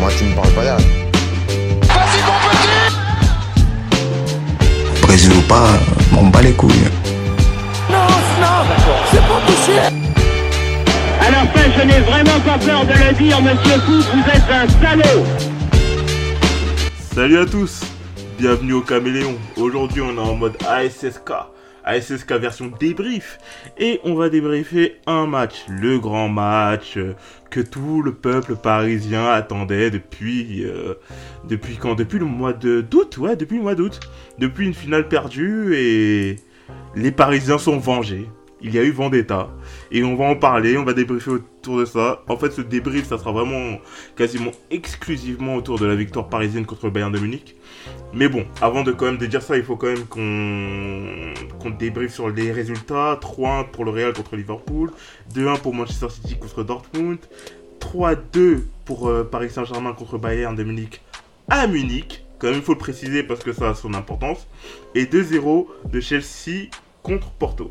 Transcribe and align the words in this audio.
Moi, 0.00 0.10
tu 0.16 0.24
me 0.24 0.34
parles 0.34 0.50
pas 0.52 0.62
derrière. 0.62 0.86
Vas-y, 1.82 2.20
mon 2.24 2.38
petit 2.50 2.68
Brésil 5.02 5.32
ou 5.36 5.42
pas, 5.42 5.68
m'en 6.12 6.22
bats 6.24 6.40
les 6.40 6.52
couilles. 6.52 6.88
Non, 7.90 7.98
non, 8.40 8.64
c'est 9.10 9.20
pas 9.20 9.40
À 11.26 11.30
la 11.30 11.46
fin, 11.48 11.70
je 11.76 11.82
n'ai 11.86 12.00
vraiment 12.00 12.40
pas 12.40 12.58
peur 12.58 12.86
de 12.86 12.92
le 12.92 13.12
dire, 13.14 13.42
monsieur 13.42 13.78
Fou, 13.80 13.92
vous 13.92 14.24
êtes 14.30 14.50
un 14.50 14.66
salaud 14.80 15.24
Salut 17.14 17.38
à 17.38 17.44
tous, 17.44 17.80
bienvenue 18.38 18.72
au 18.72 18.80
Caméléon. 18.80 19.34
Aujourd'hui 19.58 20.00
on 20.00 20.16
est 20.16 20.26
en 20.26 20.34
mode 20.34 20.56
ASSK, 20.66 21.30
ASSK 21.84 22.32
version 22.32 22.72
débrief. 22.78 23.38
Et 23.78 24.00
on 24.04 24.14
va 24.14 24.28
débriefer 24.28 24.96
un 25.06 25.26
match, 25.26 25.64
le 25.68 25.98
grand 25.98 26.28
match 26.28 26.96
euh, 26.96 27.14
que 27.50 27.60
tout 27.60 28.02
le 28.02 28.14
peuple 28.14 28.56
parisien 28.56 29.26
attendait 29.26 29.90
depuis... 29.90 30.64
euh, 30.64 30.94
depuis 31.48 31.76
quand? 31.76 31.94
Depuis 31.94 32.18
le 32.18 32.26
mois 32.26 32.52
d'août, 32.52 33.18
ouais, 33.18 33.36
depuis 33.36 33.56
le 33.56 33.62
mois 33.62 33.74
d'août. 33.74 34.00
Depuis 34.38 34.66
une 34.66 34.74
finale 34.74 35.08
perdue 35.08 35.74
et 35.74 36.36
les 36.94 37.12
Parisiens 37.12 37.58
sont 37.58 37.78
vengés. 37.78 38.28
Il 38.62 38.74
y 38.74 38.78
a 38.78 38.84
eu 38.84 38.90
vendetta. 38.90 39.48
Et 39.90 40.04
on 40.04 40.16
va 40.16 40.26
en 40.26 40.36
parler, 40.36 40.76
on 40.76 40.84
va 40.84 40.92
débriefer 40.92 41.30
autour 41.30 41.78
de 41.78 41.84
ça. 41.84 42.22
En 42.28 42.36
fait, 42.36 42.50
ce 42.50 42.60
débrief, 42.60 43.06
ça 43.06 43.18
sera 43.18 43.32
vraiment 43.32 43.78
quasiment 44.16 44.50
exclusivement 44.70 45.56
autour 45.56 45.78
de 45.78 45.86
la 45.86 45.94
victoire 45.94 46.28
parisienne 46.28 46.66
contre 46.66 46.86
le 46.86 46.92
Bayern 46.92 47.12
de 47.12 47.18
Munich. 47.18 47.56
Mais 48.12 48.28
bon, 48.28 48.44
avant 48.60 48.82
de 48.82 48.92
quand 48.92 49.06
même 49.06 49.18
de 49.18 49.26
dire 49.26 49.42
ça, 49.42 49.56
il 49.56 49.62
faut 49.62 49.76
quand 49.76 49.86
même 49.86 50.04
qu'on 50.06 51.70
débriefe 51.70 52.12
sur 52.12 52.28
les 52.28 52.52
résultats. 52.52 53.18
3-1 53.20 53.70
pour 53.70 53.84
le 53.84 53.92
Real 53.92 54.12
contre 54.12 54.36
Liverpool, 54.36 54.90
2-1 55.34 55.60
pour 55.60 55.74
Manchester 55.74 56.08
City 56.10 56.36
contre 56.38 56.62
Dortmund, 56.62 57.18
3-2 57.80 58.62
pour 58.84 59.08
euh, 59.08 59.24
Paris 59.24 59.50
Saint-Germain 59.50 59.92
contre 59.92 60.18
Bayern 60.18 60.54
de 60.54 60.64
Munich 60.64 61.00
à 61.48 61.66
Munich. 61.66 62.24
Quand 62.38 62.48
même, 62.48 62.56
il 62.56 62.62
faut 62.62 62.72
le 62.72 62.78
préciser 62.78 63.22
parce 63.22 63.42
que 63.42 63.52
ça 63.52 63.70
a 63.70 63.74
son 63.74 63.92
importance. 63.94 64.46
Et 64.94 65.04
2-0 65.04 65.66
de 65.90 66.00
Chelsea 66.00 66.70
contre 67.02 67.30
Porto. 67.32 67.70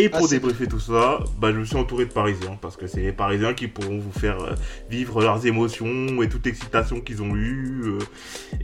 Et 0.00 0.08
pour 0.08 0.24
Ah, 0.24 0.28
débriefer 0.30 0.66
tout 0.66 0.80
ça, 0.80 1.18
bah, 1.38 1.52
je 1.52 1.58
me 1.58 1.64
suis 1.64 1.76
entouré 1.76 2.06
de 2.06 2.12
Parisiens, 2.12 2.56
parce 2.62 2.78
que 2.78 2.86
c'est 2.86 3.02
les 3.02 3.12
Parisiens 3.12 3.52
qui 3.52 3.68
pourront 3.68 3.98
vous 3.98 4.18
faire 4.18 4.40
euh, 4.40 4.54
vivre 4.88 5.20
leurs 5.20 5.44
émotions 5.46 6.22
et 6.22 6.28
toute 6.30 6.46
l'excitation 6.46 7.02
qu'ils 7.02 7.20
ont 7.22 7.36
eue. 7.36 7.82
euh, 7.84 7.98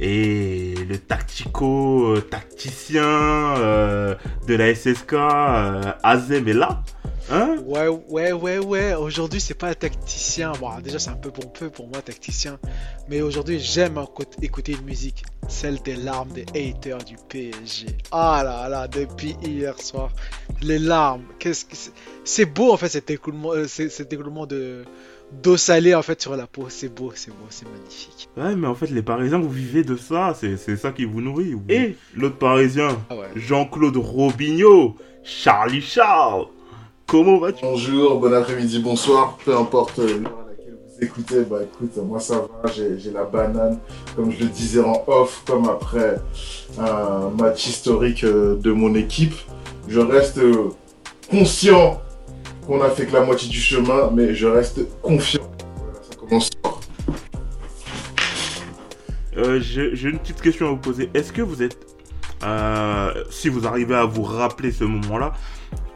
et 0.00 0.74
le 0.88 0.96
tactico-tacticien 0.96 3.04
euh, 3.04 4.14
de 4.48 4.54
la 4.54 4.74
SSK, 4.74 5.12
euh, 5.12 5.92
Azem 6.02 6.48
est 6.48 6.54
là. 6.54 6.82
Hein 7.30 7.56
Ouais, 7.66 7.88
ouais, 7.88 8.32
ouais, 8.32 8.58
ouais. 8.58 8.94
Aujourd'hui, 8.94 9.40
c'est 9.40 9.54
pas 9.54 9.68
un 9.70 9.74
tacticien. 9.74 10.52
Bon, 10.60 10.70
déjà, 10.82 10.98
c'est 11.00 11.10
un 11.10 11.14
peu 11.16 11.30
pompeux 11.32 11.70
pour 11.70 11.88
moi, 11.88 12.00
tacticien. 12.00 12.58
Mais 13.08 13.20
aujourd'hui, 13.20 13.58
j'aime 13.58 13.98
écout- 13.98 14.36
écouter 14.42 14.72
une 14.72 14.84
musique. 14.84 15.24
Celle 15.48 15.80
des 15.82 15.96
larmes 15.96 16.30
des 16.32 16.46
haters 16.54 16.98
du 17.04 17.16
PSG. 17.28 17.86
Ah 18.12 18.42
là 18.44 18.68
là, 18.68 18.86
depuis 18.86 19.36
hier 19.42 19.76
soir. 19.80 20.10
Les 20.62 20.78
larmes. 20.78 21.24
Qu'est-ce 21.40 21.64
que 21.64 21.74
c'est? 21.74 21.90
C'est 22.24 22.44
beau, 22.46 22.72
en 22.72 22.76
fait, 22.76 22.88
cet 22.88 23.10
écoulement, 23.10 23.52
euh, 23.54 23.66
cet 23.66 24.12
écoulement 24.12 24.46
de 24.46 24.84
d'eau 25.42 25.56
salée, 25.56 25.94
en 25.96 26.02
fait, 26.02 26.22
sur 26.22 26.36
la 26.36 26.46
peau. 26.46 26.66
C'est 26.68 26.88
beau, 26.88 27.10
c'est 27.16 27.30
beau, 27.32 27.46
c'est 27.50 27.66
magnifique. 27.68 28.28
Ouais, 28.36 28.54
mais 28.54 28.68
en 28.68 28.76
fait, 28.76 28.86
les 28.90 29.02
Parisiens, 29.02 29.40
vous 29.40 29.50
vivez 29.50 29.82
de 29.82 29.96
ça, 29.96 30.32
c'est 30.38 30.76
ça 30.76 30.92
qui 30.92 31.04
vous 31.04 31.20
nourrit. 31.20 31.54
Et 31.68 31.96
l'autre 32.14 32.38
Parisien, 32.38 32.88
Ah 33.10 33.16
ouais. 33.16 33.26
Jean-Claude 33.34 33.96
Robinho, 33.96 34.96
Charlie 35.24 35.82
Charles. 35.82 36.46
Comment 37.06 37.38
vas-tu 37.38 37.60
Bonjour, 37.62 38.18
bon 38.18 38.32
après-midi, 38.34 38.80
bonsoir, 38.80 39.38
peu 39.44 39.56
importe 39.56 40.00
euh, 40.00 40.18
l'heure 40.18 40.40
à 40.44 40.50
laquelle 40.50 40.74
vous 40.74 41.04
écoutez, 41.04 41.42
bah 41.42 41.58
écoute, 41.62 41.96
moi 42.04 42.18
ça 42.18 42.40
va, 42.62 42.70
j'ai 42.72 43.12
la 43.12 43.22
banane, 43.24 43.78
comme 44.16 44.32
je 44.32 44.40
le 44.40 44.46
disais 44.46 44.80
en 44.80 45.04
off, 45.06 45.44
comme 45.46 45.68
après 45.68 46.16
un 46.80 47.30
match 47.40 47.68
historique 47.68 48.24
euh, 48.24 48.56
de 48.56 48.72
mon 48.72 48.94
équipe. 48.96 49.34
Je 49.88 50.00
reste 50.00 50.38
euh, 50.38 50.70
conscient 51.30 52.00
qu'on 52.66 52.82
a 52.82 52.90
fait 52.90 53.06
que 53.06 53.12
la 53.12 53.24
moitié 53.24 53.48
du 53.48 53.60
chemin, 53.60 54.10
mais 54.12 54.34
je 54.34 54.48
reste 54.48 54.80
confiant. 55.00 55.48
Voilà, 55.76 56.00
ça 56.02 56.16
commence 56.16 56.50
fort. 56.60 56.80
Euh, 59.36 59.60
J'ai 59.60 59.94
j'ai 59.94 60.08
une 60.08 60.18
petite 60.18 60.40
question 60.40 60.66
à 60.66 60.70
vous 60.70 60.76
poser. 60.78 61.08
Est-ce 61.14 61.32
que 61.32 61.42
vous 61.42 61.62
êtes, 61.62 61.78
euh, 62.42 63.12
si 63.30 63.48
vous 63.48 63.64
arrivez 63.64 63.94
à 63.94 64.06
vous 64.06 64.24
rappeler 64.24 64.72
ce 64.72 64.82
moment-là, 64.82 65.34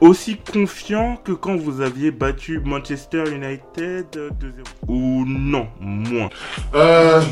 aussi 0.01 0.37
confiant 0.37 1.19
que 1.23 1.33
quand 1.33 1.57
vous 1.57 1.81
aviez 1.81 2.11
battu 2.11 2.61
Manchester 2.65 3.25
United 3.31 4.07
euh, 4.17 4.31
2-0 4.31 4.89
Ou 4.89 5.25
non, 5.27 5.67
moins 5.81 6.31
Euh, 6.75 7.21
bah, 7.21 7.27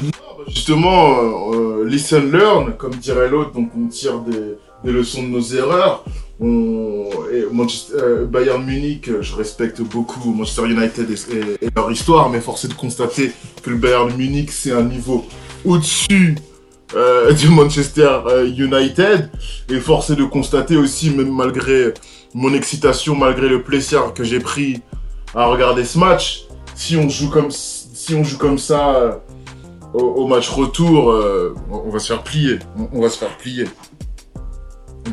justement, 0.49 1.19
euh, 1.19 1.83
euh, 1.83 1.89
listen, 1.89 2.31
learn, 2.31 2.75
comme 2.77 2.95
dirait 2.95 3.29
l'autre, 3.29 3.53
donc 3.53 3.71
on 3.77 3.87
tire 3.89 4.21
des, 4.21 4.57
des 4.85 4.93
leçons 4.93 5.23
de 5.23 5.29
nos 5.29 5.43
erreurs. 5.43 6.05
Euh, 6.41 8.27
Bayern 8.27 8.65
Munich, 8.65 9.09
euh, 9.09 9.23
je 9.23 9.35
respecte 9.35 9.81
beaucoup 9.83 10.33
Manchester 10.33 10.67
United 10.67 11.11
et, 11.11 11.69
leur 11.75 11.91
histoire, 11.91 12.31
mais 12.31 12.41
force 12.41 12.65
est 12.65 12.69
de 12.69 12.75
constater 12.75 13.33
que 13.63 13.71
le 13.71 13.77
Bayern 13.77 14.15
Munich, 14.17 14.53
c'est 14.53 14.73
un 14.73 14.85
niveau 14.85 15.27
au-dessus 15.65 16.37
euh, 16.95 17.33
du 17.33 17.49
Manchester 17.49 18.21
euh, 18.27 18.47
United. 18.47 19.31
Et 19.69 19.81
force 19.81 20.13
de 20.13 20.25
constater 20.25 20.77
aussi, 20.77 21.11
même 21.11 21.35
malgré 21.35 21.93
mon 22.35 22.53
excitation, 22.55 23.15
malgré 23.15 23.49
le 23.49 23.63
plaisir 23.63 24.13
que 24.15 24.25
j'ai 24.25 24.41
pris 24.41 24.83
à 25.35 25.47
regarder 25.47 25.85
ce 25.85 25.99
match, 25.99 26.45
si 26.75 26.97
on 26.97 27.09
joue 27.09 27.31
comme, 27.31 27.51
si 27.51 28.15
on 28.15 28.25
joue 28.25 28.39
comme 28.39 28.59
ça 28.59 28.97
euh, 28.97 29.13
au, 29.95 30.27
match 30.27 30.49
retour, 30.49 31.11
euh, 31.11 31.55
on 31.71 31.91
va 31.91 31.99
se 31.99 32.09
faire 32.09 32.23
plier. 32.23 32.59
On, 32.93 33.01
va 33.01 33.09
se 33.09 33.19
faire 33.19 33.37
plier. 33.37 33.67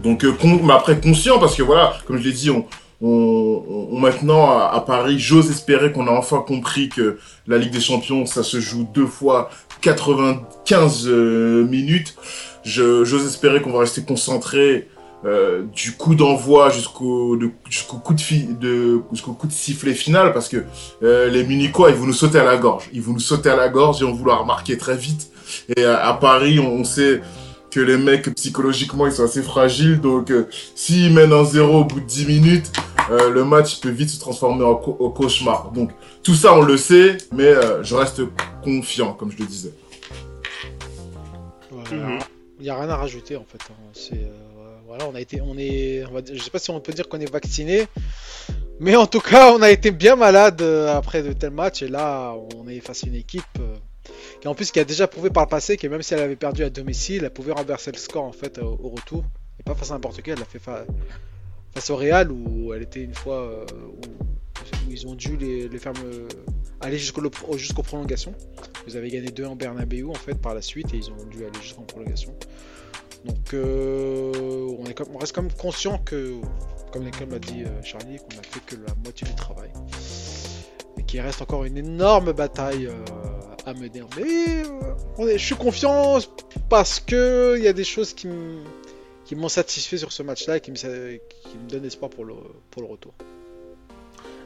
Donc, 0.03 0.23
euh, 0.23 0.33
mais 0.63 0.73
après 0.73 0.99
conscient, 0.99 1.39
parce 1.39 1.55
que 1.55 1.63
voilà, 1.63 1.93
comme 2.05 2.17
je 2.17 2.23
l'ai 2.23 2.33
dit, 2.33 2.49
on, 2.49 2.65
maintenant 3.01 4.57
à, 4.57 4.83
Paris, 4.85 5.19
j'ose 5.19 5.49
espérer 5.49 5.91
qu'on 5.91 6.07
a 6.07 6.11
enfin 6.11 6.43
compris 6.45 6.89
que 6.89 7.17
la 7.47 7.57
Ligue 7.57 7.71
des 7.71 7.81
Champions, 7.81 8.25
ça 8.25 8.43
se 8.43 8.59
joue 8.59 8.87
deux 8.93 9.07
fois 9.07 9.49
95 9.81 11.07
euh, 11.07 11.65
minutes. 11.65 12.15
J'ose 12.63 13.25
espérer 13.25 13.61
qu'on 13.61 13.71
va 13.71 13.79
rester 13.79 14.03
concentré 14.03 14.87
euh, 15.25 15.63
du 15.73 15.93
coup 15.93 16.13
d'envoi 16.15 16.69
jusqu'au 16.69 17.35
de- 17.35 17.49
jusqu'au 17.69 17.97
coup 17.97 18.13
de, 18.13 18.21
fi- 18.21 18.45
de 18.45 19.01
jusqu'au 19.11 19.33
coup 19.33 19.47
de 19.47 19.51
sifflet 19.51 19.93
final 19.93 20.33
parce 20.33 20.47
que 20.49 20.63
euh, 21.03 21.29
les 21.29 21.43
Munichois 21.43 21.89
ils 21.89 21.95
vont 21.95 22.05
nous 22.05 22.13
sauter 22.13 22.39
à 22.39 22.43
la 22.43 22.57
gorge 22.57 22.89
ils 22.93 23.01
vont 23.01 23.13
nous 23.13 23.19
sauter 23.19 23.49
à 23.49 23.55
la 23.55 23.69
gorge 23.69 24.01
et 24.01 24.05
on 24.05 24.13
vouloir 24.13 24.45
marquer 24.45 24.77
très 24.77 24.95
vite 24.95 25.31
et 25.75 25.83
à, 25.83 26.05
à 26.07 26.13
Paris 26.13 26.59
on, 26.59 26.67
on 26.67 26.83
sait 26.83 27.21
que 27.71 27.79
les 27.79 27.97
mecs 27.97 28.33
psychologiquement 28.35 29.05
ils 29.07 29.11
sont 29.13 29.23
assez 29.23 29.41
fragiles 29.41 29.99
donc 29.99 30.29
euh, 30.31 30.47
s'ils 30.75 31.11
mènent 31.11 31.33
un 31.33 31.43
zéro 31.43 31.79
au 31.81 31.83
bout 31.85 31.99
de 31.99 32.05
10 32.05 32.25
minutes 32.27 32.71
euh, 33.11 33.29
le 33.29 33.43
match 33.43 33.79
peut 33.81 33.89
vite 33.89 34.09
se 34.09 34.19
transformer 34.19 34.63
en 34.63 34.75
co- 34.75 34.95
au 34.99 35.09
cauchemar 35.09 35.71
donc 35.71 35.89
tout 36.23 36.35
ça 36.35 36.53
on 36.53 36.61
le 36.61 36.77
sait 36.77 37.17
mais 37.33 37.45
euh, 37.47 37.83
je 37.83 37.95
reste 37.95 38.21
confiant 38.63 39.13
comme 39.13 39.31
je 39.31 39.37
le 39.39 39.45
disais 39.45 39.73
Voilà. 41.71 42.05
Mhm. 42.07 42.19
Il 42.59 42.63
n'y 42.63 42.69
a 42.69 42.79
rien 42.79 42.89
à 42.89 42.95
rajouter 42.95 43.35
en 43.35 43.43
fait. 43.43 43.59
hein. 43.69 43.73
C'est 43.93 44.13
euh, 44.13 44.54
voilà, 44.95 45.11
on 45.11 45.15
a 45.15 45.21
été, 45.21 45.41
on 45.41 45.57
est, 45.57 46.03
sais 46.41 46.49
pas 46.49 46.59
si 46.59 46.71
on 46.71 46.79
peut 46.79 46.93
dire 46.93 47.09
qu'on 47.09 47.19
est 47.19 47.29
vacciné, 47.31 47.87
mais 48.79 48.95
en 48.95 49.07
tout 49.07 49.19
cas, 49.19 49.51
on 49.53 49.61
a 49.61 49.69
été 49.71 49.91
bien 49.91 50.15
malade 50.15 50.61
euh, 50.61 50.95
après 50.95 51.21
de 51.23 51.33
tels 51.33 51.51
matchs 51.51 51.81
et 51.81 51.87
là, 51.87 52.33
on 52.55 52.67
est 52.67 52.79
face 52.79 53.03
à 53.03 53.07
une 53.07 53.15
équipe 53.15 53.43
euh, 53.59 53.75
qui 54.41 54.47
en 54.47 54.55
plus 54.55 54.71
qui 54.71 54.79
a 54.79 54.85
déjà 54.85 55.07
prouvé 55.07 55.29
par 55.29 55.43
le 55.43 55.49
passé 55.49 55.77
que 55.77 55.87
même 55.87 56.01
si 56.01 56.13
elle 56.13 56.21
avait 56.21 56.35
perdu 56.35 56.63
à 56.63 56.69
domicile, 56.69 57.23
elle 57.23 57.29
pouvait 57.29 57.51
renverser 57.51 57.91
le 57.91 57.97
score 57.97 58.23
en 58.23 58.31
fait 58.31 58.57
au, 58.59 58.77
au 58.83 58.89
retour 58.89 59.23
et 59.59 59.63
pas 59.63 59.75
face 59.75 59.91
à 59.91 59.95
n'importe 59.95 60.21
qui. 60.21 60.29
Elle 60.29 60.39
l'a 60.39 60.45
fait 60.45 60.59
fa- 60.59 60.85
face 61.73 61.89
au 61.89 61.95
Real 61.97 62.31
où 62.31 62.73
elle 62.73 62.83
était 62.83 63.01
une 63.01 63.15
fois 63.15 63.41
euh, 63.41 63.65
où, 63.83 64.01
ils 64.89 65.05
ont 65.07 65.15
dû 65.15 65.35
les, 65.37 65.67
faire 65.77 65.93
aller 66.79 66.97
jusqu'au 66.97 67.21
jusqu'aux 67.57 67.83
prolongations. 67.83 68.33
Ils 68.87 68.95
avaient 68.97 69.09
gagné 69.09 69.29
2 69.29 69.45
en 69.45 69.55
Bernabeu 69.55 70.07
en 70.07 70.13
fait 70.13 70.35
par 70.35 70.53
la 70.53 70.61
suite 70.61 70.93
et 70.93 70.97
ils 70.97 71.09
ont 71.11 71.25
dû 71.29 71.43
aller 71.43 71.59
jusqu'en 71.61 71.83
prolongation. 71.83 72.33
Donc 73.25 73.53
euh, 73.53 74.31
on, 74.77 75.17
reste 75.17 75.33
quand 75.33 75.41
même 75.41 75.51
conscient 75.53 75.97
que, 75.97 76.35
comme, 76.91 77.03
l'a 77.03 77.39
dit 77.39 77.63
euh, 77.63 77.81
Charlie, 77.83 78.17
qu'on 78.17 78.39
a 78.39 78.43
fait 78.43 78.59
que 78.65 78.75
la 78.75 78.93
moitié 79.03 79.27
du 79.27 79.35
travail. 79.35 79.69
Et 80.97 81.03
qu'il 81.03 81.21
reste 81.21 81.41
encore 81.41 81.65
une 81.65 81.77
énorme 81.77 82.33
bataille 82.33 82.87
euh, 82.87 83.03
à 83.65 83.73
mener. 83.73 84.03
Mais 85.17 85.37
je 85.37 85.43
suis 85.43 85.55
confiant 85.55 86.19
parce 86.69 86.99
que 86.99 87.55
il 87.57 87.63
y 87.63 87.67
a 87.67 87.73
des 87.73 87.83
choses 87.83 88.13
qui 88.13 88.27
m'ont 89.35 89.49
satisfait 89.49 89.97
sur 89.97 90.11
ce 90.11 90.21
match-là 90.21 90.57
et 90.57 90.61
qui 90.61 90.71
me, 90.71 91.69
donnent 91.69 91.85
espoir 91.85 92.11
pour 92.11 92.25
le, 92.25 92.35
retour. 92.77 93.13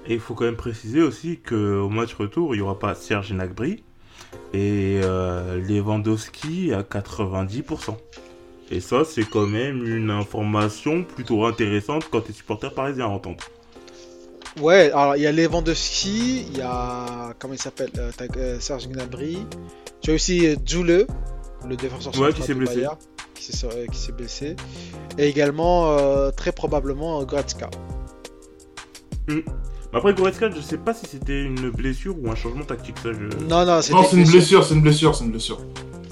Et 0.07 0.13
il 0.13 0.19
faut 0.21 0.35
quand 0.35 0.45
même 0.45 0.55
préciser 0.55 1.01
aussi 1.01 1.39
qu'au 1.39 1.89
match 1.89 2.13
retour, 2.13 2.55
il 2.55 2.59
n'y 2.59 2.63
aura 2.63 2.79
pas 2.79 2.95
Serge 2.95 3.33
Gnabry 3.33 3.83
et 4.53 5.01
Lewandowski 5.01 6.71
à 6.73 6.83
90%. 6.83 7.97
Et 8.71 8.81
ça, 8.81 9.03
c'est 9.03 9.23
quand 9.27 9.47
même 9.47 9.83
une 9.85 10.11
information 10.11 11.03
plutôt 11.03 11.45
intéressante 11.45 12.05
quand 12.11 12.21
tu 12.21 12.31
es 12.31 12.33
supporter 12.33 12.73
parisien 12.73 13.05
à 13.05 13.09
entendre. 13.09 13.43
Ouais, 14.61 14.91
alors 14.91 15.15
il 15.15 15.23
y 15.23 15.27
a 15.27 15.31
Lewandowski, 15.31 16.45
il 16.51 16.57
y 16.57 16.61
a. 16.61 17.33
Comment 17.39 17.53
il 17.53 17.61
s'appelle 17.61 17.91
euh, 17.97 18.11
euh, 18.37 18.59
Serge 18.59 18.87
Gnabry, 18.89 19.39
Tu 20.01 20.11
as 20.11 20.13
aussi 20.15 20.47
euh, 20.47 20.55
Zule, 20.67 21.07
le 21.67 21.75
défenseur 21.75 22.13
Ouais, 22.13 22.31
central 22.31 22.33
qui 22.33 22.41
s'est 22.43 22.53
blessé. 22.53 22.75
Bayern, 22.75 22.97
qui 23.35 23.43
s'est 23.43 23.67
qui 23.91 23.97
s'est 23.97 24.11
blessé. 24.11 24.55
Et 25.17 25.27
également, 25.27 25.97
euh, 25.97 26.29
très 26.31 26.51
probablement, 26.51 27.23
Goretzka. 27.23 27.69
Mais 29.27 29.43
Après, 29.93 30.13
Goretzka, 30.13 30.49
je 30.51 30.61
sais 30.61 30.77
pas 30.77 30.93
si 30.93 31.05
c'était 31.07 31.41
une 31.41 31.69
blessure 31.71 32.15
ou 32.21 32.29
un 32.29 32.35
changement 32.35 32.65
tactique. 32.65 32.97
Ça, 33.01 33.09
je... 33.13 33.25
Non, 33.45 33.65
non, 33.65 33.81
c'était 33.81 33.95
Non, 33.95 34.03
c'est 34.03 34.17
une 34.17 34.23
blessure. 34.23 34.31
blessure, 34.33 34.63
c'est 34.65 34.73
une 34.75 34.81
blessure, 34.81 35.15
c'est 35.15 35.23
une 35.25 35.31
blessure. 35.31 35.59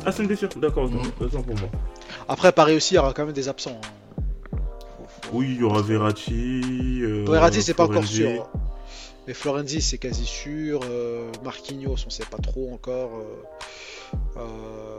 Ah, 0.06 0.12
c'est 0.12 0.22
une 0.22 0.28
blessure, 0.28 0.50
d'accord, 0.58 0.86
autant, 1.20 1.40
Mm. 1.40 1.44
pour 1.44 1.56
moi. 1.60 1.70
Après, 2.30 2.52
Paris 2.52 2.76
aussi, 2.76 2.94
il 2.94 2.98
y 2.98 3.00
aura 3.00 3.14
quand 3.14 3.26
même 3.26 3.34
des 3.34 3.50
absents. 3.50 3.80
hein. 3.84 4.22
Oui, 5.34 5.48
il 5.56 5.60
y 5.60 5.64
aura 5.64 5.82
Verratti. 5.82 6.62
Euh, 7.04 7.26
Verratti, 7.28 7.62
c'est 7.62 7.74
pas 7.74 7.84
encore 7.84 8.04
Florenzi. 8.04 8.16
sûr. 8.16 8.44
hein. 8.54 8.60
Mais 9.28 9.34
Florenzi, 9.34 9.82
c'est 9.82 9.98
quasi 9.98 10.24
sûr. 10.26 10.80
Euh, 10.90 11.30
Marquinhos, 11.44 11.96
on 12.06 12.10
sait 12.10 12.24
pas 12.26 12.38
trop 12.38 12.72
encore. 12.74 13.12
euh, 13.18 14.18
euh, 14.38 14.98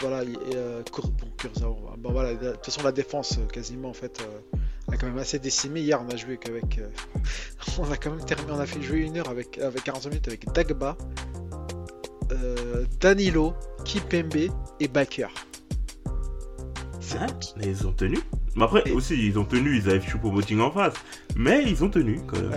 Voilà, 0.00 0.22
il- 0.24 0.34
et, 0.34 0.56
euh, 0.56 0.82
bon, 1.02 1.26
Kurzawa. 1.38 1.94
Bon, 1.96 2.12
voilà, 2.12 2.34
de 2.34 2.52
toute 2.52 2.66
façon, 2.66 2.82
la 2.82 2.92
défense, 2.92 3.38
euh, 3.38 3.46
quasiment, 3.46 3.88
en 3.88 3.94
fait, 3.94 4.20
euh, 4.20 4.58
a 4.92 4.96
quand 4.98 5.06
même 5.06 5.16
assez 5.18 5.38
décimé. 5.38 5.80
Hier, 5.80 5.98
on 6.06 6.12
a 6.12 6.16
joué 6.16 6.36
qu'avec. 6.36 6.78
euh, 6.78 6.88
on 7.78 7.90
a 7.90 7.96
quand 7.96 8.10
même 8.10 8.22
terminé, 8.24 8.52
on 8.52 8.60
a 8.60 8.66
fait 8.66 8.82
jouer 8.82 8.98
une 9.00 9.16
heure 9.16 9.28
avec, 9.30 9.56
avec 9.58 9.82
45 9.84 10.10
minutes 10.10 10.28
avec 10.28 10.52
Dagba, 10.52 10.98
Danilo, 13.00 13.54
Kipembe 13.84 14.50
et 14.80 14.88
Baker. 14.88 15.28
C'est- 17.00 17.18
Hein 17.18 17.26
Mais 17.56 17.66
ils 17.68 17.86
ont 17.86 17.92
tenu. 17.92 18.18
Mais 18.56 18.64
après, 18.64 18.82
Et- 18.86 18.92
aussi, 18.92 19.14
ils 19.26 19.38
ont 19.38 19.44
tenu, 19.44 19.76
ils 19.76 19.88
avaient 19.88 20.00
Choupo-Moting 20.00 20.60
en 20.60 20.70
face. 20.70 20.94
Mais 21.36 21.62
ils 21.66 21.84
ont 21.84 21.88
tenu, 21.90 22.20
quand 22.26 22.40
même. 22.40 22.52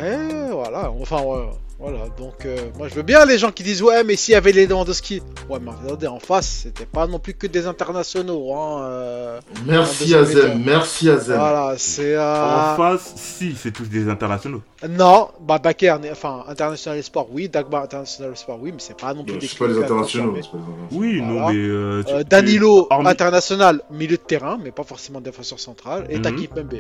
Eh, 0.50 0.52
voilà, 0.54 0.92
enfin, 0.92 1.22
ouais, 1.24 1.50
voilà, 1.80 2.00
donc 2.18 2.46
euh, 2.46 2.58
moi 2.78 2.90
je 2.90 2.96
veux 2.96 3.04
bien 3.04 3.24
les 3.26 3.38
gens 3.38 3.52
qui 3.52 3.64
disent 3.64 3.82
ouais, 3.82 4.04
mais 4.04 4.18
s'il 4.18 4.34
y 4.34 4.36
avait 4.36 4.52
les 4.52 4.68
Lewandowski, 4.68 5.22
ouais, 5.50 5.60
mais 5.62 5.72
attendez, 5.72 6.08
en 6.08 6.20
face, 6.20 6.64
c'était 6.64 6.86
pas 6.86 7.08
non 7.08 7.20
plus 7.20 7.34
que 7.34 7.48
des 7.48 7.66
internationaux, 7.68 8.54
hein. 8.54 8.82
euh, 8.84 9.40
Merci 9.66 10.14
En 10.14 10.20
Azem, 10.20 10.62
merci 10.64 11.10
Azem. 11.10 11.38
voilà, 11.38 11.76
c'est. 11.78 12.18
En 12.18 12.22
euh, 12.22 12.76
face, 12.76 13.14
si, 13.16 13.56
c'est 13.56 13.72
tous 13.72 13.86
des 13.88 14.10
internationaux. 14.10 14.62
Non, 14.90 15.30
bah 15.42 15.58
Baker, 15.58 15.96
n'est- 16.02 16.12
enfin, 16.12 16.44
International 16.50 17.02
Sport, 17.02 17.30
oui, 17.32 17.48
Dagba 17.48 17.82
International 17.84 18.36
Sport, 18.36 18.60
oui, 18.62 18.72
mais 18.74 18.80
c'est 18.80 18.98
pas 19.00 19.14
non 19.14 19.24
plus 19.24 19.38
des. 19.38 19.48
suis 19.48 19.58
pas 19.58 19.68
les 19.68 19.78
internationaux. 19.82 20.34
confirmés. 20.34 20.42
c'est 20.44 20.52
pas 20.52 20.58
les 20.58 20.64
internationaux. 20.64 21.00
Oui, 21.02 21.22
non, 21.22 21.48
mais. 21.50 21.56
euh, 21.56 22.04
tu- 22.06 22.14
Euh, 22.14 22.20
tu- 22.24 22.30
Danilo, 22.30 22.88
international, 22.92 23.82
milieu 23.90 24.18
de 24.18 24.22
terrain, 24.22 24.58
mais 24.62 24.72
pas 24.72 24.84
forcément 24.84 25.22
défenseur 25.22 25.60
central, 25.62 26.08
et. 26.10 26.22
Taki 26.22 26.48
Pembe. 26.48 26.74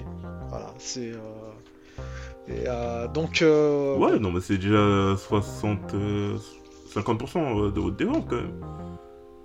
Voilà, 0.49 0.73
c'est. 0.77 1.11
Euh, 2.49 2.53
Et, 2.53 2.67
euh, 2.67 3.07
donc. 3.07 3.41
euh, 3.41 3.95
Ouais, 3.97 4.19
non, 4.19 4.31
mais 4.31 4.41
c'est 4.41 4.57
déjà 4.57 5.15
60. 5.17 5.93
euh, 5.93 6.37
50% 6.93 7.71
de 7.71 7.79
votre 7.79 7.95
défense, 7.97 8.23
quand 8.29 8.35
même. 8.37 8.51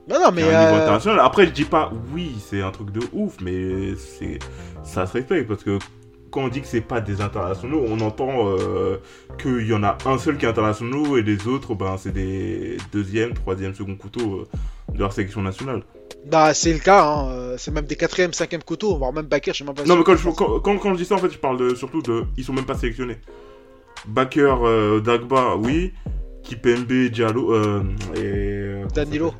Non, 0.09 0.21
non, 0.21 0.31
mais. 0.33 0.43
Euh. 0.45 1.19
Après, 1.21 1.47
je 1.47 1.51
dis 1.53 1.65
pas, 1.65 1.91
oui, 2.12 2.35
c'est 2.39 2.62
un 2.62 2.71
truc 2.71 2.91
de 2.91 3.01
ouf, 3.12 3.37
mais 3.41 3.95
c'est 3.97 4.39
ça 4.83 5.06
se 5.06 5.12
respecte 5.15 5.49
parce 5.49 5.65
que 5.65 5.79
quand 6.31 6.43
on 6.43 6.49
dit 6.49 6.61
que 6.61 6.67
c'est 6.67 6.81
pas 6.81 7.01
des 7.01 7.21
internationaux, 7.21 7.85
on 7.89 8.01
entend 8.01 8.49
euh, 8.49 8.97
qu'il 9.39 9.67
y 9.67 9.73
en 9.73 9.83
a 9.85 9.97
un 10.05 10.19
seul 10.19 10.37
qui 10.37 10.45
est 10.45 10.49
international 10.49 11.19
et 11.19 11.23
les 11.23 11.47
autres, 11.47 11.75
ben, 11.75 11.97
c'est 11.97 12.12
des 12.12 12.77
deuxième, 12.93 13.33
troisième, 13.35 13.73
second 13.75 13.95
couteau 13.95 14.41
euh, 14.41 14.93
de 14.93 14.99
leur 14.99 15.12
sélection 15.12 15.43
nationale. 15.43 15.83
Bah, 16.26 16.55
c'est 16.55 16.73
le 16.73 16.79
cas, 16.79 17.05
hein. 17.05 17.29
euh, 17.31 17.56
c'est 17.59 17.71
même 17.71 17.85
des 17.85 17.97
quatrième, 17.97 18.32
cinquième 18.32 18.62
couteaux, 18.62 18.97
voire 18.97 19.12
même 19.12 19.26
Baker, 19.26 19.53
je 19.53 19.59
sais 19.59 19.65
même 19.65 19.75
pas 19.75 19.85
Non, 19.85 19.97
mais 19.97 20.05
quand 20.05 20.17
je, 20.17 20.31
quand, 20.31 20.61
quand, 20.61 20.79
quand 20.79 20.93
je 20.94 20.99
dis 20.99 21.05
ça, 21.05 21.17
en 21.17 21.19
fait, 21.19 21.31
je 21.31 21.38
parle 21.38 21.59
de, 21.59 21.75
surtout 21.75 22.00
de. 22.03 22.25
Ils 22.37 22.44
sont 22.44 22.53
même 22.55 22.65
pas 22.67 22.76
sélectionnés. 22.76 23.19
Baker, 24.06 24.55
euh, 24.62 25.00
Dagba, 25.00 25.56
oui. 25.56 25.93
Kipembe, 26.43 26.93
Diallo 27.11 27.53
euh, 27.55 27.82
et. 28.15 28.21
euh, 28.23 28.85
Danilo. 28.94 29.32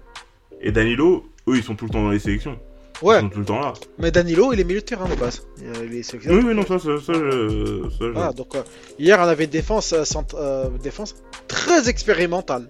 Et 0.61 0.73
Danilo, 0.73 1.25
eux, 1.49 1.57
ils 1.57 1.63
sont 1.63 1.75
tout 1.75 1.85
le 1.87 1.91
temps 1.91 2.03
dans 2.03 2.11
les 2.11 2.19
sélections. 2.19 2.59
Ouais, 3.03 3.17
Ils 3.19 3.21
sont 3.23 3.29
tout 3.29 3.41
le 3.41 3.45
temps 3.45 3.61
là. 3.61 3.73
mais 3.99 4.11
Danilo, 4.11 4.53
il 4.53 4.61
est 4.61 4.65
milieu 4.65 4.81
de 4.81 4.85
terrain 4.85 5.09
de 5.09 5.15
base. 5.17 5.43
Il 5.59 5.95
est 5.97 6.03
sélectionné. 6.03 6.39
Oui, 6.39 6.45
oui, 6.49 6.55
non, 6.55 6.63
ça, 6.65 6.79
ça, 6.79 6.97
ça, 7.05 7.13
je- 7.13 7.89
ça, 7.91 7.97
je- 8.01 8.05
Voilà, 8.13 8.33
donc 8.33 8.55
euh, 8.55 8.63
hier, 8.99 9.19
on 9.19 9.25
avait 9.25 9.45
une 9.45 9.51
défense, 9.51 9.93
euh, 9.93 10.05
cent- 10.05 10.25
euh, 10.35 10.69
défense 10.83 11.15
très 11.49 11.89
expérimentale. 11.89 12.69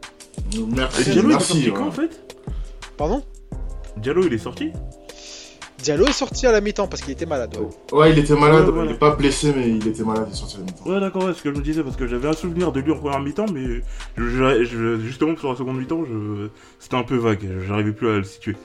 Et 0.55 0.59
Merci, 0.75 1.03
Diallo, 1.05 1.21
il 1.21 1.25
est 1.25 1.29
merci. 1.29 1.47
sorti 1.53 1.71
quand, 1.73 1.83
ouais. 1.83 1.89
en 1.89 1.93
fait? 1.93 2.37
Pardon? 2.97 3.23
Diallo, 3.97 4.27
il 4.27 4.33
est 4.33 4.39
sorti 4.39 4.73
Diallo 5.79 6.07
est 6.07 6.13
sorti 6.13 6.47
à 6.47 6.53
la 6.53 6.61
mi-temps 6.61 6.87
parce 6.89 7.03
qu'il 7.03 7.13
était 7.13 7.27
malade. 7.27 7.57
ouais. 7.59 7.99
Ouais, 7.99 8.13
il 8.13 8.19
était 8.19 8.35
malade, 8.35 8.67
Ouais, 8.67 8.73
voilà. 8.73 8.91
il 8.91 8.95
est 8.95 8.99
pas 8.99 9.15
blessé, 9.17 9.53
mais 9.55 9.69
il 9.69 9.87
était 9.87 10.03
malade, 10.03 10.27
il 10.29 10.33
est 10.33 10.37
sorti 10.37 10.57
à 10.57 10.59
la 10.61 10.65
mi-temps. 10.65 10.87
Ouais, 10.91 11.01
d'accord, 11.01 11.25
ouais, 11.25 11.35
ce 11.35 11.43
que 11.43 11.51
je 11.53 11.59
me 11.59 11.63
disais, 11.63 11.83
parce 11.83 11.97
que 11.97 12.07
j'avais 12.07 12.29
un 12.29 12.33
souvenir 12.33 12.73
de 12.73 12.81
lui 12.81 12.93
en 12.93 12.97
première 12.99 13.21
mi-temps, 13.21 13.47
mais 13.53 13.83
je, 14.17 14.25
je- 14.25 14.65
je- 14.65 15.01
justement, 15.01 15.37
sur 15.37 15.51
la 15.51 15.57
seconde 15.57 15.79
mi-temps, 15.79 16.05
je... 16.07 16.49
c'était 16.79 16.97
un 16.97 17.03
peu 17.03 17.17
vague, 17.17 17.47
j'arrivais 17.67 17.93
plus 17.93 18.09
à 18.09 18.17
le 18.19 18.25
situer. 18.25 18.57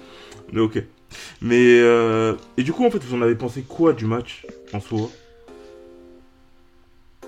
Mais 0.53 0.61
ok. 0.61 0.81
Mais, 1.41 1.79
euh... 1.81 2.35
et 2.57 2.63
du 2.63 2.71
coup, 2.71 2.85
en 2.85 2.91
fait, 2.91 3.03
vous 3.03 3.15
en 3.15 3.21
avez 3.21 3.35
pensé 3.35 3.63
quoi 3.63 3.93
du 3.93 4.05
match, 4.05 4.45
en 4.73 4.79
soi? 4.79 5.09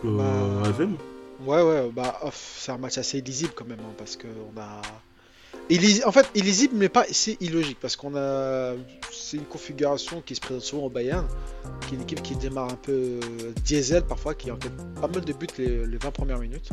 Euh, 0.06 0.62
Bah, 0.64 0.86
Ouais, 1.44 1.62
ouais, 1.64 1.90
bah, 1.92 2.20
off, 2.22 2.56
c'est 2.60 2.72
un 2.72 2.78
match 2.78 3.00
assez 3.00 3.18
illisible 3.18 3.52
quand 3.56 3.66
même, 3.68 3.80
hein, 3.80 3.94
parce 3.98 4.16
que 4.16 4.28
on 4.28 4.60
a. 4.60 4.80
En 6.06 6.12
fait, 6.12 6.28
illisible, 6.36 6.74
mais 6.76 6.90
pas 6.90 7.06
c'est 7.12 7.38
illogique, 7.42 7.78
parce 7.80 7.96
qu'on 7.96 8.16
a. 8.16 8.74
C'est 9.12 9.38
une 9.38 9.46
configuration 9.46 10.22
qui 10.26 10.36
se 10.36 10.42
présente 10.42 10.64
souvent 10.64 10.84
au 10.84 10.90
Bayern, 10.90 11.26
qui 11.88 11.94
est 11.94 11.98
une 11.98 12.04
équipe 12.04 12.22
qui 12.22 12.36
démarre 12.36 12.70
un 12.70 12.76
peu 12.76 12.92
euh, 12.92 13.20
diesel 13.64 14.04
parfois, 14.04 14.34
qui 14.36 14.52
enquête 14.52 14.74
pas 15.00 15.08
mal 15.08 15.22
de 15.24 15.32
buts 15.34 15.48
les, 15.58 15.86
les 15.86 15.98
20 15.98 16.12
premières 16.12 16.40
minutes. 16.40 16.70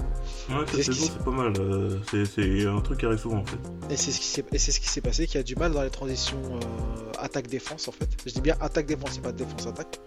Ouais, 0.49 0.57
C'est 0.73 0.83
cette 0.83 0.95
saison, 0.95 1.13
c'est 1.17 1.25
pas 1.25 1.31
mal, 1.31 1.53
euh, 1.61 1.99
c'est- 2.35 2.67
un 2.67 2.81
truc 2.81 2.99
qui 2.99 3.07
arrive 3.07 3.19
souvent, 3.21 3.39
en 3.39 3.45
fait. 3.45 3.59
Et 3.91 3.97
c'est 3.97 4.11
ce 4.11 4.19
qui 4.19 4.27
s'est 4.27 4.43
ce 4.73 5.01
passé, 5.01 5.27
qui 5.29 5.39
a 5.39 5.45
du 5.45 5.55
mal 5.55 5.71
dans 5.73 5.83
les 5.83 5.91
transitions 5.91 6.43
euh, 6.57 7.13
attaque-défense 7.21 7.87
en 7.87 7.93
fait. 7.93 8.09
Je 8.27 8.33
dis 8.33 8.41
bien 8.41 8.57
attaque-défense, 8.61 9.11
c'est 9.15 9.23
pas 9.23 9.31
défense-attaque. 9.33 10.01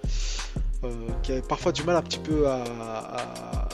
Euh, 0.83 0.89
qui 1.23 1.31
a 1.33 1.41
parfois 1.41 1.71
du 1.71 1.83
mal 1.83 1.95
un 1.95 2.01
petit 2.01 2.19
peu 2.19 2.47
à, 2.49 2.63
à- 2.63 3.21
à- 3.21 3.69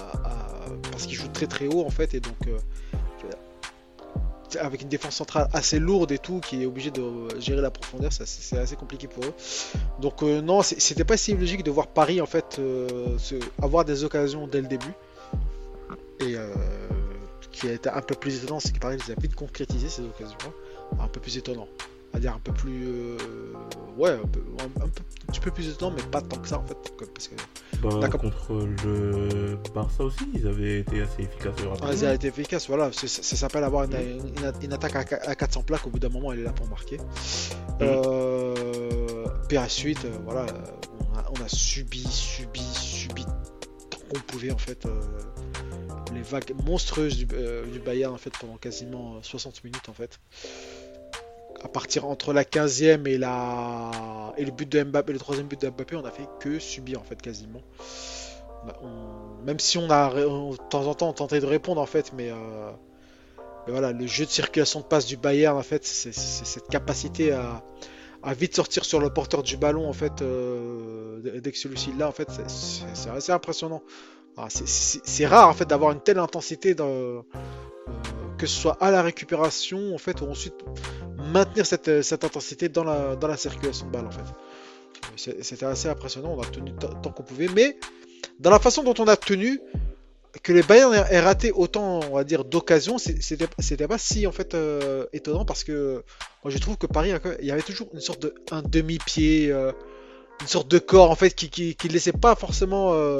parce 0.91 1.05
qu'il 1.07 1.15
joue 1.15 1.27
très 1.33 1.47
très 1.47 1.65
haut 1.67 1.85
en 1.85 1.89
fait 1.89 2.13
et 2.13 2.19
donc 2.19 2.35
euh, 2.47 2.57
avec 4.59 4.81
une 4.81 4.89
défense 4.89 5.15
centrale 5.15 5.47
assez 5.53 5.79
lourde 5.79 6.11
et 6.11 6.17
tout, 6.17 6.39
qui 6.39 6.63
est 6.63 6.65
obligé 6.65 6.91
de 6.91 7.03
gérer 7.39 7.61
la 7.61 7.71
profondeur, 7.71 8.11
c'est 8.11 8.57
assez 8.57 8.75
compliqué 8.75 9.07
pour 9.07 9.23
eux. 9.25 9.33
Donc 9.99 10.23
euh, 10.23 10.41
non, 10.41 10.61
c'était 10.61 11.03
pas 11.03 11.17
si 11.17 11.33
logique 11.33 11.63
de 11.63 11.71
voir 11.71 11.87
Paris 11.87 12.21
en 12.21 12.25
fait 12.25 12.57
euh, 12.59 13.17
avoir 13.61 13.85
des 13.85 14.03
occasions 14.03 14.47
dès 14.47 14.61
le 14.61 14.67
début. 14.67 14.93
Et 16.19 16.35
euh, 16.35 16.47
qui 17.51 17.67
a 17.67 17.73
été 17.73 17.89
un 17.89 18.01
peu 18.01 18.15
plus 18.15 18.43
étonnant, 18.43 18.59
c'est 18.59 18.71
que 18.71 18.79
Paris 18.79 18.97
les 19.05 19.13
a 19.13 19.15
vite 19.19 19.35
concrétisé 19.35 19.89
ces 19.89 20.01
occasions-là. 20.01 21.03
Un 21.03 21.07
peu 21.07 21.19
plus 21.19 21.37
étonnant. 21.37 21.67
Va 22.17 22.21
dire 22.21 22.33
un 22.33 22.39
peu 22.39 22.51
plus. 22.51 22.87
euh, 22.87 23.17
ouais, 23.95 24.09
un, 24.09 24.25
peu, 24.27 24.39
un, 24.59 24.83
un 24.83 24.87
peu- 24.87 25.01
un 25.27 25.31
petit 25.31 25.39
peu 25.39 25.51
plus 25.51 25.69
étonnant, 25.69 25.93
mais 25.95 26.01
pas 26.01 26.19
tant 26.19 26.37
que 26.39 26.47
ça 26.47 26.57
en 26.57 26.65
fait. 26.65 26.75
Parce 27.13 27.27
que 27.27 27.35
Bah, 27.83 28.09
contre 28.09 28.55
le 28.55 29.59
Barça 29.75 30.03
aussi, 30.03 30.25
ils 30.33 30.47
avaient 30.47 30.79
été 30.79 31.01
assez 31.01 31.21
efficaces. 31.21 31.53
rapides. 31.63 31.83
Ah, 31.83 31.93
ils 31.93 32.03
ont 32.05 32.11
été 32.11 32.27
efficaces, 32.29 32.65
voilà. 32.67 32.91
Ça, 32.91 33.07
ça 33.07 33.35
s'appelle 33.35 33.63
avoir 33.63 33.83
une, 33.83 33.93
une- 33.93 34.51
une 34.63 34.73
attaque 34.73 34.95
à, 35.13 35.29
à 35.29 35.35
400 35.35 35.61
plaques. 35.61 35.85
Au 35.85 35.91
bout 35.91 35.99
d'un 35.99 36.09
moment, 36.09 36.33
elle 36.33 36.39
est 36.39 36.43
là 36.43 36.53
pour 36.53 36.67
marquer. 36.67 36.97
Euh, 37.81 39.25
puis 39.47 39.57
ensuite, 39.59 40.05
euh, 40.05 40.17
voilà, 40.25 40.41
euh, 40.51 40.65
on 41.13 41.17
a, 41.19 41.25
on 41.39 41.43
a 41.43 41.47
subi, 41.47 42.03
subi, 42.09 42.63
subi 42.73 43.25
tant 43.91 43.99
qu'on 44.11 44.19
pouvait 44.25 44.51
en 44.51 44.57
fait. 44.57 44.85
euh, 44.87 44.99
les 46.13 46.21
vagues 46.21 46.53
monstrueuses 46.65 47.17
du, 47.17 47.27
euh, 47.33 47.65
du 47.67 47.79
Bayern 47.79 48.13
en 48.13 48.17
fait 48.17 48.31
pendant 48.39 48.55
quasiment 48.57 49.17
euh, 49.17 49.19
60 49.21 49.63
minutes 49.63 49.87
en 49.89 49.93
fait. 49.93 50.19
À 51.63 51.67
partir 51.69 52.05
entre 52.05 52.33
la 52.33 52.43
15e 52.43 53.07
et 53.07 53.17
la 53.17 54.33
et 54.37 54.45
le 54.45 54.51
but 54.51 54.69
de 54.69 54.83
Mbappé, 54.83 55.11
le 55.13 55.19
troisième 55.19 55.47
but 55.47 55.59
de 55.59 55.69
Mbappé, 55.69 55.95
on 55.95 56.05
a 56.05 56.11
fait 56.11 56.27
que 56.39 56.59
subir 56.59 56.99
en 56.99 57.03
fait 57.03 57.19
quasiment. 57.21 57.61
On- 58.83 59.43
même 59.43 59.59
si 59.59 59.77
on 59.77 59.89
a 59.89 60.13
de 60.13 60.55
temps 60.69 60.85
en 60.87 60.93
temps 60.93 61.13
tentait 61.13 61.39
de 61.39 61.45
répondre 61.45 61.81
en 61.81 61.85
fait, 61.85 62.11
mais, 62.13 62.29
euh, 62.31 62.35
mais 63.65 63.71
voilà, 63.71 63.91
le 63.91 64.05
jeu 64.07 64.25
de 64.25 64.29
circulation 64.29 64.81
de 64.81 64.85
passe 64.85 65.05
du 65.05 65.17
Bayern 65.17 65.57
en 65.57 65.63
fait, 65.63 65.85
c'est 65.85 66.11
cette 66.13 66.67
capacité 66.67 67.31
à, 67.31 67.63
vite 68.33 68.55
sortir 68.55 68.83
sur 68.83 68.99
le 68.99 69.09
porteur 69.09 69.41
du 69.41 69.55
ballon 69.57 69.87
en 69.87 69.93
fait 69.93 70.21
dès 70.21 71.51
que 71.51 71.57
celui-ci 71.57 71.93
là 71.97 72.07
en 72.09 72.11
fait, 72.11 72.29
c'est- 72.29 73.09
assez 73.09 73.31
impressionnant. 73.31 73.81
Ah, 74.35 74.47
c'est- 74.49 75.25
rare 75.25 75.49
en 75.49 75.53
fait 75.53 75.65
d'avoir 75.65 75.91
une 75.93 76.01
telle 76.01 76.19
intensité 76.19 76.75
euh, 76.79 77.21
que 78.37 78.45
ce 78.45 78.55
soit 78.61 78.77
à 78.81 78.91
la 78.91 79.01
récupération 79.01 79.95
en 79.95 79.97
fait 79.97 80.21
ou 80.21 80.25
ensuite 80.29 80.53
maintenir 81.27 81.65
cette, 81.65 81.87
euh, 81.87 82.01
cette 82.01 82.23
intensité 82.23 82.69
dans 82.69 82.83
la, 82.83 83.15
dans 83.15 83.27
la 83.27 83.37
circulation 83.37 83.87
de 83.87 83.91
balle 83.91 84.07
en 84.07 84.11
fait. 84.11 84.23
C'était 85.41 85.65
assez 85.65 85.87
impressionnant, 85.87 86.35
on 86.37 86.41
a 86.41 86.45
tenu 86.45 86.71
tant 86.73 87.11
qu'on 87.11 87.23
pouvait, 87.23 87.47
mais 87.55 87.77
dans 88.39 88.49
la 88.49 88.59
façon 88.59 88.83
dont 88.83 88.93
on 88.99 89.07
a 89.07 89.15
tenu, 89.15 89.59
que 90.43 90.53
les 90.53 90.61
Bayern 90.61 90.93
aient 90.93 91.19
raté 91.19 91.51
autant, 91.51 92.01
on 92.11 92.15
va 92.15 92.23
dire, 92.23 92.43
d'occasions, 92.45 92.97
c'était 92.97 93.87
pas 93.87 93.97
si 93.97 94.27
en 94.27 94.31
fait 94.31 94.53
euh, 94.53 95.05
étonnant 95.13 95.45
parce 95.45 95.63
que 95.63 96.03
moi 96.43 96.51
je 96.51 96.57
trouve 96.59 96.77
que 96.77 96.85
Paris, 96.87 97.11
il 97.39 97.45
y 97.45 97.51
avait 97.51 97.61
toujours 97.63 97.87
une 97.93 97.99
sorte 97.99 98.21
de 98.21 98.33
un 98.51 98.61
demi-pied, 98.61 99.51
euh, 99.51 99.71
une 100.41 100.47
sorte 100.47 100.69
de 100.69 100.77
corps 100.79 101.09
en 101.09 101.15
fait 101.15 101.31
qui, 101.31 101.49
qui, 101.49 101.75
qui 101.75 101.87
laissait 101.87 102.11
pas 102.11 102.35
forcément 102.35 102.93
euh, 102.93 103.17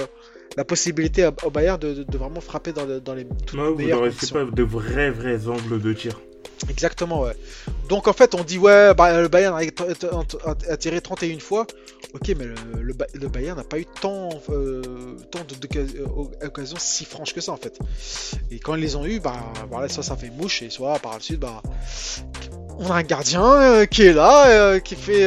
la 0.58 0.66
possibilité 0.66 1.28
au 1.44 1.50
Bayern 1.50 1.80
de, 1.80 1.94
de- 1.94 2.04
de 2.04 2.18
vraiment 2.18 2.42
frapper 2.42 2.74
dans, 2.74 2.86
dans 3.00 3.14
les 3.16 3.26
toutes 3.46 3.58
Ouais, 3.60 3.70
vous 3.70 3.78
n'aurez 3.96 4.10
pas 4.34 4.44
de 4.56 4.64
vrais, 4.64 5.10
vrais 5.12 5.48
angles 5.48 5.82
de 5.82 5.94
tir. 5.94 6.20
Exactement, 6.70 7.22
ouais. 7.22 7.36
Donc 7.90 8.08
en 8.08 8.14
fait, 8.14 8.36
on 8.36 8.44
dit 8.44 8.58
ouais, 8.58 8.94
bah, 8.94 9.22
le 9.22 9.28
Bayern 9.28 9.56
a, 9.56 9.60
a- 9.60 10.50
a- 10.52 10.74
a 10.74 10.78
tiré 10.78 11.02
31 11.02 11.40
fois. 11.40 11.66
Ok, 12.14 12.30
mais 12.38 12.46
le, 12.46 12.56
le, 12.82 12.94
le 13.14 13.28
Bayern 13.28 13.58
n'a 13.58 13.64
pas 13.64 13.80
eu 13.80 13.86
tant, 14.02 14.30
euh, 14.50 14.82
tant 15.32 15.40
de- 15.48 15.56
d'occa- 15.56 15.80
euh, 15.80 16.66
si 16.78 17.06
franches 17.06 17.34
que 17.34 17.42
ça 17.42 17.52
en 17.52 17.58
fait. 17.58 17.78
Et 18.52 18.60
quand 18.60 18.76
ils 18.76 18.82
les 18.82 18.96
ont 18.96 19.06
eu, 19.06 19.20
bah 19.20 19.34
voilà, 19.70 19.88
soit 19.90 20.04
ça 20.04 20.16
fait 20.16 20.30
mouche 20.30 20.62
et 20.62 20.70
soit 20.70 20.98
par 21.00 21.14
la 21.14 21.20
suite, 21.20 21.40
bah 21.40 21.62
on 22.80 22.90
a 22.92 22.96
un 22.96 23.04
gardien 23.04 23.44
euh, 23.46 23.86
qui 23.86 24.04
est 24.04 24.14
là, 24.14 24.80
qui 24.80 24.96
fait 24.96 25.26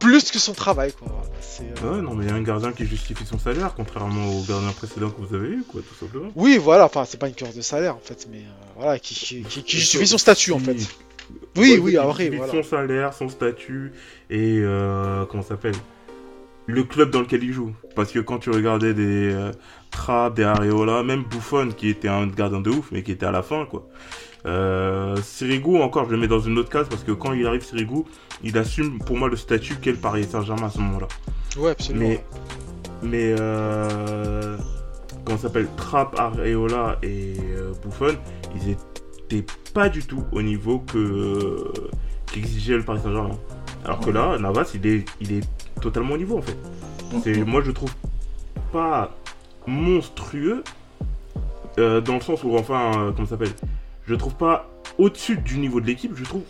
plus 0.00 0.30
que 0.32 0.38
son 0.38 0.52
travail 0.54 0.92
quoi. 0.92 1.08
Euh, 1.12 1.96
Ouais, 1.96 2.00
non, 2.02 2.14
mais 2.14 2.24
il 2.24 2.30
y 2.30 2.32
a 2.32 2.36
un 2.36 2.42
gardien 2.42 2.72
qui 2.72 2.86
justifie 2.86 3.24
son 3.26 3.38
salaire, 3.38 3.74
contrairement 3.76 4.26
au 4.30 4.42
gardien 4.42 4.70
précédent 4.72 5.10
que 5.10 5.20
vous 5.20 5.34
avez 5.34 5.48
eu, 5.50 5.62
quoi, 5.70 5.82
tout 5.86 5.94
simplement. 5.94 6.30
Oui, 6.34 6.58
voilà, 6.58 6.86
enfin 6.86 7.04
c'est 7.06 7.18
pas 7.18 7.28
une 7.28 7.34
cure 7.34 7.52
de 7.54 7.60
salaire 7.60 7.94
en 7.96 8.00
fait, 8.02 8.26
mais 8.30 8.38
euh, 8.38 8.50
voilà, 8.76 8.98
qui, 8.98 9.14
qui, 9.14 9.42
qui- 9.42 9.62
qui 9.62 9.76
justifie 9.78 10.06
son 10.06 10.16
statut 10.18 10.52
en 10.52 10.58
fait. 10.58 10.76
Oui, 11.56 11.78
oui, 11.80 11.96
après, 11.96 12.30
voilà. 12.30 12.50
Son 12.52 12.62
salaire, 12.62 13.12
son 13.14 13.28
statut, 13.28 13.92
et 14.30 14.58
euh, 14.62 15.24
comment 15.26 15.42
ça 15.42 15.50
s'appelle? 15.50 15.74
Le 16.66 16.82
club 16.84 17.10
dans 17.10 17.20
lequel 17.20 17.42
il 17.44 17.52
joue. 17.52 17.72
Parce 17.96 18.10
que 18.12 18.20
quand 18.20 18.38
tu 18.38 18.50
regardais 18.50 18.94
des 18.94 19.32
euh, 19.32 19.50
Trapp, 19.90 20.34
des 20.36 20.44
Areola, 20.44 21.02
même 21.02 21.24
Buffon, 21.24 21.70
qui 21.76 21.88
était 21.88 22.08
un 22.08 22.26
gardien 22.26 22.60
de 22.60 22.70
ouf, 22.70 22.88
mais 22.92 23.02
qui 23.02 23.12
était 23.12 23.26
à 23.26 23.32
la 23.32 23.42
fin, 23.42 23.66
quoi. 23.66 23.86
Euh, 24.46 25.16
Sirigu, 25.22 25.82
encore, 25.82 26.06
je 26.06 26.10
le 26.10 26.16
mets 26.16 26.28
dans 26.28 26.40
une 26.40 26.58
autre 26.58 26.70
case, 26.70 26.88
parce 26.88 27.04
que 27.04 27.12
quand 27.12 27.32
il 27.32 27.46
arrive, 27.46 27.62
Sirigu, 27.62 28.04
il 28.42 28.56
assume 28.56 28.98
pour 28.98 29.16
moi 29.16 29.28
le 29.28 29.36
statut 29.36 29.76
qu'est 29.76 29.92
le 29.92 29.98
Paris 29.98 30.24
Saint-Germain 30.24 30.66
à 30.66 30.70
ce 30.70 30.78
moment-là. 30.78 31.08
Ouais, 31.58 31.70
absolument. 31.70 32.08
Mais, 32.08 32.24
mais 33.02 33.34
euh, 33.38 34.56
comment 35.24 35.36
ça 35.36 35.48
s'appelle? 35.48 35.68
Trapp, 35.76 36.18
Areola 36.18 36.98
et 37.02 37.34
euh, 37.38 37.72
Buffon, 37.84 38.16
ils 38.54 38.70
étaient 38.70 39.46
pas 39.74 39.88
du 39.88 40.02
tout 40.02 40.24
au 40.32 40.42
niveau 40.42 40.80
que 40.80 41.72
qu'exigeait 42.32 42.76
le 42.76 42.82
Paris 42.82 43.00
Saint-Germain. 43.02 43.38
Alors 43.84 44.00
que 44.00 44.10
là, 44.10 44.38
Navas, 44.38 44.70
il 44.74 44.86
est, 44.86 45.04
il 45.20 45.32
est 45.32 45.48
totalement 45.80 46.14
au 46.14 46.18
niveau 46.18 46.38
en 46.38 46.42
fait. 46.42 46.56
C'est, 47.22 47.44
moi, 47.44 47.60
je 47.64 47.72
trouve 47.72 47.92
pas 48.72 49.16
monstrueux 49.66 50.62
euh, 51.78 52.00
dans 52.00 52.14
le 52.14 52.20
sens 52.20 52.44
où, 52.44 52.56
enfin, 52.56 52.92
euh, 52.96 53.12
comment 53.12 53.26
ça 53.26 53.30
s'appelle? 53.30 53.52
Je 54.10 54.16
trouve 54.16 54.34
pas 54.34 54.68
au-dessus 54.98 55.36
du 55.36 55.56
niveau 55.58 55.80
de 55.80 55.86
l'équipe, 55.86 56.10
je 56.16 56.24
trouve 56.24 56.42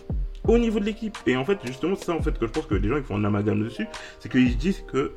au 0.49 0.57
niveau 0.57 0.81
de 0.81 0.87
l'équipe. 0.87 1.17
Et 1.27 1.37
en 1.37 1.45
fait, 1.45 1.59
justement, 1.67 1.95
c'est 1.95 2.07
ça 2.07 2.15
en 2.15 2.23
fait 2.23 2.39
que 2.39 2.47
je 2.47 2.51
pense 2.53 2.65
que 2.65 2.75
les 2.75 2.89
gens 2.89 2.97
ils 2.97 3.03
font 3.03 3.17
un 3.17 3.25
amalgame 3.25 3.63
dessus, 3.63 3.87
c'est 4.19 4.31
qu'ils 4.33 4.53
se 4.53 4.57
disent 4.57 4.83
que 4.91 5.13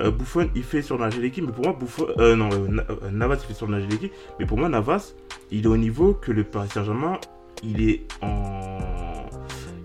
euh, 0.00 0.12
Buffon 0.12 0.48
il 0.54 0.62
fait 0.62 0.80
surnager 0.80 1.20
l'équipe, 1.20 1.44
mais 1.44 1.50
pour 1.52 1.64
moi 1.64 1.76
Buffon, 1.78 2.06
euh, 2.18 2.36
non, 2.36 2.50
euh, 2.52 2.80
euh, 3.02 3.10
Navas 3.10 3.34
il 3.42 3.46
fait 3.48 3.54
surnager 3.54 3.88
l'équipe, 3.88 4.12
mais 4.38 4.46
pour 4.46 4.56
moi 4.56 4.68
Navas 4.68 5.12
il 5.50 5.64
est 5.64 5.66
au 5.66 5.76
niveau 5.76 6.14
que 6.14 6.30
le 6.30 6.44
Paris 6.44 6.68
Saint-Germain 6.72 7.18
il 7.64 7.82
est 7.90 8.06
en 8.22 8.78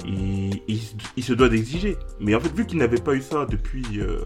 il, 0.05 0.61
il 0.67 0.77
se- 0.79 0.93
il 1.17 1.23
se 1.23 1.33
doit 1.33 1.49
d'exiger. 1.49 1.97
Mais 2.19 2.35
en 2.35 2.39
fait, 2.39 2.53
vu 2.55 2.65
qu'il 2.67 2.77
n'avait 2.77 3.01
pas 3.01 3.15
eu 3.15 3.21
ça 3.21 3.45
depuis, 3.49 3.83
euh, 3.97 4.19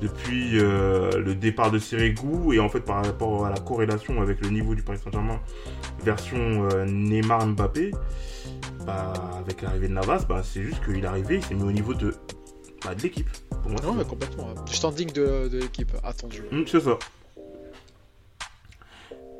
depuis 0.00 0.58
euh, 0.58 1.10
le 1.18 1.34
départ 1.34 1.70
de 1.70 1.78
Sirigu, 1.78 2.54
et 2.54 2.60
en 2.60 2.68
fait 2.68 2.80
par 2.80 3.04
rapport 3.04 3.46
à 3.46 3.50
la 3.50 3.58
corrélation 3.58 4.20
avec 4.20 4.40
le 4.40 4.50
niveau 4.50 4.74
du 4.74 4.82
Paris 4.82 4.98
Saint-Germain 5.02 5.40
version 6.02 6.68
euh, 6.72 6.84
Neymar-Mbappé, 6.84 7.92
bah, 8.84 9.12
avec 9.38 9.62
l'arrivée 9.62 9.88
de 9.88 9.94
Navas, 9.94 10.24
bah, 10.28 10.42
c'est 10.44 10.62
juste 10.62 10.84
qu'il 10.84 11.02
est 11.02 11.06
arrivé, 11.06 11.36
il 11.36 11.42
s'est 11.42 11.54
mis 11.54 11.62
au 11.62 11.72
niveau 11.72 11.94
de, 11.94 12.14
bah, 12.84 12.94
de 12.94 13.02
l'équipe. 13.02 13.28
Pour 13.62 13.70
moi, 13.70 13.80
Non, 13.82 13.94
mais 13.94 14.04
complètement. 14.04 14.48
Du 14.66 14.74
standing 14.74 15.10
de, 15.12 15.48
de 15.48 15.58
l'équipe 15.60 15.92
attendu. 16.02 16.42
Hum, 16.52 16.66
c'est 16.66 16.80
ça. 16.80 16.98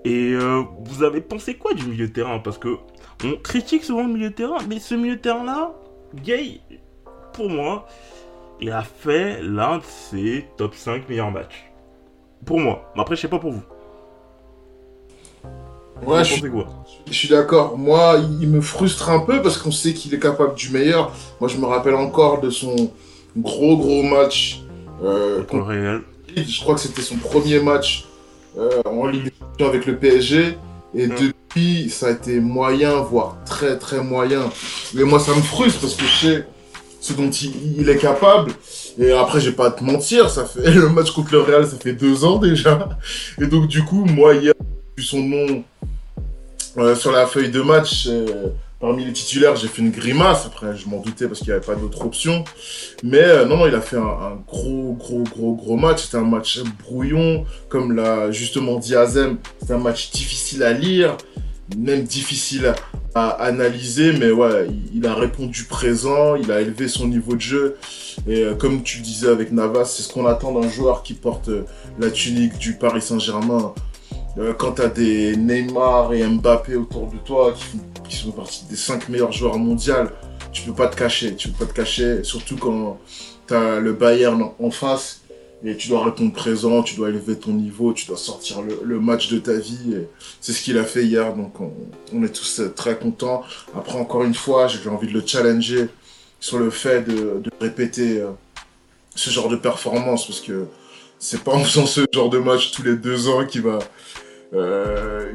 Et 0.07 0.33
euh, 0.35 0.63
vous 0.81 1.03
avez 1.03 1.21
pensé 1.21 1.55
quoi 1.57 1.73
du 1.75 1.87
milieu 1.87 2.09
de 2.09 2.13
terrain? 2.13 2.39
Parce 2.39 2.59
que 2.59 2.77
on 3.25 3.37
critique 3.37 3.85
souvent 3.85 4.07
le 4.07 4.13
milieu 4.13 4.31
de 4.31 4.35
terrain, 4.35 4.59
mais 4.69 4.79
ce 4.79 4.95
milieu 4.95 5.17
de 5.17 5.21
terrain-là, 5.21 5.75
Gay, 6.15 6.61
pour 7.33 7.49
moi, 7.49 7.87
il 8.61 8.71
a 8.71 8.83
fait 8.83 9.41
l'un 9.43 9.79
de 9.79 9.83
ses 9.83 10.47
top 10.57 10.75
5 10.75 11.09
meilleurs 11.09 11.31
matchs. 11.31 11.71
Pour 12.45 12.61
moi. 12.61 12.93
Mais 12.95 13.03
après, 13.03 13.17
je 13.17 13.23
sais 13.23 13.29
pas 13.29 13.39
pour 13.39 13.53
vous. 13.53 13.63
Ouais, 16.05 16.25
je 16.25 16.35
suis, 16.35 16.51
je 17.11 17.29
d'accord. 17.35 17.79
Moi, 17.79 18.19
il 18.41 18.49
me 18.49 18.61
frustre 18.61 19.11
un 19.11 19.21
peu 19.21 19.41
parce 19.41 19.59
qu'on 19.59 19.71
sait 19.71 19.95
qu'il 19.95 20.13
est 20.13 20.19
capable 20.19 20.55
du 20.55 20.71
meilleur. 20.71 21.13
Moi, 21.41 21.49
je 21.49 21.57
me 21.57 21.67
rappelle 21.67 21.95
encore 21.95 22.41
de 22.41 22.51
son 22.51 22.93
gros 23.37 23.77
gros 23.77 24.03
match 24.03 24.63
euh, 25.03 25.43
Contre 25.45 25.71
le 25.71 25.81
Real. 25.81 26.03
Je 26.37 26.61
crois 26.61 26.75
que 26.75 26.81
c'était 26.81 27.03
son 27.03 27.17
premier 27.17 27.61
match 27.61 28.07
euh, 28.59 28.83
en 28.85 29.07
Ligue 29.07 29.31
des 29.59 29.65
avec 29.65 29.87
le 29.87 29.97
PSG. 29.97 30.59
Et 30.95 31.09
depuis, 31.09 31.91
ça 31.91 32.09
a 32.09 32.11
été 32.11 32.41
moyen, 32.41 33.01
voire 33.01 33.37
très 33.47 33.79
très 33.79 34.03
moyen. 34.03 34.51
Mais 34.95 35.05
moi, 35.05 35.19
ça 35.19 35.35
me 35.35 35.43
frustre 35.43 35.81
parce 35.81 35.95
que 35.95 36.05
je 36.05 36.27
sais 36.27 36.47
ce 37.05 37.13
dont 37.13 37.29
il, 37.29 37.87
est 37.91 37.99
capable. 37.99 38.53
Et 38.99 39.13
après, 39.13 39.39
je 39.39 39.51
pas 39.51 39.71
te 39.71 39.85
mentir, 39.85 40.31
ça 40.31 40.47
fait 40.47 40.71
le 40.75 40.89
match 40.89 41.11
contre 41.11 41.33
le 41.33 41.41
Real, 41.41 41.67
ça 41.67 41.77
fait 41.77 41.93
deux 41.93 42.25
ans 42.25 42.39
déjà. 42.39 42.89
Et 43.39 43.47
donc, 43.47 43.69
du 43.69 43.83
coup, 43.83 44.07
moi, 44.07 44.35
hier, 44.35 44.55
vu 44.97 45.05
son 45.05 45.21
nom 45.21 45.65
euh, 46.79 46.97
sur 46.97 47.13
la 47.13 47.27
feuille 47.27 47.51
de 47.51 47.61
match. 47.61 48.07
euh, 48.07 48.47
parmi 48.81 49.05
les 49.05 49.13
titulaires, 49.13 49.55
j'ai 49.55 49.69
fait 49.69 49.83
une 49.83 49.91
grimace. 49.91 50.47
Après, 50.47 50.75
je 50.79 50.89
m'en 50.89 51.01
doutais 51.01 51.27
parce 51.27 51.41
qu'il 51.41 51.49
n'y 51.49 51.55
avait 51.55 51.67
pas 51.67 51.75
d'autre 51.75 52.07
option. 52.07 52.43
Mais 53.03 53.23
euh, 53.23 53.45
non, 53.45 53.59
non, 53.59 53.67
il 53.67 53.75
a 53.75 53.83
fait 53.83 53.99
un, 53.99 54.01
un 54.01 54.43
gros, 54.49 54.97
gros, 54.99 55.25
gros, 55.25 55.55
gros 55.55 55.77
match. 55.77 56.05
C'était 56.05 56.17
un 56.17 56.25
match 56.25 56.63
brouillon, 56.83 57.45
comme 57.69 57.95
l'a 57.95 58.31
justement 58.31 58.79
dit 58.79 58.97
Azem. 58.97 59.37
C'était 59.61 59.75
un 59.75 59.79
match 59.79 60.11
difficile 60.11 60.63
à 60.63 60.73
lire, 60.73 61.19
même 61.77 62.05
difficile 62.05 62.73
à, 63.15 63.29
analyser. 63.31 64.13
Mais 64.13 64.31
ouais, 64.31 64.69
il, 64.95 65.07
a 65.07 65.15
répondu 65.15 65.65
présent, 65.65 66.35
il 66.37 66.51
a 66.51 66.61
élevé 66.61 66.89
son 66.89 67.09
niveau 67.09 67.35
de 67.35 67.41
jeu. 67.41 67.77
Et 68.27 68.43
euh, 68.43 68.55
comme 68.55 68.83
tu 68.83 68.99
le 68.99 69.05
disais 69.05 69.29
avec 69.29 69.53
Navas, 69.53 69.85
c'est 69.87 70.03
ce 70.03 70.13
qu'on 70.13 70.27
attend 70.27 70.59
d'un 70.59 70.69
joueur 70.69 71.03
qui 71.03 71.15
porte 71.15 71.49
euh, 71.49 71.65
la 71.99 72.11
tunique 72.11 72.59
du 72.59 72.75
Paris 72.75 73.03
Saint-Germain. 73.03 73.75
Euh, 74.39 74.53
quand 74.53 74.73
tu 74.73 74.83
as 74.83 74.89
des 74.89 75.37
Neymar 75.37 76.13
et 76.13 76.25
Mbappé 76.25 76.75
autour 76.77 77.09
de 77.09 77.17
toi 77.19 77.55
qui, 78.09 78.17
font- 78.17 78.31
partie 78.33 78.65
des 78.69 78.77
5 78.77 79.09
meilleurs 79.09 79.33
joueurs 79.33 79.59
mondiaux, 79.59 79.95
tu 80.53 80.63
peux 80.63 80.73
pas 80.75 80.89
te 80.89 80.97
cacher. 80.97 81.35
Tu 81.37 81.49
peux 81.49 81.65
pas 81.65 81.73
te 81.73 81.77
cacher, 81.77 82.25
surtout 82.25 82.57
quand 82.57 82.99
tu 83.47 83.55
as 83.55 83.79
le 83.81 83.93
Bayern 83.93 84.51
en 84.61 84.71
face 84.71 85.21
et 85.65 85.77
tu 85.77 85.89
dois 85.89 86.05
répondre 86.05 86.33
présent, 86.33 86.83
tu 86.83 86.95
dois 86.95 87.09
élever 87.09 87.37
ton 87.37 87.53
niveau, 87.53 87.95
tu 87.95 88.07
dois 88.07 88.19
sortir 88.19 88.59
le, 88.61 89.01
match 89.01 89.31
de 89.31 89.39
ta 89.39 89.55
vie. 89.55 89.97
C'est 90.41 90.53
ce 90.53 90.63
qu'il 90.63 90.77
a 90.77 90.85
fait 90.85 91.05
hier, 91.05 91.35
donc 91.35 91.55
on, 92.13 92.23
est 92.23 92.29
tous 92.29 92.61
euh, 92.61 92.69
très 92.69 92.99
contents. 92.99 93.43
Après, 93.75 93.99
encore 93.99 94.25
une 94.25 94.35
fois, 94.35 94.67
j'ai 94.69 94.87
envie 94.91 95.09
de 95.09 95.15
le 95.15 95.23
challenger 95.25 95.89
sur 96.39 96.59
le 96.59 96.69
fait 96.69 97.03
de, 97.03 97.43
répéter 97.61 98.21
euh, 98.21 98.31
ce 99.15 99.31
genre 99.31 99.49
de 99.49 99.57
performance, 99.57 100.27
parce 100.27 100.41
que 100.41 100.67
c'est 101.19 101.43
pas 101.43 101.53
en 101.53 101.65
faisant 101.65 101.87
ce 101.87 102.03
genre 102.13 102.29
de 102.29 102.39
match 102.39 102.73
tous 102.73 102.83
les 102.83 102.97
deux 102.97 103.29
ans 103.29 103.47
qui 103.47 103.61
va, 103.61 103.79
euh, 104.53 105.33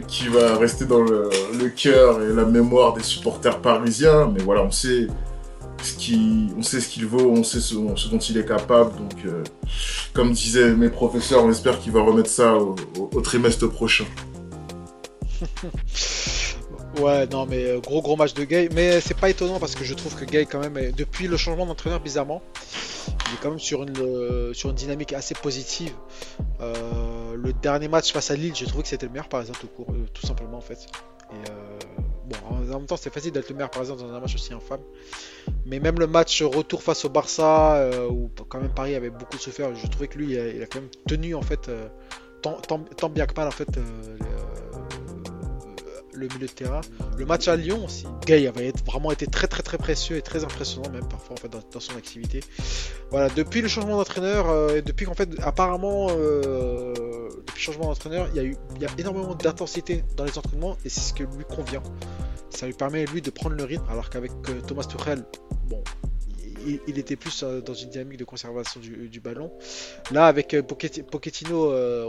rester 0.59 0.85
dans 0.85 1.01
le, 1.01 1.29
le 1.59 1.69
cœur 1.69 2.21
et 2.21 2.33
la 2.33 2.45
mémoire 2.45 2.93
des 2.93 3.03
supporters 3.03 3.59
parisiens. 3.61 4.31
Mais 4.31 4.43
voilà, 4.43 4.61
on 4.61 4.71
sait 4.71 5.07
on 6.57 6.61
sait 6.61 6.81
ce 6.81 6.89
qu'il 6.89 7.05
vaut, 7.05 7.31
on 7.31 7.43
sait 7.43 7.59
ce, 7.59 7.75
dont 7.75 8.19
il 8.19 8.37
est 8.37 8.45
capable. 8.45 8.95
Donc, 8.97 9.25
euh, 9.25 9.43
comme 10.13 10.31
disaient 10.31 10.73
mes 10.73 10.89
professeurs, 10.89 11.43
on 11.43 11.51
espère 11.51 11.79
qu'il 11.79 11.91
va 11.91 12.01
remettre 12.01 12.29
ça 12.29 12.55
au, 12.55 13.21
trimestre 13.21 13.69
prochain. 13.69 14.05
Ouais, 16.99 17.27
non, 17.27 17.45
mais 17.45 17.63
euh, 17.63 17.79
gros 17.79 18.01
gros 18.01 18.17
match 18.17 18.33
de 18.33 18.43
Gay. 18.43 18.67
Mais 18.73 18.99
c'est 18.99 19.15
pas 19.15 19.29
étonnant 19.29 19.57
parce 19.59 19.73
que 19.73 19.85
je 19.85 19.93
trouve 19.93 20.15
que 20.15 20.25
Gay, 20.25 20.45
quand 20.45 20.59
même, 20.59 20.91
depuis 20.91 21.27
le 21.27 21.37
changement 21.37 21.65
d'entraîneur, 21.65 22.01
bizarrement, 22.01 22.41
il 23.29 23.35
est 23.35 23.37
quand 23.41 23.49
même 23.49 23.59
sur 23.59 23.83
une, 23.83 23.97
euh, 23.99 24.53
sur 24.53 24.69
une 24.69 24.75
dynamique 24.75 25.13
assez 25.13 25.35
positive. 25.35 25.93
Euh, 26.61 27.35
le 27.35 27.53
dernier 27.53 27.87
match 27.87 28.11
face 28.11 28.31
à 28.31 28.35
Lille, 28.35 28.53
j'ai 28.55 28.65
trouvé 28.65 28.83
que 28.83 28.89
c'était 28.89 29.05
le 29.05 29.11
meilleur 29.11 29.29
parisien 29.29 29.53
tout 29.59 29.67
court, 29.67 29.87
euh, 29.91 30.05
tout 30.13 30.25
simplement 30.25 30.57
en 30.57 30.61
fait. 30.61 30.87
Et 31.31 31.49
euh, 31.49 31.79
en, 32.71 32.79
même 32.79 32.85
temps, 32.85 32.97
c'est 32.97 33.13
facile 33.13 33.31
d'être 33.31 33.49
le 33.49 33.55
meilleur 33.55 33.69
parisien 33.69 33.95
dans 33.95 34.11
un 34.11 34.19
match 34.19 34.35
aussi 34.35 34.53
infâme. 34.53 34.81
Mais 35.65 35.79
même 35.79 35.99
le 35.99 36.07
match 36.07 36.41
retour 36.41 36.83
face 36.83 37.05
au 37.05 37.09
Barça, 37.09 37.75
euh, 37.75 38.07
où 38.09 38.29
quand 38.47 38.59
même 38.59 38.73
Paris 38.73 38.95
avait 38.95 39.09
beaucoup 39.09 39.37
souffert, 39.37 39.73
je 39.75 39.87
trouvais 39.87 40.07
que 40.07 40.17
lui, 40.17 40.33
il 40.33 40.61
a, 40.61 40.65
quand 40.65 40.81
même 40.81 40.89
tenu 41.07 41.35
en 41.35 41.41
fait, 41.41 41.69
euh, 41.69 41.87
tant, 42.41 43.09
bien 43.09 43.25
que 43.25 43.33
mal 43.35 43.47
en 43.47 43.51
fait, 43.51 43.77
euh, 43.77 43.81
le 46.19 46.27
milieu 46.27 46.47
de 46.47 46.51
terrain. 46.51 46.81
Le 47.17 47.25
match 47.25 47.47
à 47.47 47.55
Lyon 47.55 47.85
aussi, 47.85 48.05
Gay 48.25 48.47
avait 48.47 48.73
vraiment 48.85 49.11
été 49.11 49.25
très 49.25 49.47
très 49.47 49.63
très 49.63 49.77
précieux 49.77 50.17
et 50.17 50.21
très 50.21 50.43
impressionnant 50.43 50.89
même 50.89 51.07
parfois 51.07 51.35
en 51.35 51.39
fait 51.39 51.49
dans, 51.49 51.79
son 51.79 51.95
activité. 51.97 52.41
Voilà, 53.11 53.29
depuis 53.29 53.61
le 53.61 53.67
changement 53.67 53.97
d'entraîneur 53.97 54.49
euh, 54.49 54.77
et 54.77 54.81
depuis 54.81 55.05
qu'en 55.05 55.13
fait 55.13 55.29
apparemment 55.41 56.07
euh, 56.11 56.93
le 57.29 57.59
changement 57.59 57.85
d'entraîneur, 57.85 58.27
il 58.33 58.35
y 58.35 58.39
a 58.39 58.43
eu 58.43 58.57
énormément 58.97 59.35
d'intensité 59.35 60.03
dans 60.17 60.25
les 60.25 60.37
entraînements 60.37 60.77
et 60.85 60.89
c'est 60.89 61.01
ce 61.01 61.13
qui 61.13 61.23
lui 61.23 61.45
convient. 61.45 61.83
Ça 62.49 62.65
lui 62.65 62.73
permet 62.73 63.05
lui 63.05 63.21
de 63.21 63.29
prendre 63.29 63.55
le 63.55 63.63
rythme 63.63 63.85
alors 63.89 64.09
qu'avec 64.09 64.31
euh, 64.49 64.61
Thomas 64.67 64.83
Tuchel, 64.83 65.23
bon, 65.67 65.81
il, 66.87 66.99
était 66.99 67.15
plus 67.15 67.43
euh, 67.43 67.61
dans 67.61 67.73
une 67.73 67.89
dynamique 67.89 68.19
de 68.19 68.25
conservation 68.25 68.79
du, 68.79 69.19
ballon. 69.19 69.51
Là 70.11 70.25
avec 70.27 70.53
euh, 70.53 70.61
Pochetti- 70.61 71.03
Pochettino, 71.03 71.71
euh, 71.71 72.05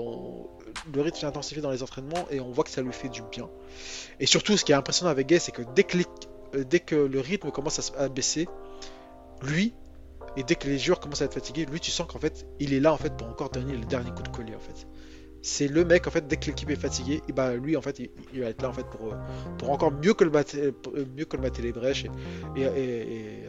le 0.94 1.00
rythme 1.00 1.18
s'est 1.18 1.26
intensifié 1.26 1.62
dans 1.62 1.70
les 1.70 1.82
entraînements 1.82 2.26
et 2.30 2.40
on 2.40 2.50
voit 2.50 2.64
que 2.64 2.70
ça 2.70 2.82
lui 2.82 2.92
fait 2.92 3.08
du 3.08 3.22
bien. 3.30 3.48
Et 4.18 4.26
surtout, 4.26 4.56
ce 4.56 4.64
qui 4.64 4.72
est 4.72 4.76
impressionnant 4.76 5.10
avec 5.10 5.26
Gay, 5.26 5.38
c'est 5.38 5.52
que 5.52 5.62
dès 5.74 5.84
que 5.84 5.98
dès 6.64 6.80
que 6.80 6.96
le 6.96 7.20
rythme 7.20 7.50
commence 7.50 7.78
à, 7.78 7.82
se- 7.82 7.92
à 7.96 8.08
baisser, 8.08 8.48
lui, 9.42 9.74
et 10.36 10.42
dès 10.42 10.54
que 10.54 10.68
les 10.68 10.78
joueurs 10.78 11.00
commencent 11.00 11.22
à 11.22 11.24
être 11.24 11.34
fatigués, 11.34 11.66
lui, 11.66 11.80
tu 11.80 11.90
sens 11.90 12.06
qu'en 12.06 12.18
fait, 12.18 12.46
il 12.58 12.72
est 12.72 12.80
là 12.80 12.92
en 12.92 12.96
fait 12.96 13.16
pour 13.16 13.28
encore 13.28 13.50
donner 13.50 13.76
le 13.76 13.84
dernier 13.84 14.10
coup 14.10 14.22
de 14.22 14.28
collier 14.28 14.54
en 14.54 14.60
fait. 14.60 14.86
C'est 15.42 15.68
le 15.68 15.84
mec 15.84 16.06
en 16.06 16.10
fait, 16.10 16.26
dès 16.28 16.36
que 16.36 16.46
l'équipe 16.46 16.68
est 16.68 16.76
fatiguée, 16.76 17.22
bah 17.34 17.54
lui 17.54 17.76
en 17.76 17.80
fait, 17.80 17.98
il, 18.32 18.40
va 18.40 18.48
être 18.48 18.60
là 18.60 18.68
en 18.68 18.72
fait 18.72 18.84
pour, 19.58 19.70
encore 19.70 19.90
mieux 19.90 20.12
que 20.12 20.24
le 20.24 20.30
mater, 20.30 20.72
mieux 21.16 21.24
colmater 21.24 21.62
les 21.62 21.72
brèches 21.72 22.04
et, 22.56 23.44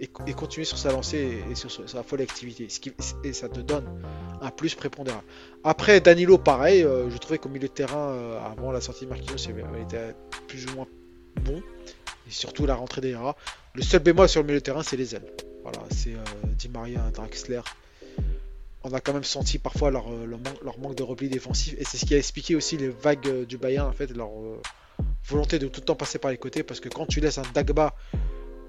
et- 0.00 0.32
continuer 0.34 0.64
sur 0.64 0.78
sa 0.78 0.90
lancée 0.92 1.42
et, 1.50 1.54
sur, 1.54 1.70
sa 1.88 2.02
folle 2.02 2.22
activité. 2.22 2.68
Ce 2.68 2.80
qui, 2.80 2.92
et 3.24 3.32
ça 3.32 3.48
te 3.48 3.60
donne 3.60 3.84
un 4.40 4.50
plus 4.50 4.74
prépondérant. 4.74 5.22
Après, 5.64 6.00
Danilo, 6.00 6.38
pareil, 6.38 6.82
euh, 6.82 7.08
je 7.10 7.16
trouvais 7.18 7.38
qu'au 7.38 7.48
milieu 7.48 7.68
de 7.68 7.72
terrain, 7.72 8.10
euh, 8.12 8.40
avant 8.44 8.72
la 8.72 8.80
sortie 8.80 9.04
de 9.04 9.10
Marquinhos, 9.10 9.36
il 9.38 9.82
était 9.82 10.14
plus 10.48 10.66
ou 10.66 10.74
moins 10.74 10.86
bon. 11.42 11.62
Et 12.28 12.30
surtout 12.30 12.66
la 12.66 12.74
rentrée 12.74 13.00
des 13.00 13.14
rats. 13.16 13.36
Le 13.74 13.82
seul 13.82 14.00
bémol 14.02 14.28
sur 14.28 14.40
le 14.42 14.46
milieu 14.46 14.58
de 14.60 14.64
terrain, 14.64 14.82
c'est 14.82 14.96
les 14.96 15.14
ailes. 15.14 15.30
Voilà, 15.62 15.78
c'est 15.90 16.14
euh, 16.14 16.18
Di 16.58 16.68
Maria, 16.68 17.00
Draxler. 17.12 17.60
On 18.84 18.92
a 18.92 19.00
quand 19.00 19.12
même 19.12 19.22
senti 19.24 19.58
parfois 19.58 19.90
leur, 19.92 20.10
leur, 20.10 20.38
man- 20.40 20.56
leur 20.64 20.78
manque 20.80 20.96
de 20.96 21.04
repli 21.04 21.28
défensif. 21.28 21.74
Et 21.78 21.84
c'est 21.84 21.98
ce 21.98 22.04
qui 22.04 22.14
a 22.14 22.18
expliqué 22.18 22.56
aussi 22.56 22.76
les 22.76 22.88
vagues 22.88 23.44
du 23.46 23.56
Bayern, 23.56 23.88
en 23.88 23.92
fait, 23.92 24.08
leur 24.16 24.30
volonté 25.24 25.60
de 25.60 25.68
tout 25.68 25.80
le 25.80 25.84
temps 25.86 25.94
passer 25.94 26.18
par 26.18 26.32
les 26.32 26.36
côtés. 26.36 26.64
Parce 26.64 26.80
que 26.80 26.88
quand 26.88 27.06
tu 27.06 27.20
laisses 27.20 27.38
un 27.38 27.44
Dagba, 27.54 27.94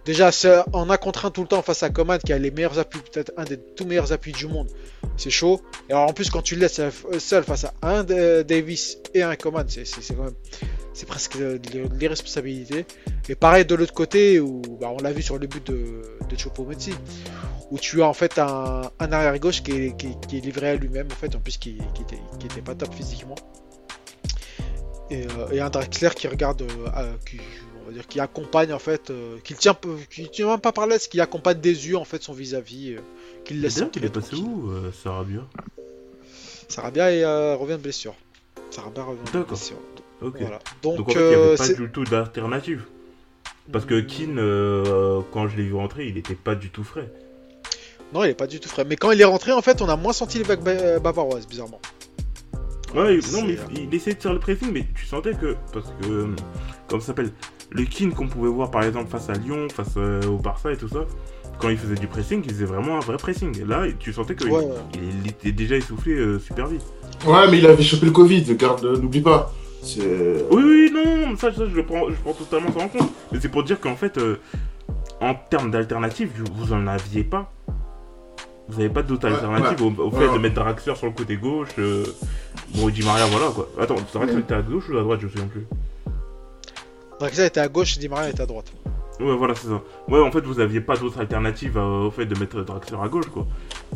déjà 0.05 0.31
un 0.73 0.97
contre 0.97 1.25
un 1.25 1.31
tout 1.31 1.41
le 1.41 1.47
temps 1.47 1.61
face 1.61 1.83
à 1.83 1.89
Coman, 1.89 2.19
qui 2.19 2.33
a 2.33 2.37
les 2.37 2.51
meilleurs 2.51 2.79
appuis, 2.79 2.99
peut-être 3.11 3.31
un 3.37 3.43
des 3.43 3.57
tout 3.57 3.85
meilleurs 3.85 4.11
appuis 4.11 4.31
du 4.33 4.47
monde, 4.47 4.69
c'est 5.17 5.29
chaud. 5.29 5.61
Et 5.89 5.93
alors 5.93 6.09
en 6.09 6.13
plus, 6.13 6.29
quand 6.29 6.41
tu 6.41 6.55
le 6.55 6.61
laisses 6.61 6.79
euh, 6.79 6.91
seul 7.19 7.43
face 7.43 7.65
à 7.65 7.73
un 7.81 8.03
de- 8.03 8.43
Davis 8.43 8.97
et 9.13 9.23
un 9.23 9.35
Coman, 9.35 9.65
c'est 9.67 9.83
quand 10.15 10.23
même. 10.23 10.33
C'est 10.95 11.07
presque 11.07 11.35
l'irresponsabilité. 11.99 12.85
Et 13.27 13.33
pareil 13.33 13.65
de 13.65 13.73
l'autre 13.73 13.95
côté, 13.95 14.39
où 14.39 14.61
bah, 14.79 14.91
on 14.95 15.01
l'a 15.01 15.11
vu 15.11 15.23
sur 15.23 15.39
le 15.39 15.47
but 15.47 15.65
de, 15.65 16.03
de 16.29 16.35
Choupo-Moting, 16.35 16.93
où 17.71 17.79
tu 17.79 18.03
as 18.03 18.07
en 18.07 18.13
fait 18.13 18.37
un, 18.37 18.91
un 18.99 19.11
arrière 19.11 19.39
gauche 19.39 19.63
qui 19.63 19.71
est, 19.71 19.97
qui, 19.97 20.15
qui 20.27 20.37
est 20.37 20.41
livré 20.41 20.69
à 20.69 20.75
lui-même, 20.75 21.07
en 21.11 21.15
fait, 21.15 21.35
en 21.35 21.39
plus 21.39 21.57
qui, 21.57 21.79
qui, 21.95 22.03
était, 22.03 22.21
qui 22.39 22.45
était 22.45 22.61
pas 22.61 22.75
top 22.75 22.93
physiquement. 22.93 23.33
Et, 25.09 25.25
euh, 25.25 25.49
et 25.51 25.61
un 25.61 25.71
Drexler 25.71 26.11
qui 26.15 26.27
regarde, 26.27 26.61
euh, 26.61 26.87
euh, 26.95 27.13
qui, 27.27 27.39
on 27.83 27.87
va 27.87 27.93
dire, 27.93 28.07
qui 28.07 28.19
accompagne 28.19 28.73
en 28.73 28.79
fait, 28.79 29.09
euh, 29.09 29.37
qui 29.43 29.53
tient, 29.53 29.75
qui 30.09 30.29
tient 30.29 30.47
même 30.47 30.59
pas 30.59 30.71
par 30.71 30.87
l'aise, 30.87 31.07
qui 31.07 31.19
accompagne 31.21 31.59
des 31.59 31.87
yeux 31.87 31.97
en 31.97 32.05
fait 32.05 32.21
son 32.23 32.33
vis-à-vis, 32.33 32.93
euh, 32.95 32.99
qui 33.45 33.53
le 33.55 33.61
laisse. 33.61 33.75
D'ailleurs, 33.75 33.91
il 33.95 34.05
est 34.05 34.09
passé 34.09 34.35
où, 34.35 34.69
euh, 34.71 34.91
Sarabia? 34.91 35.41
Sarabia 36.67 37.11
et, 37.11 37.23
euh, 37.23 37.55
revient 37.55 37.73
de 37.73 37.77
blessure. 37.83 38.15
Sarabia 38.71 39.03
revient 39.03 39.19
de 39.21 39.31
D'accord. 39.31 39.47
blessure. 39.49 39.77
Ok. 40.21 40.35
Voilà. 40.39 40.59
Donc, 40.81 40.97
Donc, 40.97 41.09
en 41.09 41.11
fait, 41.13 41.19
il 41.19 41.27
n'y 41.27 41.33
avait 41.35 41.55
pas 41.57 41.67
du 41.67 41.89
tout 41.91 42.03
d'alternative. 42.05 42.83
Parce 43.71 43.85
que 43.85 43.99
Keane, 44.01 44.39
euh, 44.39 45.21
quand 45.31 45.47
je 45.47 45.55
l'ai 45.57 45.63
vu 45.63 45.73
rentrer, 45.73 46.07
il 46.07 46.17
était 46.17 46.35
pas 46.35 46.55
du 46.55 46.69
tout 46.69 46.83
frais. 46.83 47.09
Non, 48.13 48.23
il 48.23 48.29
est 48.31 48.33
pas 48.33 48.47
du 48.47 48.59
tout 48.59 48.67
frais. 48.69 48.83
Mais 48.85 48.95
quand 48.95 49.11
il 49.11 49.21
est 49.21 49.25
rentré, 49.25 49.51
en 49.53 49.61
fait, 49.61 49.81
on 49.81 49.89
a 49.89 49.95
moins 49.95 50.13
senti 50.13 50.37
les 50.37 50.43
vagues 50.43 50.61
ba- 50.63 50.99
bavaroises, 50.99 51.47
bizarrement. 51.47 51.79
Ouais, 52.93 53.17
non, 53.31 53.41
mais 53.45 53.57
il, 53.71 53.85
il 53.85 53.95
essayait 53.95 54.15
de 54.15 54.21
faire 54.21 54.33
le 54.33 54.39
pressing, 54.39 54.71
mais 54.71 54.85
tu 54.95 55.05
sentais 55.05 55.33
que. 55.33 55.55
Parce 55.71 55.87
que. 56.01 56.27
Comment 56.87 57.01
ça 57.01 57.07
s'appelle? 57.07 57.31
Le 57.73 57.83
Keane 57.85 58.13
qu'on 58.13 58.27
pouvait 58.27 58.49
voir 58.49 58.69
par 58.71 58.83
exemple 58.83 59.09
face 59.09 59.29
à 59.29 59.33
Lyon, 59.33 59.67
face 59.73 59.93
euh, 59.97 60.21
au 60.27 60.37
Barça 60.37 60.71
et 60.71 60.77
tout 60.77 60.87
ça, 60.87 61.05
quand 61.59 61.69
il 61.69 61.77
faisait 61.77 61.95
du 61.95 62.07
pressing, 62.07 62.41
il 62.45 62.51
faisait 62.51 62.65
vraiment 62.65 62.97
un 62.97 62.99
vrai 62.99 63.17
pressing. 63.17 63.65
Là, 63.67 63.85
tu 63.99 64.13
sentais 64.13 64.35
qu'il 64.35 64.49
Ouais, 64.51 64.59
ouais. 64.59 64.73
il 65.23 65.27
était 65.29 65.51
déjà 65.51 65.75
essoufflé 65.75 66.13
euh, 66.13 66.39
super 66.39 66.67
vite. 66.67 66.83
Ouais, 67.25 67.49
mais 67.49 67.57
il 67.59 67.65
avait 67.65 67.81
chopé 67.83 68.05
le 68.05 68.11
Covid, 68.11 68.43
garde, 68.55 68.85
euh, 68.85 68.97
n'oublie 68.97 69.21
pas. 69.21 69.51
Oui, 69.97 70.41
oui, 70.51 70.91
non, 70.93 71.35
ça, 71.35 71.51
ça, 71.53 71.65
je, 71.67 71.75
le 71.75 71.83
prends, 71.85 72.09
je 72.09 72.15
prends 72.15 72.33
totalement 72.33 72.71
ça 72.71 72.85
en 72.85 72.87
compte. 72.87 73.09
Mais 73.31 73.39
c'est 73.41 73.49
pour 73.49 73.63
dire 73.63 73.79
qu'en 73.79 73.95
fait, 73.95 74.17
euh, 74.17 74.37
en 75.19 75.33
termes 75.35 75.71
d'alternatives, 75.71 76.29
vous 76.55 76.73
en 76.73 76.87
aviez 76.87 77.23
pas. 77.23 77.51
Vous 78.69 78.77
n'avez 78.77 78.93
pas 78.93 79.03
d'autre 79.03 79.27
Ouais, 79.27 79.33
alternative 79.33 79.81
au, 79.81 79.87
au 80.03 80.09
ouais, 80.09 80.19
fait 80.19 80.27
ouais. 80.27 80.33
de 80.33 80.39
mettre 80.41 80.55
Draxler 80.55 80.95
sur 80.95 81.07
le 81.07 81.11
côté 81.11 81.35
gauche. 81.35 81.67
Euh, 81.79 82.05
bon, 82.75 82.87
Di 82.89 83.03
Maria, 83.03 83.25
voilà 83.25 83.47
quoi. 83.53 83.67
Attends, 83.79 83.95
Draxler 84.13 84.35
Ouais. 84.35 84.39
était 84.41 84.53
à 84.53 84.61
gauche 84.61 84.89
ou 84.89 84.97
à 84.97 85.01
droite, 85.01 85.19
je 85.21 85.25
me 85.25 85.31
souviens 85.31 85.47
plus. 85.47 85.65
Draxler 87.19 87.45
était 87.45 87.59
à 87.59 87.67
gauche, 87.67 87.97
Di 87.97 88.09
Maria 88.09 88.29
était 88.29 88.41
à 88.41 88.45
droite. 88.45 88.71
Ouais, 89.19 89.35
voilà, 89.35 89.53
c'est 89.53 89.67
ça. 89.67 89.81
Ouais, 90.07 90.19
en 90.19 90.31
fait, 90.31 90.41
vous 90.41 90.59
aviez 90.59 90.81
pas 90.81 90.97
d'autre 90.97 91.19
alternative 91.19 91.77
euh, 91.77 92.07
au 92.07 92.11
fait 92.11 92.25
de 92.25 92.37
mettre 92.39 92.61
Draxler 92.61 92.97
à 93.01 93.07
gauche, 93.07 93.27
quoi. 93.27 93.45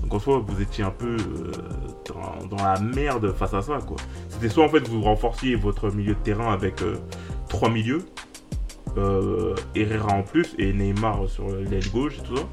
Donc 0.02 0.14
en 0.14 0.20
soi, 0.20 0.44
vous 0.46 0.62
étiez 0.62 0.84
un 0.84 0.92
peu 0.92 1.18
euh, 1.18 2.46
dans, 2.50 2.58
la 2.58 2.80
merde 2.80 3.34
face 3.34 3.54
à 3.54 3.62
ça, 3.62 3.80
quoi. 3.86 3.98
C'était 4.30 4.50
soit 4.50 4.64
en 4.64 4.70
fait 4.70 4.88
vous 4.88 5.02
renforciez 5.02 5.56
votre 5.56 5.90
milieu 5.90 6.14
de 6.14 6.20
terrain 6.20 6.54
avec 6.54 6.82
euh, 6.84 6.96
trois 7.50 7.70
milieux, 7.70 8.04
euh, 8.98 9.56
Herrera 9.76 10.14
en 10.14 10.24
plus 10.24 10.54
et 10.60 10.72
Neymar 10.72 11.28
sur 11.28 11.48
l'aile 11.50 11.90
gauche 11.92 12.20
et 12.20 12.24
tout 12.24 12.38
ça. 12.38 12.44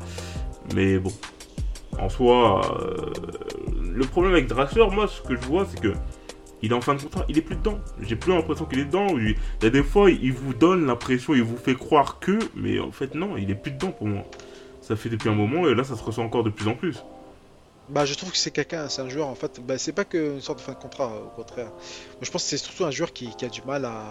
Mais 0.74 0.98
bon, 0.98 1.12
en 2.00 2.08
soi, 2.08 2.62
le 3.78 4.04
problème 4.06 4.32
avec 4.32 4.48
Draxler, 4.48 4.86
moi, 4.90 5.06
ce 5.06 5.20
que 5.20 5.36
je 5.36 5.46
vois, 5.46 5.66
c'est 5.66 5.80
que 5.80 5.92
il 6.64 6.72
est 6.72 6.74
en 6.74 6.80
fin 6.80 6.94
de 6.94 7.02
contrat, 7.02 7.26
il 7.28 7.36
est 7.36 7.42
plus 7.42 7.56
dedans. 7.56 7.78
J'ai 8.00 8.16
plus 8.16 8.32
l'impression 8.32 8.64
qu'il 8.64 8.78
est 8.78 8.86
dedans. 8.86 9.08
Il 9.18 9.36
y 9.62 9.66
a 9.66 9.70
des 9.70 9.82
fois, 9.82 10.10
il 10.10 10.32
vous 10.32 10.54
donne 10.54 10.86
l'impression, 10.86 11.34
il 11.34 11.42
vous 11.42 11.58
fait 11.58 11.74
croire 11.74 12.18
que, 12.20 12.38
mais 12.56 12.80
en 12.80 12.90
fait, 12.90 13.14
non, 13.14 13.36
il 13.36 13.50
est 13.50 13.54
plus 13.54 13.72
dedans 13.72 13.90
pour 13.90 14.06
moi. 14.06 14.22
Ça 14.80 14.96
fait 14.96 15.10
depuis 15.10 15.28
un 15.28 15.34
moment 15.34 15.68
et 15.68 15.74
là, 15.74 15.84
ça 15.84 15.94
se 15.94 16.02
ressent 16.02 16.24
encore 16.24 16.42
de 16.42 16.48
plus 16.48 16.66
en 16.66 16.74
plus. 16.74 17.04
Bah, 17.90 18.06
je 18.06 18.14
trouve 18.14 18.30
que 18.30 18.38
c'est 18.38 18.50
quelqu'un, 18.50 18.88
c'est 18.88 19.02
un 19.02 19.10
joueur 19.10 19.28
en 19.28 19.34
fait. 19.34 19.60
Bah, 19.60 19.76
c'est 19.76 19.92
pas 19.92 20.06
que 20.06 20.36
une 20.36 20.40
sorte 20.40 20.58
de 20.58 20.64
fin 20.64 20.72
de 20.72 20.78
contrat, 20.78 21.12
au 21.14 21.36
contraire. 21.36 21.66
Moi, 21.66 22.22
je 22.22 22.30
pense 22.30 22.44
que 22.44 22.48
c'est 22.48 22.56
surtout 22.56 22.86
un 22.86 22.90
joueur 22.90 23.12
qui 23.12 23.28
a 23.42 23.48
du 23.48 23.60
mal 23.66 23.84
à, 23.84 24.02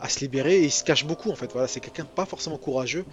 à, 0.00 0.08
se 0.08 0.20
libérer 0.20 0.56
et 0.56 0.64
il 0.64 0.70
se 0.70 0.84
cache 0.84 1.04
beaucoup 1.04 1.30
en 1.30 1.34
fait. 1.34 1.50
Voilà, 1.52 1.68
c'est 1.68 1.80
quelqu'un 1.80 2.04
pas 2.04 2.26
forcément 2.26 2.58
courageux 2.58 3.04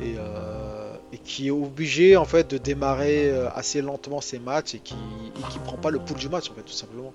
et, 0.00 0.14
euh, 0.18 0.94
et 1.12 1.18
qui 1.18 1.48
est 1.48 1.50
obligé 1.50 2.16
en 2.16 2.24
fait 2.24 2.50
de 2.50 2.58
démarrer 2.58 3.30
euh, 3.30 3.48
assez 3.54 3.82
lentement 3.82 4.20
ses 4.20 4.38
matchs 4.38 4.74
et 4.74 4.78
qui, 4.78 4.94
et 4.94 5.52
qui 5.52 5.58
prend 5.58 5.76
pas 5.76 5.90
le 5.90 5.98
pouls 5.98 6.14
du 6.14 6.28
match 6.28 6.50
en 6.50 6.54
fait, 6.54 6.62
tout 6.62 6.72
simplement. 6.72 7.12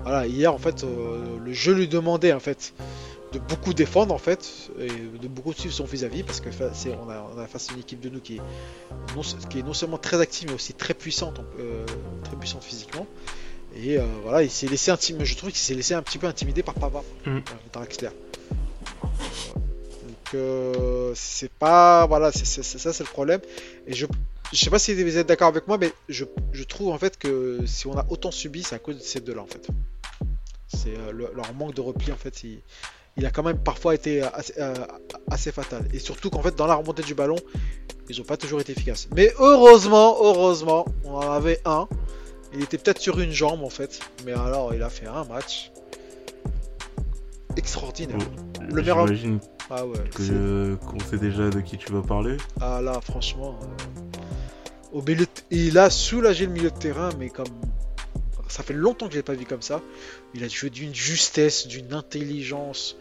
Voilà, 0.00 0.26
hier 0.26 0.52
en 0.52 0.58
fait, 0.58 0.84
euh, 0.84 1.38
le 1.38 1.52
jeu 1.52 1.74
lui 1.74 1.88
demandait 1.88 2.32
en 2.32 2.40
fait 2.40 2.74
de 3.32 3.38
beaucoup 3.38 3.72
défendre 3.72 4.14
en 4.14 4.18
fait 4.18 4.70
et 4.78 4.88
de 4.88 5.28
beaucoup 5.28 5.54
suivre 5.54 5.74
son 5.74 5.84
vis-à-vis 5.84 6.22
parce 6.22 6.40
que 6.40 6.50
c'est 6.74 6.94
on 6.94 7.08
a, 7.08 7.46
face 7.46 7.70
à 7.70 7.72
une 7.72 7.80
équipe 7.80 8.00
de 8.00 8.10
nous 8.10 8.20
qui 8.20 8.36
est 8.36 8.42
non, 9.16 9.22
qui 9.48 9.60
est 9.60 9.62
non 9.62 9.72
seulement 9.72 9.96
très 9.96 10.20
active 10.20 10.48
mais 10.48 10.54
aussi 10.54 10.74
très 10.74 10.92
puissante, 10.92 11.40
très 12.24 12.36
puissante 12.36 12.62
physiquement. 12.62 13.06
Et 13.76 13.98
euh, 13.98 14.04
voilà, 14.22 14.42
il 14.42 14.50
s'est 14.50 14.66
laissé 14.68 14.90
intimider. 14.90 15.24
Je 15.24 15.36
trouve 15.36 15.50
qu'il 15.50 15.58
s'est 15.58 15.74
laissé 15.74 15.94
un 15.94 16.02
petit 16.02 16.18
peu 16.18 16.26
intimider 16.26 16.62
par 16.62 16.74
Pavard, 16.74 17.04
Mhm. 17.26 17.36
euh, 17.38 17.40
Draxler. 17.72 18.10
Donc 19.02 20.34
euh, 20.34 21.12
c'est 21.14 21.50
pas 21.52 22.06
voilà, 22.06 22.32
c'est 22.32 22.44
c'est- 22.46 22.62
c'est- 22.62 22.78
ça 22.78 22.92
c'est 22.92 23.04
le 23.04 23.08
problème. 23.10 23.40
Et 23.86 23.94
je 23.94 24.06
je 24.52 24.58
sais 24.58 24.68
pas 24.70 24.78
si 24.78 24.92
vous 24.94 25.16
êtes 25.16 25.26
d'accord 25.26 25.48
avec 25.48 25.66
moi, 25.66 25.78
mais 25.78 25.90
je, 26.10 26.26
je 26.52 26.62
trouve 26.64 26.90
en 26.92 26.98
fait 26.98 27.18
que 27.18 27.60
si 27.64 27.86
on 27.86 27.96
a 27.96 28.04
autant 28.10 28.30
subi, 28.30 28.62
c'est 28.62 28.74
à 28.74 28.78
cause 28.78 28.98
de 28.98 29.02
ces 29.02 29.20
deux-là 29.20 29.40
en 29.42 29.46
fait. 29.46 29.66
C'est 30.68 30.94
euh, 30.96 31.10
le- 31.10 31.30
leur 31.34 31.54
manque 31.54 31.74
de 31.74 31.80
repli 31.80 32.12
en 32.12 32.16
fait. 32.16 32.44
Il, 32.44 32.60
il 33.16 33.24
a 33.24 33.30
quand 33.30 33.42
même 33.42 33.58
parfois 33.58 33.94
été 33.94 34.20
assez, 34.22 34.54
assez 35.30 35.52
fatal. 35.52 35.86
Et 35.94 35.98
surtout 35.98 36.28
qu'en 36.30 36.42
fait, 36.42 36.54
dans 36.56 36.66
la 36.66 36.74
remontée 36.74 37.02
du 37.02 37.14
ballon, 37.14 37.36
ils 38.10 38.18
n'ont 38.18 38.24
pas 38.24 38.36
toujours 38.38 38.60
été 38.60 38.72
efficaces. 38.72 39.06
Mais 39.14 39.32
heureusement, 39.38 40.16
heureusement, 40.22 40.86
on 41.04 41.14
en 41.16 41.30
avait 41.30 41.60
un. 41.66 41.88
Il 42.54 42.62
était 42.62 42.78
peut-être 42.78 43.00
sur 43.00 43.18
une 43.20 43.32
jambe 43.32 43.62
en 43.62 43.70
fait. 43.70 44.00
Mais 44.26 44.32
alors, 44.32 44.74
il 44.74 44.82
a 44.82 44.90
fait 44.90 45.06
un 45.06 45.24
match 45.24 45.70
extraordinaire. 47.56 48.18
Le 48.60 48.74
meilleur- 48.82 49.06
J'imagine 49.06 49.40
Ah 49.70 49.86
ouais. 49.86 49.98
euh, 50.30 50.76
qu'on 50.76 50.98
sait 51.00 51.18
déjà 51.18 51.50
de 51.50 51.60
qui 51.60 51.76
tu 51.78 51.92
vas 51.92 52.02
parler. 52.02 52.36
Ah 52.60 52.80
là, 52.82 53.00
franchement. 53.00 53.58
euh, 53.62 53.66
Au 54.92 55.00
milieu 55.02 55.24
de- 55.24 55.30
Il 55.50 55.78
a 55.78 55.88
soulagé 55.90 56.46
le 56.46 56.52
milieu 56.52 56.70
de 56.70 56.76
terrain, 56.78 57.10
mais 57.18 57.30
comme. 57.30 57.46
Ça 58.48 58.62
fait 58.62 58.74
longtemps 58.74 59.06
que 59.06 59.12
je 59.12 59.18
l'ai 59.18 59.22
pas 59.22 59.32
vu 59.32 59.46
comme 59.46 59.62
ça. 59.62 59.80
Il 60.34 60.44
a 60.44 60.48
joué 60.48 60.68
d'une 60.68 60.94
justesse, 60.94 61.66
d'une 61.66 61.94
intelligence, 61.94 62.96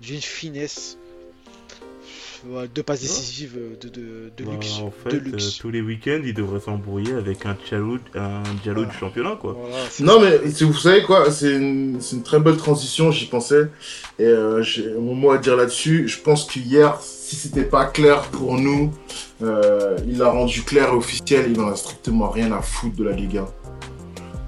d'une 0.00 0.20
finesse. 0.20 0.96
Ouais, 2.48 2.68
Deux 2.74 2.82
passes 2.82 3.00
décisives 3.02 3.54
euh, 3.56 3.76
de, 3.80 3.88
de, 3.88 4.32
de 4.36 4.44
Bah, 4.44 4.52
luxe. 4.52 4.78
en 4.80 4.86
de 4.86 5.10
fait, 5.10 5.18
luxe. 5.20 5.46
euh, 5.46 5.60
tous 5.60 5.70
les 5.70 5.80
week-ends, 5.80 6.20
il 6.24 6.34
devrait 6.34 6.58
s'embrouiller 6.60 7.14
avec 7.14 7.46
un 7.46 7.56
Diallo, 7.68 7.98
un 8.16 8.42
Diallo 8.64 8.84
du 8.84 8.96
championnat, 8.96 9.36
quoi. 9.40 9.56
Voilà, 9.60 9.76
Non, 10.00 10.20
mais 10.20 10.38
vous 10.64 10.72
savez 10.74 11.02
quoi, 11.02 11.30
c'est 11.30 11.52
une, 11.52 12.00
très 12.24 12.40
belle 12.40 12.56
transition, 12.56 13.12
j'y 13.12 13.26
pensais. 13.26 13.68
Et 14.18 14.24
euh, 14.24 14.60
j'ai 14.62 14.92
mon 14.94 15.14
mot 15.14 15.30
à 15.30 15.38
dire 15.38 15.56
là-dessus. 15.56 16.08
Je 16.08 16.18
pense 16.18 16.44
qu'hier, 16.46 16.98
si 17.00 17.36
c'était 17.36 17.62
pas 17.64 17.84
clair 17.84 18.22
pour 18.22 18.58
nous, 18.58 18.90
euh, 19.42 19.96
il 20.08 20.18
l'a 20.18 20.30
rendu 20.30 20.62
clair 20.62 20.88
et 20.88 20.96
officiel. 20.96 21.46
Il 21.52 21.60
en 21.60 21.68
a 21.68 21.76
strictement 21.76 22.28
rien 22.28 22.50
à 22.50 22.60
foutre 22.60 22.96
de 22.96 23.04
la 23.04 23.12
Ligue 23.12 23.38
1. 23.38 23.46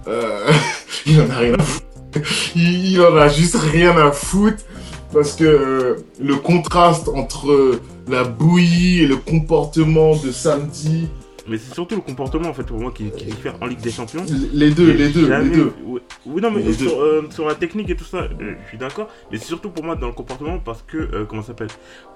Euh, 0.09 0.51
il 1.07 1.21
en 1.21 1.31
a 1.31 1.39
rien 1.39 1.55
à 1.55 1.63
foutre. 1.63 1.87
Il, 2.57 2.93
il 2.93 3.01
en 3.01 3.17
a 3.17 3.29
juste 3.29 3.57
rien 3.57 3.97
à 3.97 4.11
foutre. 4.13 4.63
Parce 5.15 5.35
que 5.37 5.45
euh, 5.45 5.95
le 6.21 6.37
contraste 6.37 7.09
entre 7.09 7.81
la 8.09 8.25
bouillie 8.25 9.01
et 9.03 9.07
le 9.07 9.17
comportement 9.17 10.15
de 10.17 10.31
samedi 10.33 11.09
Mais 11.49 11.57
c'est 11.57 11.73
surtout 11.73 11.95
le 11.95 12.01
comportement 12.01 12.49
en 12.49 12.55
fait 12.55 12.65
pour 12.65 12.79
moi 12.81 12.91
qui, 12.95 13.11
qui 13.11 13.27
diffère 13.27 13.55
en 13.61 13.67
Ligue 13.67 13.81
des 13.81 13.91
Champions. 13.91 14.25
Les 14.53 14.71
deux, 14.71 14.93
les 14.93 15.11
deux, 15.11 15.27
jamais- 15.29 15.51
les 15.51 15.57
deux. 15.57 15.73
Oui, 16.27 16.41
non, 16.43 16.51
mais 16.51 16.73
sur, 16.73 16.99
euh, 17.01 17.27
sur 17.31 17.47
la 17.47 17.55
technique 17.55 17.91
et 17.91 17.97
tout 17.97 18.05
ça, 18.05 18.19
euh, 18.23 18.55
je 18.65 18.69
suis 18.69 18.79
d'accord. 18.79 19.09
Mais 19.31 19.37
c'est 19.39 19.45
surtout 19.47 19.71
pour 19.71 19.85
moi 19.85 19.95
dans 19.95 20.07
le 20.09 20.15
comportement 20.15 20.59
parce 20.59 20.83
que, 20.83 20.97
euh, 20.97 21.25
comment 21.29 21.43
ça 21.43 21.49
s'appelle 21.49 21.69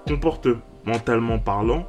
Comportementalement 0.07 1.39
parlant, 1.39 1.85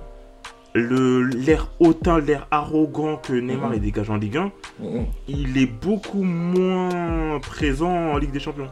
le 0.75 1.23
l'air 1.25 1.69
hautain, 1.81 2.21
l'air 2.21 2.47
arrogant 2.51 3.17
que 3.17 3.33
Neymar 3.33 3.75
il 3.75 3.81
dégage 3.81 4.11
en 4.11 4.17
Ligue 4.17 4.37
1, 4.37 4.53
Mhm. 4.81 5.07
il 5.29 5.59
est 5.59 5.67
beaucoup 5.67 6.23
moins 6.23 7.41
présent 7.41 7.91
en 8.13 8.19
Ligue 8.19 8.31
des 8.33 8.39
Champions. 8.41 8.69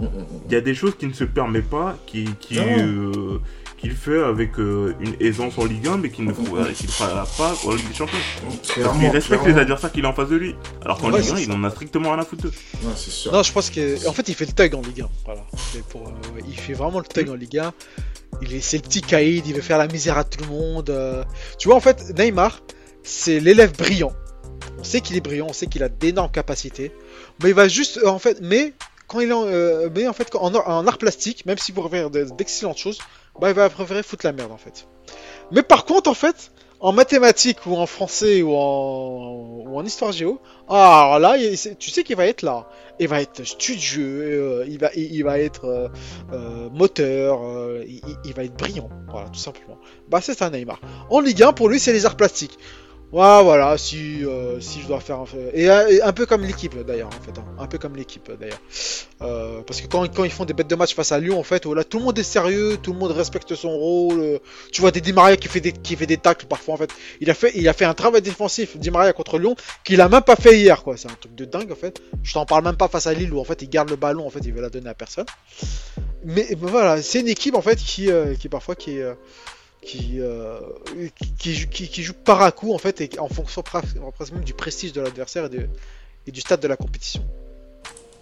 Il 0.00 0.52
y 0.52 0.56
a 0.56 0.60
des 0.60 0.74
choses 0.74 0.96
qu'il 0.96 1.08
ne 1.08 1.12
se 1.14 1.24
permet 1.24 1.62
pas, 1.62 1.96
qui, 2.06 2.28
qui, 2.40 2.58
euh, 2.58 3.38
qu'il 3.78 3.92
fait 3.92 4.20
avec 4.22 4.58
euh, 4.58 4.94
une 5.00 5.14
aisance 5.20 5.56
en 5.56 5.64
Ligue 5.66 5.86
1, 5.86 5.98
mais 5.98 6.10
qu'il 6.10 6.24
ne 6.24 6.32
faut- 6.32 6.56
euh, 6.56 6.72
qu'il 6.72 6.88
fera 6.88 7.24
pas 7.38 7.54
en 7.64 7.74
Ligue 7.74 7.88
des 7.88 7.94
Champions. 7.94 8.18
Parce 8.56 8.72
qu'il 8.74 8.82
respecte 9.08 9.26
clairement. 9.42 9.46
les 9.46 9.60
adversaires 9.62 9.92
qu'il 9.92 10.04
a 10.04 10.08
en 10.08 10.12
face 10.12 10.28
de 10.30 10.36
lui. 10.36 10.54
Alors 10.84 10.98
qu'en 10.98 11.12
Ouais, 11.12 11.20
Ligue 11.20 11.30
1, 11.30 11.36
c'est 11.36 11.42
il 11.44 11.52
en 11.52 11.62
a 11.64 11.70
strictement 11.70 12.10
rien 12.10 12.20
à 12.22 12.24
foutre. 12.24 12.46
Ouais, 12.46 12.92
c'est 12.96 13.10
sûr. 13.10 13.32
Non, 13.32 13.42
je 13.44 13.52
pense 13.52 13.70
que. 13.70 14.08
En 14.08 14.12
fait, 14.12 14.28
il 14.28 14.34
fait 14.34 14.46
le 14.46 14.52
thug 14.52 14.74
en 14.74 14.80
Ligue 14.82 15.02
1. 15.02 15.08
Voilà. 15.24 15.42
Pour, 15.90 16.08
euh, 16.08 16.40
il 16.48 16.58
fait 16.58 16.72
vraiment 16.74 16.98
le 16.98 17.04
thug 17.04 17.28
en 17.30 17.34
Ligue 17.34 17.58
1. 17.58 17.72
Il 18.42 18.52
est, 18.54 18.60
c'est 18.60 18.78
le 18.78 18.82
petit 18.82 19.00
caïd, 19.00 19.46
il 19.46 19.54
veut 19.54 19.60
faire 19.62 19.78
la 19.78 19.86
misère 19.86 20.18
à 20.18 20.24
tout 20.24 20.42
le 20.42 20.48
monde. 20.50 20.92
Tu 21.58 21.68
vois, 21.68 21.76
en 21.76 21.80
fait, 21.80 22.12
Neymar, 22.18 22.60
c'est 23.04 23.38
l'élève 23.38 23.76
brillant. 23.76 24.12
On 24.78 24.82
sait 24.84 25.00
qu'il 25.00 25.16
est 25.16 25.20
brillant, 25.20 25.46
on 25.48 25.52
sait 25.52 25.66
qu'il 25.66 25.82
a 25.84 25.88
d'énormes 25.88 26.32
capacités. 26.32 26.90
Mais 27.42 27.50
il 27.50 27.54
va 27.54 27.68
juste. 27.68 28.00
en 28.04 28.18
fait, 28.18 28.38
mais 28.42 28.72
quand 29.06 29.20
il 29.20 29.28
est 29.30 29.32
en, 29.32 29.46
euh, 29.46 29.88
en 30.08 30.12
fait, 30.12 30.34
en, 30.34 30.54
art- 30.54 30.98
plastique, 30.98 31.46
même 31.46 31.58
pourrait 31.72 31.90
faire 31.90 32.10
de- 32.10 32.24
d'excellentes 32.24 32.78
choses, 32.78 32.98
bah, 33.40 33.50
il 33.50 33.54
va 33.54 33.68
préférer 33.70 34.02
foutre 34.02 34.26
la 34.26 34.32
merde, 34.32 34.52
en 34.52 34.56
fait. 34.56 34.86
Mais 35.50 35.62
par 35.62 35.84
contre, 35.84 36.08
en 36.10 36.14
fait, 36.14 36.52
en 36.80 36.92
mathématiques 36.92 37.66
ou 37.66 37.76
en 37.76 37.86
français 37.86 38.42
ou 38.42 38.54
en, 38.54 39.64
ou 39.66 39.76
en 39.78 39.84
histoire 39.84 40.12
géo, 40.12 40.40
alors 40.68 41.18
là, 41.18 41.36
tu 41.78 41.90
sais 41.90 42.02
qu'il 42.04 42.16
va 42.16 42.26
être 42.26 42.42
là 42.42 42.68
il 43.00 43.08
va 43.08 43.20
être 43.20 43.42
studieux, 43.42 44.22
euh, 44.22 44.64
il, 44.68 44.78
va, 44.78 44.90
il, 44.94 45.22
va 45.24 45.38
être 45.40 45.64
euh, 46.32 46.68
moteur, 46.70 47.40
il 48.24 48.32
va 48.34 48.44
être 48.44 48.54
brillant, 48.56 48.88
voilà, 49.10 49.28
tout 49.30 49.38
simplement. 49.40 49.78
Bah, 50.08 50.20
c'est 50.20 50.40
un 50.42 50.50
Neymar. 50.50 50.80
En 51.10 51.20
Ligue 51.20 51.42
1, 51.42 51.52
pour 51.54 51.68
lui, 51.68 51.80
c'est 51.80 51.92
les 51.92 52.06
arts 52.06 52.16
plastiques. 52.16 52.56
Ouais, 53.14 53.42
voilà, 53.44 53.78
si, 53.78 54.24
euh, 54.24 54.58
si 54.58 54.82
je 54.82 54.88
dois 54.88 54.98
faire 54.98 55.20
un, 55.20 55.24
et, 55.52 55.68
un- 55.70 55.86
et 55.86 56.02
un 56.02 56.12
peu 56.12 56.26
comme 56.26 56.42
l'équipe 56.42 56.76
d'ailleurs, 56.84 57.06
en 57.06 57.24
fait, 57.24 57.38
hein, 57.38 57.44
un 57.60 57.66
peu 57.68 57.78
comme 57.78 57.94
l'équipe 57.94 58.28
d'ailleurs. 58.40 58.58
Euh, 59.22 59.60
parce 59.64 59.80
que 59.80 59.86
quand, 59.86 60.02
quand 60.12 60.24
ils 60.24 60.32
font 60.32 60.44
des 60.44 60.52
bêtes 60.52 60.66
de 60.66 60.74
match 60.74 60.96
face 60.96 61.12
à 61.12 61.20
Lyon, 61.20 61.38
en 61.38 61.44
fait, 61.44 61.64
voilà, 61.64 61.84
tout 61.84 61.98
le 62.00 62.04
monde 62.06 62.18
est 62.18 62.24
sérieux, 62.24 62.76
tout 62.82 62.92
le 62.92 62.98
monde 62.98 63.12
respecte 63.12 63.54
son 63.54 63.70
rôle. 63.70 64.18
euh, 64.18 64.38
tu 64.72 64.80
vois 64.80 64.90
des 64.90 65.00
Di 65.00 65.12
Maria 65.12 65.36
qui 65.36 65.46
fait 65.46 65.60
des, 65.60 65.70
qui 65.70 65.94
fait 65.94 66.06
des 66.06 66.16
tacles 66.16 66.46
parfois, 66.46 66.74
en 66.74 66.76
fait. 66.76 66.90
Il 67.20 67.30
a 67.30 67.34
fait, 67.34 67.52
il 67.54 67.68
a 67.68 67.72
fait 67.72 67.84
un 67.84 67.94
travail 67.94 68.20
défensif, 68.20 68.76
Di 68.76 68.90
Maria 68.90 69.12
contre 69.12 69.38
Lyon, 69.38 69.54
qu'il 69.84 70.00
a 70.00 70.08
même 70.08 70.22
pas 70.22 70.34
fait 70.34 70.58
hier, 70.58 70.82
quoi. 70.82 70.96
C'est 70.96 71.08
un 71.08 71.14
truc 71.20 71.36
de 71.36 71.44
dingue, 71.44 71.70
en 71.70 71.76
fait. 71.76 72.02
Je 72.24 72.32
t'en 72.32 72.46
parle 72.46 72.64
même 72.64 72.76
pas 72.76 72.88
face 72.88 73.06
à 73.06 73.14
Lille 73.14 73.32
où 73.32 73.38
en 73.38 73.44
fait 73.44 73.62
il 73.62 73.68
garde 73.70 73.90
le 73.90 73.96
ballon, 73.96 74.26
en 74.26 74.30
fait 74.30 74.40
il 74.44 74.52
veut 74.52 74.60
la 74.62 74.70
donner 74.70 74.88
à 74.88 74.94
personne. 74.94 75.26
Mais, 76.24 76.48
voilà, 76.60 77.00
c'est 77.00 77.20
une 77.20 77.28
équipe 77.28 77.54
en 77.54 77.62
fait 77.62 77.76
qui, 77.76 78.10
euh, 78.10 78.34
qui 78.34 78.48
parfois 78.48 78.74
qui, 78.74 78.98
euh, 79.00 79.14
qui, 79.84 80.20
euh, 80.20 80.60
qui, 81.14 81.32
qui 81.34 81.54
joue, 81.54 81.68
qui, 81.68 81.88
qui 81.88 82.02
joue 82.02 82.14
par 82.14 82.40
à 82.42 82.50
coup 82.52 82.72
en 82.74 82.78
fait 82.78 83.00
et 83.00 83.18
en 83.18 83.28
fonction 83.28 83.62
même 84.32 84.44
du 84.44 84.54
prestige 84.54 84.92
de 84.92 85.00
l'adversaire 85.00 85.44
et, 85.46 85.48
de- 85.50 85.68
et 86.26 86.30
du 86.32 86.40
stade 86.40 86.60
de 86.60 86.68
la 86.68 86.76
compétition. 86.76 87.24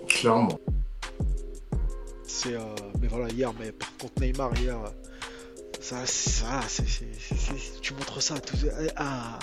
Clairement. 0.08 0.58
C'est, 2.26 2.54
euh, 2.54 2.60
mais 3.00 3.08
voilà 3.08 3.28
hier, 3.30 3.52
mais 3.60 3.72
par 3.72 3.96
contre 3.98 4.20
Neymar 4.20 4.56
hier, 4.58 4.76
ça, 5.80 6.04
ça, 6.06 6.60
c'est, 6.68 6.84
tu 7.80 7.94
montres 7.94 8.22
ça 8.22 8.34
à 8.34 8.40
tout, 8.40 8.56
à- 8.96 9.38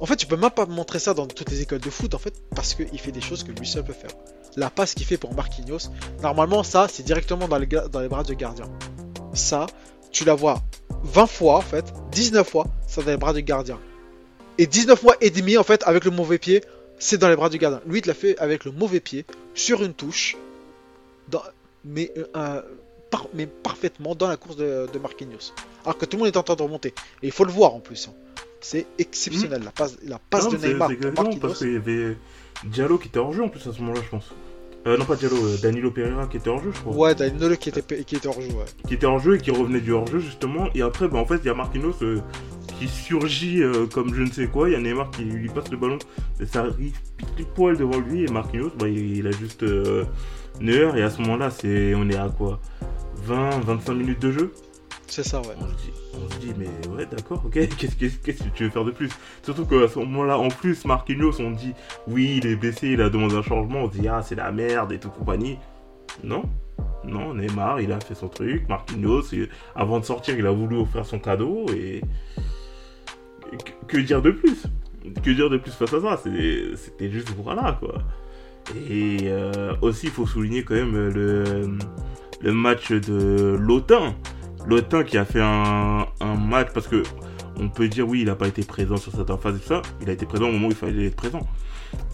En 0.00 0.06
fait, 0.06 0.16
tu 0.16 0.26
peux 0.26 0.36
même 0.36 0.50
pas 0.50 0.66
montrer 0.66 0.98
ça 0.98 1.14
dans 1.14 1.26
toutes 1.26 1.50
les 1.50 1.62
écoles 1.62 1.80
de 1.80 1.90
foot 1.90 2.14
en 2.14 2.18
fait 2.18 2.34
parce 2.54 2.74
qu'il 2.74 2.98
fait 2.98 3.12
des 3.12 3.20
choses 3.20 3.44
que 3.44 3.52
lui 3.52 3.66
seul 3.66 3.84
peut 3.84 3.92
faire. 3.92 4.10
La 4.56 4.70
passe 4.70 4.94
qu'il 4.94 5.06
fait 5.06 5.16
pour 5.18 5.34
Marquinhos, 5.34 5.88
normalement 6.22 6.62
ça 6.62 6.86
c'est 6.90 7.02
directement 7.02 7.48
dans 7.48 7.58
les, 7.58 7.66
dans 7.66 8.00
les 8.00 8.08
bras 8.08 8.22
du 8.24 8.36
gardien. 8.36 8.66
Ça, 9.32 9.66
tu 10.10 10.24
la 10.24 10.34
vois 10.34 10.62
20 11.04 11.26
fois 11.26 11.56
en 11.56 11.60
fait, 11.60 11.84
19 12.12 12.48
fois, 12.48 12.66
c'est 12.86 13.04
dans 13.04 13.10
les 13.10 13.16
bras 13.16 13.32
du 13.32 13.42
gardien. 13.42 13.78
Et 14.58 14.66
19 14.66 14.98
fois 15.00 15.16
et 15.20 15.30
demi 15.30 15.56
en 15.58 15.62
fait 15.64 15.82
avec 15.86 16.04
le 16.04 16.10
mauvais 16.10 16.38
pied, 16.38 16.62
c'est 16.98 17.18
dans 17.18 17.28
les 17.28 17.36
bras 17.36 17.48
du 17.48 17.58
gardien. 17.58 17.80
Lui 17.86 18.00
il 18.00 18.06
l'a 18.06 18.14
fait 18.14 18.38
avec 18.38 18.64
le 18.64 18.70
mauvais 18.72 19.00
pied 19.00 19.24
sur 19.54 19.82
une 19.82 19.94
touche, 19.94 20.36
dans- 21.28 21.42
mais, 21.84 22.12
euh, 22.36 22.62
par- 23.10 23.28
mais 23.34 23.46
parfaitement 23.46 24.14
dans 24.14 24.28
la 24.28 24.36
course 24.36 24.56
de, 24.56 24.86
de 24.92 24.98
Marquinhos. 24.98 25.52
Alors 25.84 25.98
que 25.98 26.04
tout 26.06 26.16
le 26.16 26.24
monde 26.24 26.32
est 26.34 26.38
en 26.38 26.42
train 26.42 26.54
de 26.56 26.62
remonter. 26.62 26.88
Et 27.22 27.26
il 27.26 27.32
faut 27.32 27.44
le 27.44 27.52
voir 27.52 27.74
en 27.74 27.80
plus. 27.80 28.08
hein. 28.08 28.14
C'est 28.60 28.86
exceptionnel 28.98 29.62
la 29.62 29.70
passe, 29.72 29.96
la 30.04 30.18
passe 30.18 30.44
Non, 30.44 30.52
de 30.52 30.56
Neymar. 30.66 30.88
pour 30.88 31.12
Marquinhos. 31.24 31.40
parce 31.40 31.58
qu'il 31.58 31.74
y 31.74 31.76
avait 31.76 32.16
Diallo 32.64 32.96
qui 32.96 33.08
était 33.08 33.18
hors 33.18 33.32
jeu 33.34 33.42
en 33.42 33.48
plus 33.50 33.60
à 33.68 33.72
ce 33.72 33.80
moment-là, 33.80 34.00
je 34.02 34.08
pense. 34.08 34.30
Euh, 34.86 34.98
non, 34.98 35.04
pas 35.04 35.16
Diallo, 35.16 35.36
euh, 35.36 35.56
Danilo 35.62 35.90
Pereira 35.90 36.26
qui 36.26 36.36
était 36.36 36.50
hors 36.50 36.62
jeu, 36.62 36.70
je 36.74 36.80
crois. 36.80 36.94
Ouais, 36.94 37.14
Danilo 37.14 37.56
qui 37.56 37.70
était, 37.70 38.04
qui 38.04 38.16
était 38.16 38.28
hors 38.28 38.40
jeu. 38.40 38.48
Ouais. 38.48 38.64
Qui 38.86 38.94
était 38.94 39.06
hors 39.06 39.18
jeu 39.18 39.36
et 39.36 39.38
qui 39.38 39.50
revenait 39.50 39.80
du 39.80 39.92
hors 39.92 40.06
jeu 40.06 40.18
justement. 40.18 40.68
Et 40.74 40.82
après, 40.82 41.08
bah, 41.08 41.18
en 41.18 41.24
fait, 41.26 41.36
il 41.36 41.46
y 41.46 41.48
a 41.48 41.54
Marquinhos 41.54 41.94
euh, 42.02 42.20
qui 42.78 42.88
surgit 42.88 43.62
euh, 43.62 43.86
comme 43.86 44.14
je 44.14 44.22
ne 44.22 44.30
sais 44.30 44.46
quoi. 44.46 44.68
Il 44.68 44.72
y 44.72 44.76
a 44.76 44.80
Neymar 44.80 45.10
qui 45.10 45.22
lui 45.24 45.48
passe 45.48 45.70
le 45.70 45.78
ballon. 45.78 45.98
Et 46.40 46.46
ça 46.46 46.60
arrive 46.60 46.98
pile 47.16 47.46
poil 47.54 47.78
devant 47.78 47.98
lui. 47.98 48.24
Et 48.24 48.28
Marquinhos, 48.28 48.72
bah, 48.78 48.88
il, 48.88 49.16
il 49.16 49.26
a 49.26 49.30
juste 49.30 49.64
une 50.60 50.68
heure. 50.68 50.96
Et 50.96 51.02
à 51.02 51.08
ce 51.08 51.22
moment-là, 51.22 51.50
c'est 51.50 51.94
on 51.94 52.08
est 52.10 52.16
à 52.16 52.28
quoi? 52.28 52.60
20, 53.24 53.60
25 53.60 53.94
minutes 53.94 54.20
de 54.20 54.32
jeu? 54.32 54.52
C'est 55.06 55.22
ça, 55.22 55.40
ouais. 55.40 55.54
on 55.58 55.66
se 55.66 55.84
dit, 55.84 55.92
on 56.16 56.30
se 56.32 56.38
dit, 56.38 56.52
mais 56.56 56.68
ouais, 56.94 57.06
d'accord, 57.06 57.42
ok, 57.46 57.52
qu'est-ce 57.78 57.96
que 57.96 58.48
tu 58.54 58.64
veux 58.64 58.70
faire 58.70 58.84
de 58.84 58.90
plus? 58.90 59.10
Surtout 59.42 59.64
qu'à 59.66 59.88
ce 59.88 59.98
moment-là, 60.00 60.38
en 60.38 60.48
plus, 60.48 60.84
Marquinhos, 60.84 61.40
on 61.40 61.50
dit, 61.50 61.72
oui, 62.08 62.40
il 62.42 62.46
est 62.46 62.56
blessé, 62.56 62.88
il 62.88 63.00
a 63.00 63.08
demandé 63.10 63.34
un 63.36 63.42
changement, 63.42 63.84
on 63.84 63.88
dit, 63.88 64.06
ah, 64.08 64.22
c'est 64.22 64.34
la 64.34 64.50
merde 64.52 64.92
et 64.92 64.98
tout 64.98 65.10
compagnie. 65.10 65.58
Non, 66.22 66.44
non, 67.04 67.34
Neymar, 67.34 67.80
il 67.80 67.92
a 67.92 68.00
fait 68.00 68.14
son 68.14 68.28
truc, 68.28 68.68
Marquinhos, 68.68 69.22
avant 69.74 70.00
de 70.00 70.04
sortir, 70.04 70.38
il 70.38 70.46
a 70.46 70.50
voulu 70.52 70.76
offrir 70.76 71.04
son 71.06 71.18
cadeau, 71.18 71.66
et. 71.74 72.00
que, 73.88 73.98
dire 73.98 74.22
de 74.22 74.30
plus? 74.30 74.64
Que 75.22 75.30
dire 75.30 75.50
de 75.50 75.58
plus 75.58 75.72
face 75.72 75.92
à 75.92 76.00
ça? 76.00 76.20
C'est- 76.22 76.76
C'était 76.76 77.10
juste, 77.10 77.30
voilà, 77.36 77.76
quoi. 77.80 77.94
Et 78.88 79.18
euh, 79.24 79.74
aussi, 79.82 80.06
il 80.06 80.12
faut 80.12 80.26
souligner 80.26 80.62
quand 80.64 80.74
même 80.74 81.08
le, 81.10 81.76
le 82.40 82.52
match 82.52 82.90
de 82.92 83.56
Lotin. 83.60 84.14
Lotin 84.66 85.04
qui 85.04 85.18
a 85.18 85.24
fait 85.24 85.42
un, 85.42 86.06
match 86.38 86.68
parce 86.72 86.88
que 86.88 87.02
on 87.56 87.68
peut 87.68 87.88
dire 87.88 88.08
oui, 88.08 88.20
il 88.20 88.26
n'a 88.26 88.34
pas 88.34 88.48
été 88.48 88.62
présent 88.62 88.96
sur 88.96 89.12
certaines 89.12 89.38
phases 89.38 89.56
et 89.56 89.60
tout 89.60 89.68
ça. 89.68 89.82
Il 90.00 90.10
a 90.10 90.12
été 90.12 90.26
présent 90.26 90.48
au 90.48 90.52
moment 90.52 90.68
où 90.68 90.70
il 90.70 90.76
fallait 90.76 91.06
être 91.06 91.16
présent. 91.16 91.46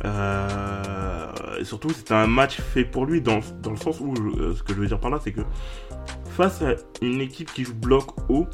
Euh, 0.05 1.33
et 1.59 1.65
surtout, 1.65 1.91
c'était 1.91 2.15
un 2.15 2.27
match 2.27 2.61
fait 2.61 2.85
pour 2.85 3.07
lui 3.07 3.23
dans, 3.23 3.41
dans 3.63 3.71
le 3.71 3.77
sens 3.77 4.01
où 4.01 4.13
euh, 4.13 4.55
ce 4.55 4.63
que 4.63 4.75
je 4.75 4.81
veux 4.81 4.87
dire 4.87 5.01
par 5.01 5.11
là, 5.11 5.19
c'est 5.23 5.33
que 5.33 5.43
face 6.27 6.63
à 6.63 6.75
une 7.01 7.21
équipe 7.21 7.53
qui 7.53 7.65
joue 7.65 7.75
bloc 7.75 8.05
haut 8.29 8.47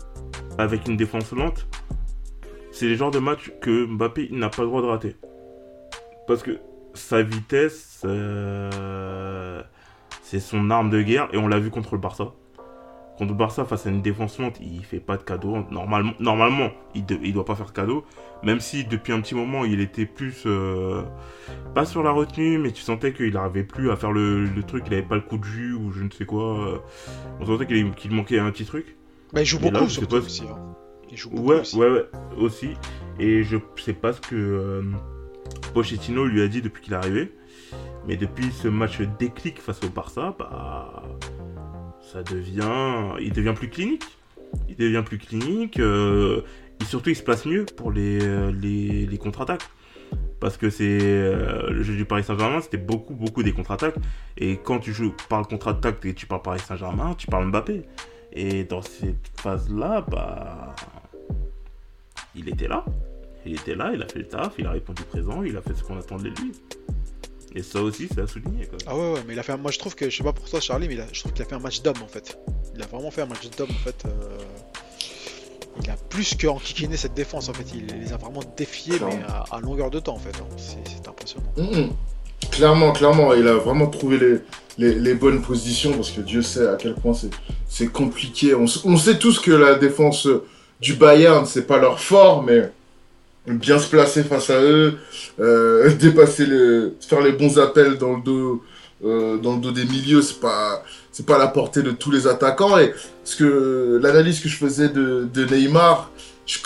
avec 0.58 0.86
une 0.86 0.96
défense 0.96 1.32
lente, 1.32 1.66
c'est 2.70 2.86
les 2.86 2.96
genres 2.96 3.10
de 3.10 3.18
matchs 3.18 3.52
que 3.60 3.86
Mbappé 3.86 4.28
n'a 4.32 4.48
pas 4.48 4.62
le 4.62 4.68
droit 4.68 4.82
de 4.82 4.86
rater. 4.86 5.16
Parce 6.26 6.42
que 6.42 6.58
sa 6.94 7.22
vitesse, 7.22 8.02
euh, 8.04 9.62
c'est 10.22 10.40
son 10.40 10.70
arme 10.70 10.90
de 10.90 11.00
guerre 11.02 11.28
et 11.32 11.38
on 11.38 11.48
l'a 11.48 11.58
vu 11.58 11.70
contre 11.70 11.94
le 11.94 12.00
Barça. 12.00 12.32
Contre 13.18 13.32
Barça, 13.32 13.64
face 13.64 13.86
à 13.86 13.90
une 13.90 14.02
défense 14.02 14.38
lente, 14.38 14.58
il 14.60 14.84
fait 14.84 15.00
pas 15.00 15.16
de 15.16 15.22
cadeau. 15.22 15.64
Normalement, 15.70 16.12
normalement 16.20 16.70
il, 16.94 17.06
de- 17.06 17.18
il 17.22 17.32
doit 17.32 17.46
pas 17.46 17.54
faire 17.54 17.66
de 17.66 17.70
cadeau. 17.72 18.04
Même 18.42 18.60
si 18.60 18.84
depuis 18.84 19.12
un 19.14 19.20
petit 19.22 19.34
moment, 19.34 19.64
il 19.64 19.80
était 19.80 20.04
plus. 20.04 20.42
euh, 20.44 21.02
pas 21.74 21.86
sur 21.86 22.02
la 22.02 22.10
retenue, 22.10 22.58
mais 22.58 22.72
tu 22.72 22.82
sentais 22.82 23.12
qu'il 23.14 23.32
n'arrivait 23.32 23.64
plus 23.64 23.90
à 23.90 23.96
faire 23.96 24.12
le, 24.12 24.44
le 24.44 24.62
truc, 24.62 24.84
il 24.88 24.92
avait 24.92 25.02
pas 25.02 25.14
le 25.14 25.22
coup 25.22 25.38
de 25.38 25.44
jus 25.44 25.72
ou 25.72 25.92
je 25.92 26.02
ne 26.04 26.10
sais 26.10 26.26
quoi. 26.26 26.68
euh, 26.68 26.78
On 27.40 27.46
sentait 27.46 27.66
qu'il 27.66 28.10
manquait 28.12 28.38
un 28.38 28.50
petit 28.50 28.66
truc. 28.66 28.96
Bah, 29.32 29.40
il 29.40 29.46
joue 29.46 29.58
Mais 29.62 29.70
là, 29.70 29.78
beaucoup 29.80 29.90
surtout 29.90 30.08
pas 30.08 30.16
aussi. 30.26 30.42
hein. 30.50 30.58
Il 31.10 31.16
joue 31.16 31.30
beaucoup 31.30 31.48
Ouais, 31.48 31.60
aussi. 31.60 31.76
ouais, 31.78 31.88
ouais, 31.90 32.04
aussi. 32.36 32.70
Et 33.18 33.42
je 33.44 33.56
sais 33.82 33.94
pas 33.94 34.12
ce 34.12 34.20
que 34.20 34.34
euh, 34.36 34.82
Pochettino 35.74 36.24
lui 36.26 36.42
a 36.42 36.48
dit 36.48 36.62
depuis 36.62 36.82
qu'il 36.82 36.92
est 36.92 36.96
arrivé. 36.96 37.32
Mais 38.06 38.16
depuis 38.16 38.52
ce 38.52 38.68
match 38.68 39.00
déclic 39.18 39.60
face 39.60 39.82
au 39.82 39.88
Barça, 39.88 40.34
bah, 40.38 41.02
ça 42.12 42.22
devient, 42.22 43.16
il 43.20 43.32
devient 43.32 43.54
plus 43.54 43.68
clinique. 43.68 44.04
Il 44.68 44.76
devient 44.76 45.02
plus 45.04 45.18
clinique. 45.18 45.78
euh, 45.78 46.42
et 46.80 46.84
surtout, 46.84 47.10
il 47.10 47.16
se 47.16 47.22
place 47.22 47.46
mieux 47.46 47.64
pour 47.64 47.90
les, 47.90 48.20
euh, 48.22 48.52
les, 48.52 49.18
contre-attaques. 49.18 49.68
Parce 50.40 50.56
que 50.56 50.70
c'est 50.70 50.98
euh, 51.02 51.70
le 51.70 51.82
jeu 51.82 51.96
du 51.96 52.04
Paris 52.04 52.22
Saint-Germain, 52.22 52.60
c'était 52.60 52.76
beaucoup, 52.76 53.14
beaucoup 53.14 53.42
des 53.42 53.52
contre-attaques. 53.52 53.96
Et 54.36 54.58
quand 54.58 54.78
tu 54.78 54.92
joues, 54.92 55.14
parles 55.28 55.46
contre-attaque 55.46 56.04
et 56.04 56.14
tu 56.14 56.26
parles 56.26 56.42
Paris 56.42 56.60
Saint-Germain, 56.60 57.14
tu 57.16 57.26
parles 57.26 57.46
Mbappé. 57.48 57.82
Et 58.32 58.64
dans 58.64 58.82
cette 58.82 59.30
phase-là, 59.40 60.02
bah, 60.08 60.76
il 62.34 62.48
était 62.48 62.68
là. 62.68 62.84
Il 63.46 63.54
était 63.54 63.74
là, 63.74 63.92
il 63.94 64.02
a 64.02 64.08
fait 64.08 64.18
le 64.18 64.28
taf, 64.28 64.54
il 64.58 64.66
a 64.66 64.72
répondu 64.72 65.02
présent, 65.04 65.42
il 65.42 65.56
a 65.56 65.62
fait 65.62 65.74
ce 65.74 65.82
qu'on 65.82 65.96
attendait 65.96 66.30
de 66.30 66.40
lui. 66.40 66.52
Et 67.56 67.62
ça 67.62 67.80
aussi, 67.82 68.06
c'est 68.14 68.20
à 68.20 68.26
souligner. 68.26 68.66
Quoi. 68.66 68.78
Ah 68.86 68.94
ouais, 68.94 69.12
ouais, 69.14 69.20
mais 69.26 69.32
il 69.32 69.38
a 69.38 69.42
fait 69.42 69.52
un... 69.52 69.56
moi 69.56 69.70
je 69.70 69.78
trouve 69.78 69.94
que, 69.94 70.10
je 70.10 70.16
sais 70.16 70.22
pas 70.22 70.32
pour 70.34 70.48
toi 70.48 70.60
Charlie, 70.60 70.86
mais 70.88 70.94
il 70.94 71.00
a- 71.00 71.06
je 71.12 71.20
trouve 71.20 71.32
qu'il 71.32 71.42
a 71.42 71.46
fait 71.46 71.54
un 71.54 71.58
match 71.58 71.80
d'homme 71.82 72.02
en 72.04 72.06
fait. 72.06 72.38
Il 72.74 72.82
a 72.82 72.86
vraiment 72.86 73.10
fait 73.10 73.22
un 73.22 73.26
match 73.26 73.48
d'homme 73.56 73.70
en 73.70 73.84
fait. 73.84 74.04
euh, 74.06 74.38
il 75.82 75.90
a 75.90 75.96
plus 76.10 76.34
que 76.34 76.46
enquiquiné 76.46 76.96
cette 76.96 77.14
défense 77.14 77.48
en 77.48 77.54
fait. 77.54 77.64
Il 77.74 77.86
les 78.00 78.12
a 78.12 78.16
vraiment 78.18 78.40
défiés 78.56 78.98
mais 79.00 79.20
à, 79.26 79.44
à 79.50 79.60
longueur 79.60 79.90
de 79.90 80.00
temps 80.00 80.14
en 80.14 80.18
fait. 80.18 80.32
C'est 80.58 81.08
impressionnant. 81.08 81.52
Mhm. 81.56 81.92
Clairement, 82.50 82.92
clairement, 82.92 83.32
il 83.32 83.48
a 83.48 83.54
vraiment 83.54 83.86
trouvé 83.86 84.18
les, 84.18 84.38
les, 84.78 84.94
les 84.94 85.14
bonnes 85.14 85.40
positions 85.42 85.92
parce 85.94 86.10
que 86.10 86.20
Dieu 86.20 86.42
sait 86.42 86.66
à 86.68 86.76
quel 86.76 86.94
point 86.94 87.14
c'est, 87.14 87.30
c'est 87.68 87.88
compliqué. 87.88 88.54
On, 88.54 88.66
on 88.84 88.96
sait 88.98 89.18
tous 89.18 89.38
que 89.40 89.50
la 89.50 89.74
défense 89.76 90.28
du 90.80 90.94
Bayern, 90.94 91.46
c'est 91.46 91.66
pas 91.66 91.78
leur 91.78 91.98
fort, 92.00 92.42
mais 92.42 92.70
bien 93.54 93.78
se 93.78 93.88
placer 93.88 94.22
face 94.24 94.50
à 94.50 94.60
eux, 94.60 94.94
euh, 95.40 95.90
dépasser 96.00 96.46
le, 96.46 96.94
faire 97.00 97.20
les 97.20 97.32
bons 97.32 97.58
appels 97.58 97.96
dans 97.98 98.16
le 98.16 98.22
dos, 98.22 98.64
euh, 99.04 99.36
dans 99.38 99.54
le 99.54 99.60
dos 99.60 99.72
des 99.72 99.84
milieux, 99.84 100.22
c'est 100.22 100.40
pas, 100.40 100.82
c'est 101.12 101.26
pas 101.26 101.38
la 101.38 101.48
portée 101.48 101.82
de 101.82 101.90
tous 101.90 102.10
les 102.10 102.26
attaquants. 102.26 102.78
Et 102.78 102.92
parce 103.22 103.34
que 103.36 104.00
l'analyse 104.02 104.40
que 104.40 104.48
je 104.48 104.56
faisais 104.56 104.88
de, 104.88 105.28
Neymar, 105.50 106.10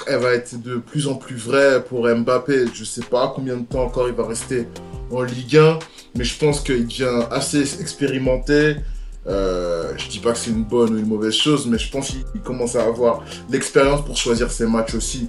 elle 0.06 0.20
va 0.20 0.32
être 0.32 0.60
de 0.60 0.76
plus 0.76 1.08
en 1.08 1.14
plus 1.14 1.36
vraie 1.36 1.82
pour 1.82 2.08
Mbappé. 2.08 2.66
Je 2.72 2.84
sais 2.84 3.02
pas 3.02 3.32
combien 3.34 3.56
de 3.56 3.64
temps 3.64 3.84
encore 3.84 4.08
il 4.08 4.14
va 4.14 4.26
rester 4.26 4.66
en 5.10 5.22
Ligue 5.22 5.56
1, 5.56 5.78
mais 6.16 6.24
je 6.24 6.38
pense 6.38 6.60
qu'il 6.60 6.86
devient 6.86 7.24
assez 7.30 7.80
expérimenté. 7.80 8.76
Euh, 9.26 9.92
je 9.98 10.08
dis 10.08 10.18
pas 10.18 10.32
que 10.32 10.38
c'est 10.38 10.50
une 10.50 10.64
bonne 10.64 10.94
ou 10.94 10.98
une 10.98 11.06
mauvaise 11.06 11.34
chose, 11.34 11.66
mais 11.66 11.78
je 11.78 11.90
pense 11.90 12.08
qu'il 12.08 12.24
il 12.34 12.40
commence 12.40 12.74
à 12.74 12.84
avoir 12.84 13.22
l'expérience 13.50 14.02
pour 14.04 14.16
choisir 14.16 14.50
ses 14.50 14.66
matchs 14.66 14.94
aussi. 14.94 15.28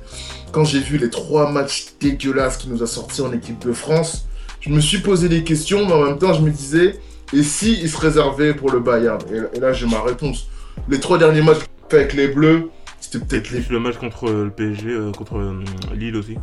Quand 0.53 0.63
j'ai 0.63 0.79
vu 0.79 0.97
les 0.97 1.09
trois 1.09 1.51
matchs 1.51 1.87
dégueulasses 1.99 2.57
qu'il 2.57 2.71
nous 2.71 2.81
a 2.83 2.87
sortis 2.87 3.21
en 3.21 3.33
équipe 3.33 3.59
de 3.65 3.73
France, 3.73 4.25
je 4.61 4.69
me 4.69 4.79
suis 4.79 4.99
posé 4.99 5.27
des 5.27 5.43
questions, 5.43 5.85
mais 5.85 5.93
en 5.93 6.03
même 6.03 6.17
temps, 6.17 6.33
je 6.33 6.41
me 6.41 6.51
disais, 6.51 6.99
et 7.33 7.43
si 7.43 7.79
il 7.81 7.89
se 7.89 7.97
réservait 7.97 8.53
pour 8.53 8.71
le 8.71 8.79
Bayern? 8.79 9.19
Et, 9.31 9.57
et 9.57 9.59
là, 9.59 9.73
j'ai 9.73 9.87
ma 9.87 10.01
réponse. 10.01 10.47
Les 10.87 10.99
trois 10.99 11.17
derniers 11.17 11.41
matchs 11.41 11.59
avec 11.91 12.13
les 12.13 12.27
Bleus, 12.29 12.69
c'était 13.01 13.19
peut-être 13.25 13.51
les 13.51 13.61
le 13.69 13.79
match 13.79 13.97
contre 13.97 14.29
le 14.29 14.49
PSG, 14.51 14.87
euh, 14.87 15.11
contre 15.11 15.37
euh, 15.37 15.63
Lille 15.95 16.15
aussi. 16.15 16.37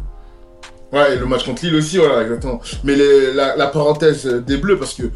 Ouais, 0.92 1.14
et 1.14 1.18
le 1.18 1.26
match 1.26 1.44
contre 1.44 1.64
Lille 1.64 1.76
aussi, 1.76 1.96
voilà, 1.98 2.22
exactement. 2.22 2.60
Mais 2.84 2.94
les- 2.94 3.32
la, 3.32 3.56
la 3.56 3.66
parenthèse 3.68 4.26
des 4.26 4.56
Bleus, 4.58 4.76
parce 4.78 4.94
que 4.94 5.04
euh, 5.04 5.10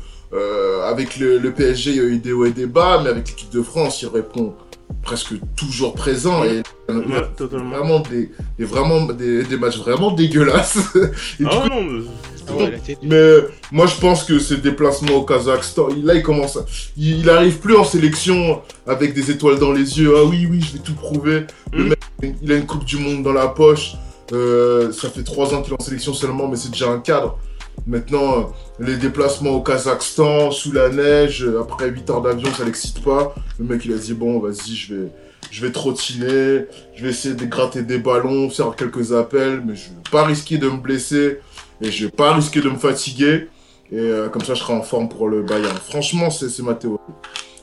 avec 0.93 1.19
le, 1.19 1.39
le 1.39 1.51
PSG, 1.53 1.91
il 1.91 1.97
y 1.97 2.01
a 2.01 2.05
eu 2.05 2.19
des 2.19 2.33
hauts 2.33 2.45
et 2.45 2.51
des 2.53 2.67
bas, 2.67 3.01
mais 3.03 3.11
avec 3.11 3.29
l'équipe 3.29 3.51
de 3.51 3.63
France, 3.63 4.01
il 4.03 4.09
répond 4.09 4.55
presque 5.03 5.33
toujours 5.57 5.95
présent. 5.95 6.45
Et 6.45 6.49
il 6.49 6.55
y 6.55 6.59
a 6.59 6.63
Ouais, 6.95 7.25
vraiment 7.71 8.01
des, 8.01 8.31
des, 8.59 8.65
vraiment, 8.65 9.07
des, 9.07 9.43
des 9.45 9.57
matchs 9.57 9.79
vraiment 9.79 10.11
dégueulasses. 10.11 10.79
Et 11.41 11.45
Ah 11.47 11.63
coup, 11.63 11.69
non, 11.69 11.83
mais- 11.83 12.03
Ah 12.49 12.57
ouais, 12.57 12.81
mais 13.03 13.37
moi, 13.71 13.87
je 13.87 13.95
pense 13.99 14.25
que 14.25 14.39
ce 14.39 14.53
déplacement 14.55 15.15
au 15.15 15.23
Kazakhstan, 15.25 15.89
là, 16.03 16.15
il 16.15 16.23
commence 16.23 16.57
à... 16.57 16.65
Il, 16.97 17.21
il 17.21 17.31
arrive 17.31 17.59
plus 17.61 17.77
en 17.77 17.85
sélection 17.85 18.61
avec 18.87 19.15
des 19.15 19.31
étoiles 19.31 19.59
dans 19.59 19.73
les 19.73 19.99
yeux. 20.01 20.13
Ah 20.17 20.25
oui, 20.25 20.47
oui, 20.51 20.61
je 20.61 20.73
vais 20.75 20.83
tout 20.83 20.95
prouver. 20.95 21.45
Le 21.73 21.85
Mm. 21.85 21.89
mec, 21.89 22.35
il 22.43 22.53
a 22.53 22.57
une 22.57 22.67
Coupe 22.67 22.85
du 22.85 22.99
Monde 22.99 23.23
dans 23.23 23.33
la 23.33 23.47
poche. 23.49 23.93
Euh, 24.33 24.93
ça 24.93 25.09
fait 25.11 25.23
trois 25.25 25.55
ans 25.55 25.63
qu'il 25.63 25.73
est 25.73 25.81
en 25.81 25.85
sélection 25.85 26.13
seulement, 26.15 26.49
mais 26.49 26.57
c'est 26.57 26.71
déjà 26.71 26.91
un 26.91 26.99
cadre. 27.01 27.39
Maintenant, 27.87 28.39
euh, 28.39 28.43
les 28.79 28.97
déplacements 28.97 29.51
au 29.51 29.61
Kazakhstan, 29.63 30.51
sous 30.51 30.73
la 30.73 30.89
neige, 30.89 31.43
euh, 31.45 31.61
après 31.61 31.89
8 31.91 32.11
heures 32.11 32.23
d'avion, 32.23 32.51
ça 32.53 32.65
l'excite 32.65 33.03
pas. 33.03 33.35
Le 33.59 33.65
mec, 33.65 33.85
il 33.85 33.93
a 33.93 33.97
dit, 33.97 34.15
bon, 34.15 34.39
vas-y, 34.39 34.75
je 34.75 34.95
vais, 34.95 35.09
je 35.51 35.67
vais 35.67 35.73
trottiner, 35.73 36.67
je 36.95 37.03
vais 37.03 37.11
essayer 37.11 37.35
de 37.35 37.45
gratter 37.45 37.83
des 37.83 37.99
ballons, 37.99 38.49
faire 38.51 38.77
quelques 38.77 39.13
appels, 39.13 39.63
mais 39.67 39.75
je 39.75 39.89
vais 39.89 40.11
pas 40.11 40.25
risquer 40.25 40.59
de 40.59 40.69
me 40.69 40.77
blesser 40.77 41.41
et 41.81 41.91
je 41.91 42.05
vais 42.07 42.11
pas 42.13 42.35
risquer 42.35 42.61
de 42.61 42.71
me 42.71 42.77
fatiguer. 42.79 43.49
Et 43.91 43.99
euh, 43.99 44.29
comme 44.29 44.43
ça, 44.43 44.55
je 44.55 44.61
serai 44.61 44.73
en 44.75 44.83
forme 44.83 45.09
pour 45.09 45.29
le 45.29 45.43
Bayern. 45.43 45.77
Franchement, 45.77 46.31
c'est 46.31 46.57
ma 46.63 46.75
théorie. 46.75 46.99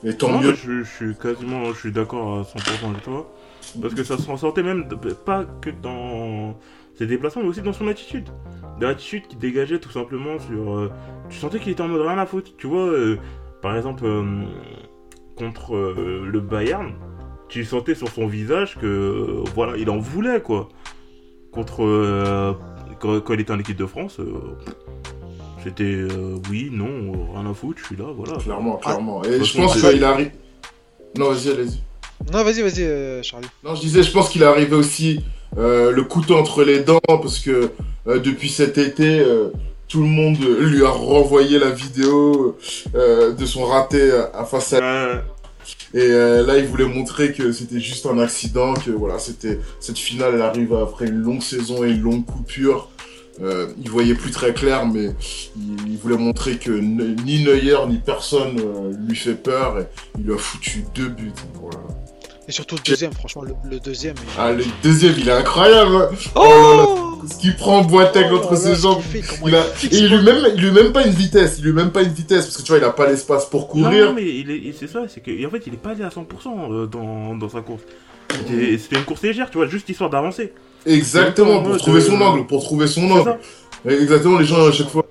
Et 0.03 0.15
tant 0.15 0.31
Non, 0.31 0.41
mieux. 0.41 0.53
je, 0.53 0.83
je 0.83 0.89
suis 0.89 1.15
quasiment, 1.15 1.73
je 1.73 1.79
suis 1.79 1.91
d'accord 1.91 2.39
à 2.39 2.41
100% 2.43 2.89
avec 2.91 3.03
toi. 3.03 3.33
Parce 3.81 3.93
que 3.93 4.03
ça 4.03 4.17
se 4.17 4.29
ressortait 4.29 4.63
même, 4.63 4.85
pas 5.25 5.45
que 5.61 5.69
dans 5.69 6.55
ses 6.97 7.05
déplacements, 7.07 7.43
mais 7.43 7.49
aussi 7.49 7.61
dans 7.61 7.73
son 7.73 7.87
attitude. 7.87 8.27
De 8.79 8.85
l'attitude 8.85 9.27
qui 9.27 9.35
dégageait 9.35 9.79
tout 9.79 9.91
simplement 9.91 10.39
sur... 10.39 10.73
euh, 10.73 10.91
tu 11.29 11.37
sentais 11.37 11.59
qu'il 11.59 11.73
était 11.73 11.81
en 11.81 11.89
mode 11.89 12.01
rien 12.01 12.17
à 12.17 12.25
foutre. 12.25 12.51
Tu 12.57 12.65
vois, 12.67 12.87
euh, 12.87 13.17
par 13.61 13.75
exemple, 13.75 14.05
euh, 14.05 14.45
contre 15.35 15.75
euh, 15.75 16.25
le 16.25 16.39
Bayern, 16.39 16.93
tu 17.49 17.65
sentais 17.65 17.93
sur 17.93 18.07
son 18.07 18.25
visage 18.27 18.77
que, 18.79 18.85
euh, 18.85 19.43
voilà, 19.53 19.75
il 19.75 19.89
en 19.89 19.97
voulait, 19.97 20.41
quoi. 20.41 20.69
Contre... 21.51 21.83
euh, 21.83 22.53
quand, 22.99 23.19
quand 23.21 23.33
il 23.33 23.41
était 23.41 23.51
en 23.51 23.59
équipe 23.59 23.77
de 23.77 23.85
France, 23.85 24.19
euh, 24.19 24.57
c'était 25.63 25.83
euh, 25.83 26.37
oui, 26.49 26.69
non, 26.71 27.33
rien 27.33 27.49
à 27.49 27.53
foutre, 27.53 27.79
je 27.79 27.85
suis 27.85 27.95
là, 27.97 28.05
voilà. 28.15 28.37
Clairement, 28.37 28.77
clairement. 28.77 29.23
Et 29.25 29.43
je 29.43 29.57
pense 29.57 29.79
qu'il 29.79 30.03
arrive. 30.03 30.31
Non, 31.17 31.31
vas-y, 31.31 31.49
allez-y. 31.49 31.81
Non, 32.31 32.43
vas-y, 32.43 32.61
vas-y, 32.61 32.83
euh, 32.83 33.23
Charlie. 33.23 33.47
Non, 33.63 33.75
je 33.75 33.81
disais, 33.81 34.03
je 34.03 34.11
pense 34.11 34.29
qu'il 34.29 34.41
est 34.41 34.45
arrivé 34.45 34.75
aussi 34.75 35.23
euh, 35.57 35.91
le 35.91 36.03
couteau 36.03 36.35
entre 36.35 36.63
les 36.63 36.79
dents 36.79 36.99
parce 37.07 37.39
que 37.39 37.71
euh, 38.07 38.19
depuis 38.19 38.49
cet 38.49 38.77
été, 38.77 39.19
euh, 39.19 39.49
tout 39.87 40.01
le 40.01 40.07
monde 40.07 40.37
lui 40.37 40.85
a 40.85 40.89
renvoyé 40.89 41.57
la 41.57 41.71
vidéo 41.71 42.57
de 42.93 43.45
son 43.45 43.65
raté 43.65 44.11
à, 44.33 44.45
face 44.45 44.73
à 44.73 45.23
et 45.95 46.07
là 46.09 46.59
il 46.59 46.67
voulait 46.67 46.85
montrer 46.85 47.33
que 47.33 47.51
c'était 47.51 47.79
juste 47.79 48.05
un 48.05 48.19
accident, 48.19 48.75
que 48.75 48.91
voilà, 48.91 49.17
c'était 49.17 49.59
cette 49.79 49.97
finale 49.97 50.33
elle 50.35 50.43
arrive 50.43 50.75
après 50.75 51.07
une 51.07 51.21
longue 51.23 51.41
saison 51.41 51.83
et 51.83 51.89
une 51.89 52.01
longue 52.01 52.23
coupure. 52.23 52.89
Il 53.41 53.89
voyait 53.89 54.13
plus 54.13 54.29
très 54.29 54.53
clair, 54.53 54.85
mais 54.85 55.09
il, 55.57 55.91
il 55.91 55.97
voulait 55.97 56.17
montrer 56.17 56.57
que 56.57 56.69
ni 56.69 57.43
Neuer 57.43 57.77
ni 57.87 57.97
personne 57.97 58.61
lui 59.07 59.15
fait 59.15 59.33
peur. 59.41 59.79
Et 59.79 59.85
il 60.19 60.25
lui 60.25 60.33
a 60.33 60.37
foutu 60.37 60.83
deux 60.93 61.09
buts. 61.09 61.31
Voilà. 61.55 61.79
Et 62.49 62.51
surtout 62.51 62.75
le 62.77 62.81
deuxième, 62.83 63.13
franchement, 63.13 63.43
le, 63.43 63.53
le 63.69 63.79
deuxième. 63.79 64.15
il- 64.17 64.29
Ah, 64.39 64.51
le 64.51 64.65
deuxième, 64.83 65.13
il 65.19 65.29
est 65.29 65.31
incroyable. 65.31 66.09
Oh, 66.33 66.41
là 66.43 66.77
là, 66.77 66.85
Ce 67.31 67.37
qu'il 67.39 67.55
prend 67.55 67.83
Boateng 67.83 68.29
Oh 68.31 68.37
entre 68.37 68.53
là 68.53 68.57
ses 68.57 68.75
jambes. 68.75 69.01
fait, 69.03 69.21
Il 69.45 69.55
a... 69.55 69.61
fixe 69.61 69.95
Et 69.95 69.99
il 69.99 70.07
lui, 70.09 70.23
même, 70.23 70.43
il 70.55 70.61
lui 70.63 70.71
même 70.71 70.91
pas 70.91 71.05
une 71.05 71.13
vitesse. 71.13 71.57
Il 71.59 71.65
lui 71.65 71.73
même 71.73 71.91
pas 71.91 72.01
une 72.01 72.11
vitesse 72.11 72.45
parce 72.45 72.57
que 72.57 72.63
tu 72.63 72.69
vois, 72.71 72.79
il 72.79 72.83
a 72.83 72.89
pas 72.89 73.07
l'espace 73.07 73.45
pour 73.45 73.67
courir. 73.67 74.07
non, 74.07 74.13
mais 74.13 74.23
il 74.27 74.49
est, 74.49 74.73
c'est 74.77 74.87
ça, 74.87 75.01
c'est 75.07 75.21
que 75.21 75.29
en 75.45 75.49
fait 75.51 75.61
il 75.67 75.73
est 75.75 75.77
pas 75.77 75.91
allé 75.91 76.03
à 76.03 76.09
100% 76.09 76.25
euh, 76.71 76.87
dans, 76.87 77.35
dans 77.35 77.49
sa 77.49 77.61
course. 77.61 77.83
C'était 78.35 78.77
c'était 78.79 78.95
une 78.95 79.05
course 79.05 79.21
légère, 79.21 79.51
tu 79.51 79.59
vois, 79.59 79.67
juste 79.67 79.87
histoire 79.87 80.09
d'avancer. 80.09 80.51
Exactement, 80.87 81.57
en 81.57 81.63
pour 81.63 81.77
trouver 81.77 82.01
son 82.01 82.19
angle, 82.19 82.47
pour 82.47 82.63
trouver 82.63 82.87
son 82.87 83.11
angle. 83.11 83.37
Exactement, 83.87 84.39
les 84.39 84.45
gens 84.45 84.67
à 84.67 84.71
chaque 84.71 84.89
fois, 84.89 85.05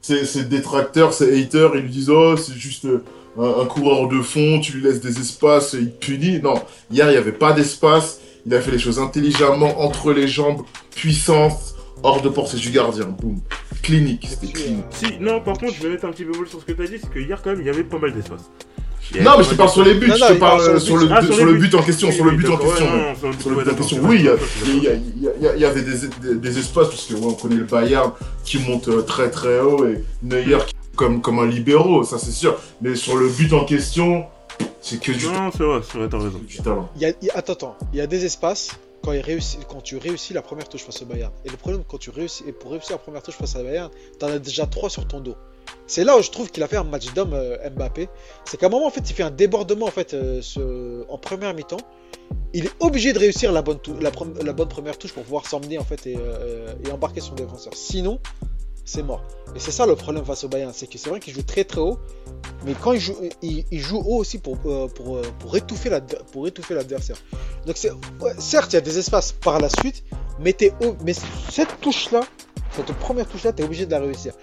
c'est 0.00 0.24
c'est 0.26 0.48
détracteurs, 0.48 1.12
c'est 1.12 1.36
haters, 1.40 1.74
ils 1.74 1.82
lui 1.82 1.90
disent 1.90 2.10
oh 2.10 2.36
c'est 2.36 2.54
juste 2.54 2.84
euh, 2.84 3.02
un, 3.38 3.62
un 3.62 3.66
coureur 3.66 4.08
de 4.08 4.20
fond, 4.22 4.60
tu 4.60 4.72
lui 4.74 4.82
laisses 4.82 5.00
des 5.00 5.18
espaces, 5.20 5.74
et 5.74 5.78
il 5.78 5.90
te 5.92 6.06
punit. 6.06 6.40
Non, 6.42 6.54
hier 6.90 7.06
il 7.08 7.12
n'y 7.12 7.16
avait 7.16 7.32
pas 7.32 7.52
d'espace, 7.52 8.20
il 8.46 8.54
a 8.54 8.60
fait 8.60 8.70
les 8.70 8.78
choses 8.78 8.98
intelligemment, 8.98 9.82
entre 9.82 10.12
les 10.12 10.28
jambes, 10.28 10.62
puissance, 10.94 11.74
hors 12.02 12.20
de 12.22 12.28
portée 12.28 12.56
du 12.58 12.70
gardien, 12.70 13.06
boum. 13.06 13.40
Clinique, 13.82 14.26
c'était 14.30 14.52
clinique. 14.52 14.84
Si, 14.90 15.06
non, 15.20 15.40
par 15.40 15.58
contre, 15.58 15.74
je 15.74 15.82
vais 15.82 15.90
mettre 15.90 16.06
un 16.06 16.10
petit 16.12 16.24
peu 16.24 16.32
plus 16.32 16.46
sur 16.48 16.60
ce 16.60 16.64
que 16.64 16.72
t'as 16.72 16.86
dit, 16.86 16.96
c'est 17.00 17.10
que 17.10 17.18
hier 17.18 17.40
quand 17.42 17.50
même 17.50 17.60
il 17.60 17.66
y 17.66 17.70
avait 17.70 17.84
pas 17.84 17.98
mal 17.98 18.12
d'espace. 18.14 18.50
Non, 19.20 19.32
mais 19.36 19.44
je 19.44 19.50
te 19.50 19.54
parle 19.56 19.68
sur 19.68 19.84
les 19.84 19.92
buts, 19.94 20.08
Non, 20.08 20.14
je 20.16 20.32
te 20.32 20.38
parle 20.38 20.60
euh, 20.62 20.78
sur 20.80 20.80
sur 20.80 20.96
le 20.96 21.02
le, 21.02 21.08
but. 21.08 21.14
Ah, 21.18 21.22
sur 21.34 21.44
le 21.44 21.54
but 21.54 21.74
en 21.74 21.82
question, 21.82 22.10
sur 22.10 22.24
le 22.24 22.30
but 22.30 22.48
en 22.48 22.56
question. 22.56 22.86
ouais. 22.86 23.14
Sur 23.20 23.40
Sur 23.42 23.50
le 23.50 23.56
but 23.62 23.70
en 23.70 23.74
question, 23.74 23.98
oui, 24.02 24.16
il 24.20 25.60
y, 25.60 25.64
avait 25.66 25.82
des, 25.82 25.92
des- 26.22 26.34
des 26.36 26.58
espaces, 26.58 26.88
parce 26.88 27.04
que 27.04 27.12
ouais, 27.12 27.20
on 27.26 27.34
connaît 27.34 27.56
le 27.56 27.64
Bayern 27.64 28.12
qui 28.44 28.58
monte 28.60 28.88
euh, 28.88 29.02
très 29.02 29.28
très 29.30 29.60
haut 29.60 29.84
et 29.86 30.02
Neuer 30.22 30.56
qui- 30.66 30.74
comme, 30.94 31.20
comme 31.20 31.38
un 31.38 31.46
libéraux, 31.46 32.04
ça 32.04 32.18
c'est 32.18 32.30
sûr. 32.32 32.58
Mais 32.80 32.94
sur 32.96 33.16
le 33.16 33.28
but 33.28 33.52
en 33.52 33.64
question, 33.64 34.26
c'est 34.80 35.00
que 35.00 35.12
du, 35.12 35.26
Non, 35.26 35.50
c'est 35.50 35.62
vrai, 35.64 35.80
c'est 35.90 35.98
vrai, 35.98 36.08
t'as 36.08 36.18
raison. 36.18 36.38
du 36.46 36.56
talent. 36.58 36.88
Il 36.96 37.02
y 37.02 37.06
a, 37.06 37.12
il 37.22 37.30
attends, 37.34 37.52
attends, 37.54 37.76
il 37.92 37.98
y 37.98 38.02
a 38.02 38.06
des 38.06 38.24
espaces 38.24 38.70
quand, 39.02 39.12
il 39.12 39.20
réussit, 39.20 39.60
quand 39.68 39.82
tu 39.82 39.96
réussis 39.98 40.32
la 40.32 40.42
première 40.42 40.68
touche 40.68 40.82
face 40.84 41.02
au 41.02 41.04
Bayern. 41.06 41.32
Et 41.44 41.50
le 41.50 41.56
problème, 41.56 41.82
quand 41.86 41.98
tu 41.98 42.10
réussis, 42.10 42.44
et 42.46 42.52
pour 42.52 42.70
réussir 42.70 42.92
la 42.92 42.98
première 42.98 43.22
touche 43.22 43.34
face 43.34 43.54
au 43.56 43.62
Bayern, 43.62 43.90
t'en 44.18 44.28
as 44.28 44.38
déjà 44.38 44.66
trois 44.66 44.88
sur 44.90 45.06
ton 45.06 45.20
dos. 45.20 45.34
C'est 45.86 46.04
là 46.04 46.16
où 46.16 46.22
je 46.22 46.30
trouve 46.30 46.50
qu'il 46.50 46.62
a 46.62 46.68
fait 46.68 46.76
un 46.76 46.84
match 46.84 47.12
d'homme 47.14 47.32
euh, 47.34 47.56
Mbappé. 47.70 48.08
C'est 48.46 48.56
qu'à 48.58 48.66
un 48.66 48.68
moment, 48.70 48.86
en 48.86 48.90
fait, 48.90 49.08
il 49.08 49.14
fait 49.14 49.22
un 49.22 49.30
débordement 49.30 49.86
en, 49.86 49.90
fait, 49.90 50.14
euh, 50.14 50.40
ce- 50.42 51.04
en 51.10 51.18
première 51.18 51.52
mi-temps. 51.54 51.76
Il 52.54 52.66
est 52.66 52.72
obligé 52.80 53.12
de 53.12 53.18
réussir 53.18 53.52
la 53.52 53.60
bonne, 53.62 53.78
tou- 53.78 53.96
la, 54.00 54.52
bonne 54.52 54.68
première 54.68 54.96
touche 54.96 55.12
pour 55.12 55.24
pouvoir 55.24 55.46
s'emmener 55.46 55.76
en 55.78 55.84
fait 55.84 56.06
et, 56.06 56.16
euh, 56.18 56.72
et 56.86 56.90
embarquer 56.92 57.20
son 57.20 57.34
défenseur. 57.34 57.72
Sinon, 57.74 58.18
c'est 58.84 59.02
mort. 59.02 59.22
Et 59.54 59.58
c'est 59.60 59.70
ça 59.70 59.86
le 59.86 59.96
problème 59.96 60.24
face 60.24 60.44
au 60.44 60.48
Bayern, 60.48 60.72
c'est 60.74 60.86
que 60.86 60.98
c'est 60.98 61.10
vrai 61.10 61.20
qu'il 61.20 61.32
joue 61.34 61.42
très 61.42 61.64
très 61.64 61.80
haut, 61.80 61.98
mais 62.64 62.74
quand 62.74 62.92
il 62.92 63.00
joue, 63.00 63.16
il, 63.42 63.64
il 63.70 63.80
joue 63.80 63.98
haut 63.98 64.16
aussi 64.16 64.38
pour, 64.38 64.58
euh, 64.66 64.88
pour, 64.88 65.16
euh, 65.16 65.22
pour 65.38 65.56
étouffer 65.56 65.90
l'adver- 65.90 66.22
pour 66.32 66.46
étouffer 66.46 66.74
l'adversaire. 66.74 67.16
Donc 67.66 67.76
certes, 68.38 68.72
il 68.72 68.76
y 68.76 68.78
a 68.78 68.82
des 68.82 68.98
espaces 68.98 69.32
par 69.32 69.60
la 69.60 69.68
suite, 69.68 70.04
mais, 70.38 70.52
t'es 70.52 70.72
haut, 70.82 70.96
mais 71.04 71.14
cette 71.50 71.80
touche-là, 71.80 72.22
cette 72.72 72.92
première 72.94 73.28
touche-là, 73.28 73.52
tu 73.52 73.62
es 73.62 73.64
obligé 73.64 73.86
de 73.86 73.92
la 73.92 74.00
réussir. 74.00 74.34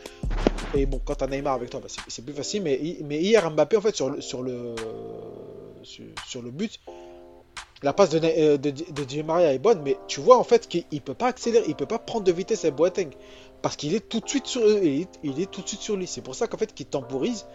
Et 0.73 0.86
bon, 0.86 1.01
quand 1.04 1.15
t'as 1.15 1.27
Neymar 1.27 1.54
avec 1.54 1.69
toi, 1.69 1.82
bah, 1.82 1.89
c'est, 2.08 2.23
plus 2.23 2.34
facile, 2.34 2.63
mais, 2.63 2.80
mais 3.04 3.19
hier, 3.19 3.49
Mbappé, 3.51 3.75
en 3.77 3.82
fait, 3.82 3.95
sur 3.95 4.23
sur 4.23 4.41
le, 4.41 4.73
sur 5.84 6.41
le 6.41 6.51
but, 6.51 6.80
la 7.84 7.94
passe 7.94 8.10
de, 8.12 8.20
Ne- 8.20 8.32
euh, 8.38 8.58
de, 8.58 8.70
de 8.70 9.04
Di 9.04 9.24
Maria 9.24 9.54
est 9.54 9.60
bonne, 9.60 9.82
mais 9.84 9.98
tu 10.08 10.20
vois 10.22 10.38
en 10.38 10.44
fait 10.44 10.67
qu'il 10.67 10.84
il 10.91 11.02
peut 11.02 11.13
pas 11.15 11.28
accélérer, 11.28 11.65
il 11.67 11.76
peut 11.76 11.86
pas 11.88 12.00
prendre 12.00 12.24
de 12.26 12.32
vitesse 12.32 12.63
à 12.65 12.72
Boateng 12.72 13.10
parce 13.62 13.76
qu'il 13.76 13.94
est 13.96 14.08
tout 14.08 14.20
de 14.20 14.30
suite 14.30 14.46
sur 14.48 14.62
il 14.67 15.02
est, 15.02 15.08
il 15.24 15.39
est 15.41 15.50
tout 15.50 15.62
de 15.62 15.67
suite 15.67 15.82
sur 15.82 15.96
lui. 15.96 16.08
C'est 16.08 16.22
pour 16.22 16.36
ça 16.36 16.48
qu'en 16.48 16.58
fait 16.58 16.74
qu'il 16.74 16.86
temporise, 16.88 17.46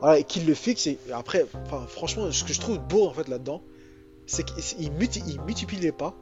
voilà, 0.00 0.18
et 0.18 0.24
qu'il 0.24 0.46
le 0.46 0.54
fixe. 0.54 0.86
Et 0.86 0.98
après, 1.12 1.46
enfin 1.66 1.86
franchement, 1.88 2.30
ce 2.32 2.44
que 2.44 2.52
je 2.52 2.60
trouve 2.60 2.78
beau 2.78 3.06
en 3.06 3.12
fait 3.12 3.28
là-dedans, 3.28 3.62
c'est 4.26 4.44
qu'il 4.44 4.56
il 4.80 4.92
multi- 4.92 5.22
il 5.26 5.40
multiplie 5.42 5.78
les 5.78 5.92
pas 5.92 6.14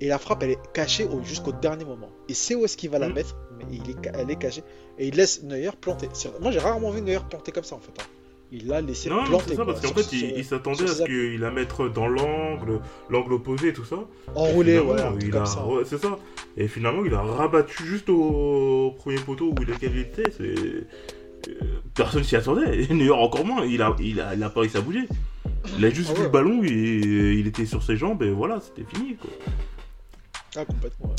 et 0.00 0.08
la 0.08 0.18
frappe 0.18 0.42
elle 0.42 0.50
est 0.50 0.72
cachée 0.72 1.04
au- 1.04 1.22
jusqu'au 1.22 1.52
dernier 1.52 1.84
moment. 1.84 2.08
Il 2.28 2.34
sait 2.34 2.54
où 2.54 2.64
est-ce 2.64 2.76
qu'il 2.76 2.90
va 2.90 2.98
la 2.98 3.08
Mm. 3.08 3.12
mettre, 3.14 3.36
mais 3.58 3.64
il 3.70 3.90
est, 3.90 3.96
elle 4.14 4.30
est 4.30 4.36
cachée 4.36 4.62
et 4.98 5.08
il 5.08 5.14
laisse 5.14 5.42
Neuer 5.42 5.70
planter. 5.80 6.08
Moi 6.40 6.50
j'ai 6.50 6.58
rarement 6.58 6.90
vu 6.90 7.02
Neuer 7.02 7.20
planter 7.28 7.52
comme 7.52 7.64
ça 7.64 7.76
en 7.76 7.80
fait. 7.80 7.92
hein. 8.00 8.04
Il 8.54 8.66
l'a 8.68 8.82
laissé 8.82 9.08
Non, 9.08 9.16
non, 9.22 9.24
planter. 9.24 9.44
c'est 9.48 9.56
ça, 9.56 9.64
quoi, 9.64 9.72
parce 9.72 9.80
qu'en 9.86 9.94
fait, 9.94 10.12
il, 10.12 10.44
s'attendait 10.44 10.84
à 10.84 10.88
ce 10.88 11.02
qu'il 11.04 11.40
la 11.40 11.50
mette 11.50 11.72
dans 11.94 12.06
l'angle, 12.06 12.80
l'angle 13.08 13.32
opposé 13.32 13.68
et 13.68 13.72
tout 13.72 13.86
ça. 13.86 13.96
enroulé, 14.34 14.78
ouais, 14.78 15.00
il 15.22 15.34
a, 15.36 15.46
ça. 15.46 15.64
ouais, 15.66 15.84
c'est 15.86 15.96
ça. 15.98 16.18
Et 16.58 16.68
finalement, 16.68 17.02
il 17.04 17.14
a 17.14 17.22
rabattu 17.22 17.82
juste 17.86 18.10
au 18.10 18.94
premier 18.98 19.18
poteau 19.20 19.46
où 19.52 19.54
il 19.62 19.70
était. 19.98 20.24
C'est 20.36 20.42
euh, 21.48 21.80
personne 21.94 22.22
s'y 22.24 22.36
attendait. 22.36 22.82
Et 22.82 22.88
Neuer 22.94 23.10
encore 23.10 23.46
moins. 23.46 23.64
Il 23.64 23.80
a, 23.80 23.96
il 23.98 24.20
a, 24.20 24.34
il 24.34 24.42
a 24.42 24.50
pas 24.50 24.60
réussi 24.60 24.76
à 24.76 24.82
bouger. 24.82 25.08
Il 25.78 25.84
a 25.84 25.90
juste 25.90 26.10
Ah 26.12 26.18
vu 26.18 26.22
le 26.24 26.28
ballon 26.28 26.62
et 26.62 26.68
il 26.68 27.46
était 27.46 27.66
sur 27.66 27.82
ses 27.82 27.96
jambes 27.96 28.22
et 28.22 28.30
voilà, 28.30 28.60
c'était 28.60 28.84
fini. 28.94 29.16
Quoi. 29.16 29.30
Ah, 30.56 30.64
complètement. 30.66 31.08
ouais. 31.08 31.14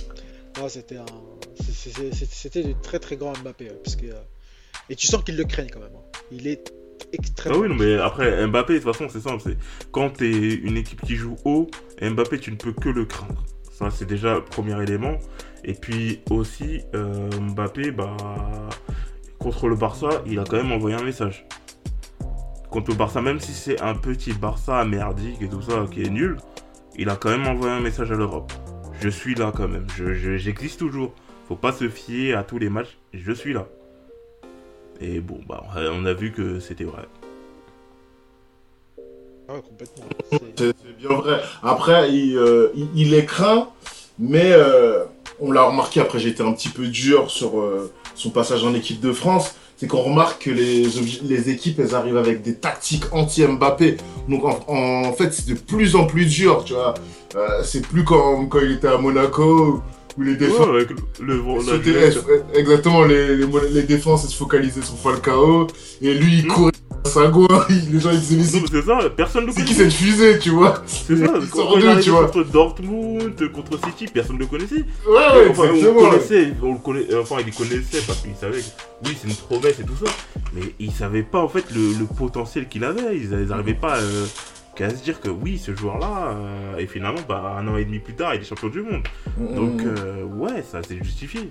Ah, 0.61 0.69
c'était 0.69 0.97
un... 0.97 1.05
C'était 1.59 2.63
du 2.63 2.75
très 2.75 2.99
très 2.99 3.17
grand 3.17 3.33
Mbappé. 3.39 3.65
ouais, 3.65 3.79
parce 3.83 3.95
que, 3.95 4.05
euh, 4.05 4.13
Et 4.89 4.95
tu 4.95 5.07
sens 5.07 5.23
qu'il 5.23 5.35
le 5.35 5.45
craigne 5.45 5.69
quand 5.73 5.79
même. 5.79 5.95
hein. 5.95 6.19
Il 6.31 6.45
est 6.47 6.71
Ah 7.03 7.07
extrêmement. 7.13 7.59
oui, 7.59 7.69
non, 7.69 7.75
mais 7.75 7.95
après, 7.97 8.47
Mbappé, 8.47 8.73
de 8.73 8.79
toute 8.79 8.91
façon, 8.93 9.07
c'est 9.09 9.21
simple. 9.21 9.41
C'est 9.43 9.57
quand 9.91 10.09
t'es 10.11 10.31
une 10.55 10.77
équipe 10.77 11.01
qui 11.01 11.15
joue 11.15 11.35
haut, 11.45 11.67
Mbappé, 12.01 12.39
tu 12.39 12.51
ne 12.51 12.55
peux 12.57 12.73
que 12.73 12.89
le 12.89 13.05
craindre. 13.05 13.43
Ça, 13.71 13.89
c'est 13.91 14.05
déjà 14.05 14.35
le 14.35 14.43
premier 14.43 14.81
élément. 14.81 15.17
Et 15.63 15.73
puis 15.73 16.19
aussi, 16.29 16.81
euh, 16.95 17.29
Mbappé, 17.39 17.91
bah, 17.91 18.15
contre 19.39 19.67
le 19.67 19.75
Barça, 19.75 20.09
il 20.25 20.39
a 20.39 20.43
quand 20.43 20.57
même 20.57 20.71
envoyé 20.71 20.95
un 20.95 21.03
message. 21.03 21.45
Contre 22.69 22.91
le 22.91 22.95
Barça, 22.97 23.21
même 23.21 23.39
si 23.39 23.51
c'est 23.51 23.81
un 23.81 23.93
petit 23.95 24.33
Barça 24.33 24.83
merdique 24.85 25.41
et 25.41 25.47
tout 25.49 25.61
ça, 25.61 25.85
qui 25.91 26.03
est 26.03 26.09
nul, 26.09 26.37
il 26.97 27.09
a 27.09 27.15
quand 27.15 27.29
même 27.29 27.47
envoyé 27.47 27.73
un 27.73 27.79
message 27.79 28.11
à 28.11 28.15
l'Europe. 28.15 28.51
Je 28.99 29.09
suis 29.09 29.35
là 29.35 29.51
quand 29.55 29.67
même. 29.67 29.85
Je- 29.97 30.13
je- 30.13 30.37
J'existe 30.37 30.79
toujours. 30.79 31.13
Faut 31.47 31.55
pas 31.55 31.71
se 31.71 31.89
fier 31.89 32.33
à 32.35 32.43
tous 32.43 32.57
les 32.57 32.69
matchs. 32.69 32.97
Je 33.13 33.31
suis 33.31 33.53
là. 33.53 33.67
Et 35.01 35.19
bon, 35.19 35.39
bah, 35.47 35.63
on 35.75 36.05
a 36.05 36.13
vu 36.13 36.31
que 36.31 36.59
c'était 36.59 36.83
vrai. 36.83 37.03
Ah 39.49 39.55
ouais, 39.55 39.61
complètement. 39.61 40.05
C'est- 40.57 40.73
bien 40.97 41.09
vrai. 41.17 41.41
Après, 41.61 42.11
il, 42.13 42.37
euh, 42.37 42.71
il, 42.75 42.87
il 42.95 43.13
est 43.13 43.25
craint, 43.25 43.69
mais 44.17 44.51
euh, 44.51 45.03
on 45.39 45.51
l'a 45.51 45.63
remarqué, 45.63 45.99
après 45.99 46.19
j'ai 46.19 46.29
été 46.29 46.43
un 46.43 46.53
petit 46.53 46.69
peu 46.69 46.87
dur 46.87 47.29
sur 47.29 47.59
euh, 47.59 47.91
son 48.15 48.29
passage 48.29 48.63
en 48.63 48.73
équipe 48.73 49.01
de 49.01 49.11
France, 49.11 49.55
c'est 49.75 49.87
qu'on 49.87 50.01
remarque 50.01 50.43
que 50.43 50.51
les, 50.51 51.49
équipes, 51.49 51.79
elles 51.79 51.95
arrivent 51.95 52.17
avec 52.17 52.41
des 52.41 52.55
tactiques 52.55 53.05
anti-Mbappé. 53.11 53.97
Donc 54.29 54.45
en, 54.45 54.59
en 54.69 55.11
fait, 55.13 55.33
c'est 55.33 55.47
de 55.49 55.55
plus 55.55 55.95
en 55.95 56.05
plus 56.05 56.25
dur, 56.25 56.63
tu 56.63 56.73
vois. 56.73 56.93
Euh, 57.35 57.63
c'est 57.63 57.81
plus 57.81 58.03
comme 58.03 58.47
quand 58.47 58.59
il 58.61 58.73
était 58.73 58.87
à 58.87 58.97
Monaco, 58.97 59.43
où 59.65 59.83
les 60.17 60.35
défenses... 60.35 60.67
Ouais, 60.67 60.75
avec 60.75 60.89
le, 61.19 61.25
le, 61.25 61.37
la 61.57 61.61
C'était- 61.63 61.77
vitesse. 61.91 62.17
exactement, 62.55 63.03
les, 63.03 63.35
les, 63.37 63.47
les 63.71 63.83
défenses 63.83 64.27
se 64.27 64.35
focalisaient 64.35 64.81
sur 64.81 64.97
Falcao, 64.97 65.67
et 66.01 66.13
lui 66.13 66.39
il 66.39 66.45
Hmm. 66.45 66.49
courait 66.49 66.71
à 67.05 67.09
Sagouin, 67.09 67.65
les 67.91 67.99
gens 67.99 68.11
ils 68.11 68.19
disaient 68.19 68.59
mais 68.61 68.67
c'est- 68.71 68.85
ça, 68.85 69.09
personne 69.15 69.41
ne 69.43 69.47
le 69.47 69.53
c'est 69.53 69.63
qui 69.65 69.73
connaissait. 69.75 69.89
cette 69.97 69.99
fusée, 70.07 70.39
tu 70.39 70.51
vois 70.51 70.81
C'est 70.85 71.17
ça, 71.17 71.33
Il 71.41 71.47
sort 71.47 71.75
arrivé 71.77 72.01
tu 72.01 72.09
vois 72.11 72.25
contre 72.27 72.43
Dortmund, 72.49 73.51
contre 73.51 73.79
City, 73.85 74.05
personne 74.13 74.35
ne 74.35 74.41
le 74.41 74.45
connaissait. 74.47 74.85
Ouais, 75.07 75.13
ouais, 75.15 75.47
enfin, 75.49 75.63
on 75.63 75.71
le 75.71 75.77
exactement. 75.77 76.09
connaissait, 76.09 76.53
on 76.61 76.73
le 76.73 76.79
connaît, 76.79 77.05
euh, 77.11 77.21
enfin, 77.21 77.35
il 77.39 77.45
les 77.47 77.51
connaissait 77.51 78.01
parce 78.07 78.19
qu'il 78.21 78.35
savait 78.39 78.59
que 78.59 78.65
oui, 79.05 79.17
c'est 79.21 79.27
une 79.27 79.35
promesse 79.35 79.79
et 79.79 79.83
tout 79.83 80.05
ça. 80.05 80.11
Mais 80.53 80.61
il 80.79 80.91
savait 80.91 81.23
pas 81.23 81.39
en 81.41 81.49
fait 81.49 81.65
le, 81.73 81.93
le 81.99 82.05
potentiel 82.05 82.67
qu'il 82.69 82.83
avait. 82.83 83.17
Ils, 83.17 83.37
ils 83.45 83.51
arrivaient 83.51 83.73
pas 83.73 83.97
euh, 83.97 84.25
qu'à 84.75 84.89
se 84.89 85.03
dire 85.03 85.19
que 85.21 85.29
oui, 85.29 85.57
ce 85.57 85.75
joueur-là, 85.75 86.35
euh, 86.35 86.77
et 86.77 86.87
finalement, 86.87 87.21
bah, 87.27 87.55
un 87.59 87.67
an 87.67 87.77
et 87.77 87.85
demi 87.85 87.99
plus 87.99 88.15
tard, 88.15 88.33
il 88.35 88.41
est 88.41 88.45
champion 88.45 88.69
du 88.69 88.81
monde. 88.81 89.03
Donc, 89.37 89.81
euh, 89.81 90.23
ouais, 90.23 90.63
ça 90.63 90.79
c'est 90.87 90.97
justifié. 91.03 91.49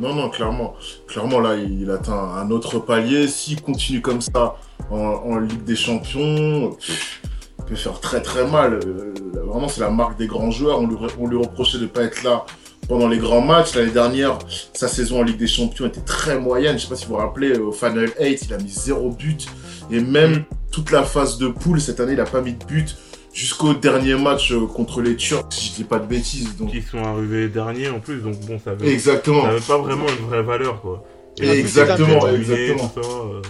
Non, 0.00 0.14
non, 0.14 0.28
clairement. 0.28 0.74
Clairement, 1.08 1.40
là, 1.40 1.56
il 1.56 1.90
atteint 1.90 2.12
un 2.36 2.50
autre 2.50 2.78
palier. 2.78 3.26
S'il 3.26 3.62
continue 3.62 4.00
comme 4.00 4.20
ça 4.20 4.56
en, 4.90 4.96
en 4.96 5.38
Ligue 5.38 5.64
des 5.64 5.76
Champions, 5.76 6.70
pff, 6.72 7.22
il 7.58 7.64
peut 7.64 7.74
faire 7.74 7.98
très 8.00 8.20
très 8.22 8.46
mal. 8.46 8.74
Euh, 8.74 9.14
Vraiment, 9.46 9.68
c'est 9.68 9.80
la 9.80 9.90
marque 9.90 10.18
des 10.18 10.26
grands 10.26 10.50
joueurs. 10.50 10.78
On 10.80 10.86
lui, 10.86 10.96
on 11.18 11.26
lui 11.26 11.38
reprochait 11.38 11.78
de 11.78 11.84
ne 11.84 11.88
pas 11.88 12.02
être 12.02 12.22
là 12.22 12.44
pendant 12.86 13.08
les 13.08 13.16
grands 13.18 13.40
matchs. 13.40 13.74
L'année 13.74 13.90
dernière, 13.90 14.38
sa 14.74 14.88
saison 14.88 15.20
en 15.20 15.22
Ligue 15.22 15.38
des 15.38 15.46
Champions 15.46 15.86
était 15.86 16.02
très 16.02 16.38
moyenne. 16.38 16.76
Je 16.78 16.82
sais 16.82 16.88
pas 16.90 16.96
si 16.96 17.06
vous 17.06 17.14
vous 17.14 17.18
rappelez, 17.20 17.56
au 17.58 17.72
Final 17.72 18.10
8, 18.20 18.42
il 18.46 18.54
a 18.54 18.58
mis 18.58 18.68
zéro 18.68 19.10
but. 19.10 19.46
Et 19.90 20.00
même 20.00 20.40
Mm. 20.40 20.44
Toute 20.70 20.90
la 20.90 21.02
phase 21.02 21.38
de 21.38 21.48
poule, 21.48 21.80
cette 21.80 22.00
année, 22.00 22.12
il 22.12 22.18
n'a 22.18 22.24
pas 22.24 22.40
mis 22.40 22.52
de 22.52 22.64
but 22.64 22.96
jusqu'au 23.32 23.74
dernier 23.74 24.14
match 24.16 24.52
euh, 24.52 24.66
contre 24.66 25.00
les 25.02 25.16
Turcs, 25.16 25.46
si 25.50 25.68
je 25.70 25.74
dis 25.76 25.84
pas 25.84 25.98
de 25.98 26.06
bêtises. 26.06 26.56
Donc... 26.56 26.70
Qui 26.70 26.82
sont 26.82 27.02
arrivés 27.02 27.48
derniers 27.48 27.88
en 27.88 28.00
plus, 28.00 28.20
donc 28.20 28.38
bon, 28.46 28.58
ça 28.62 28.70
avait, 28.72 28.90
Exactement. 28.92 29.42
ça 29.42 29.48
avait 29.50 29.60
pas 29.60 29.78
vraiment 29.78 30.06
une 30.08 30.26
vraie 30.26 30.42
valeur 30.42 30.80
quoi. 30.80 31.04
Exactement, 31.40 32.26
exactement. 32.28 32.90
ça, 32.94 33.00
euh, 33.00 33.42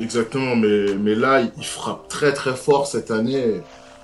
Exactement, 0.00 0.54
mais, 0.54 0.94
mais 0.94 1.14
là, 1.16 1.40
il- 1.56 1.64
frappe 1.64 2.06
très 2.08 2.32
très 2.32 2.54
fort 2.54 2.86
cette 2.86 3.10
année. 3.10 3.60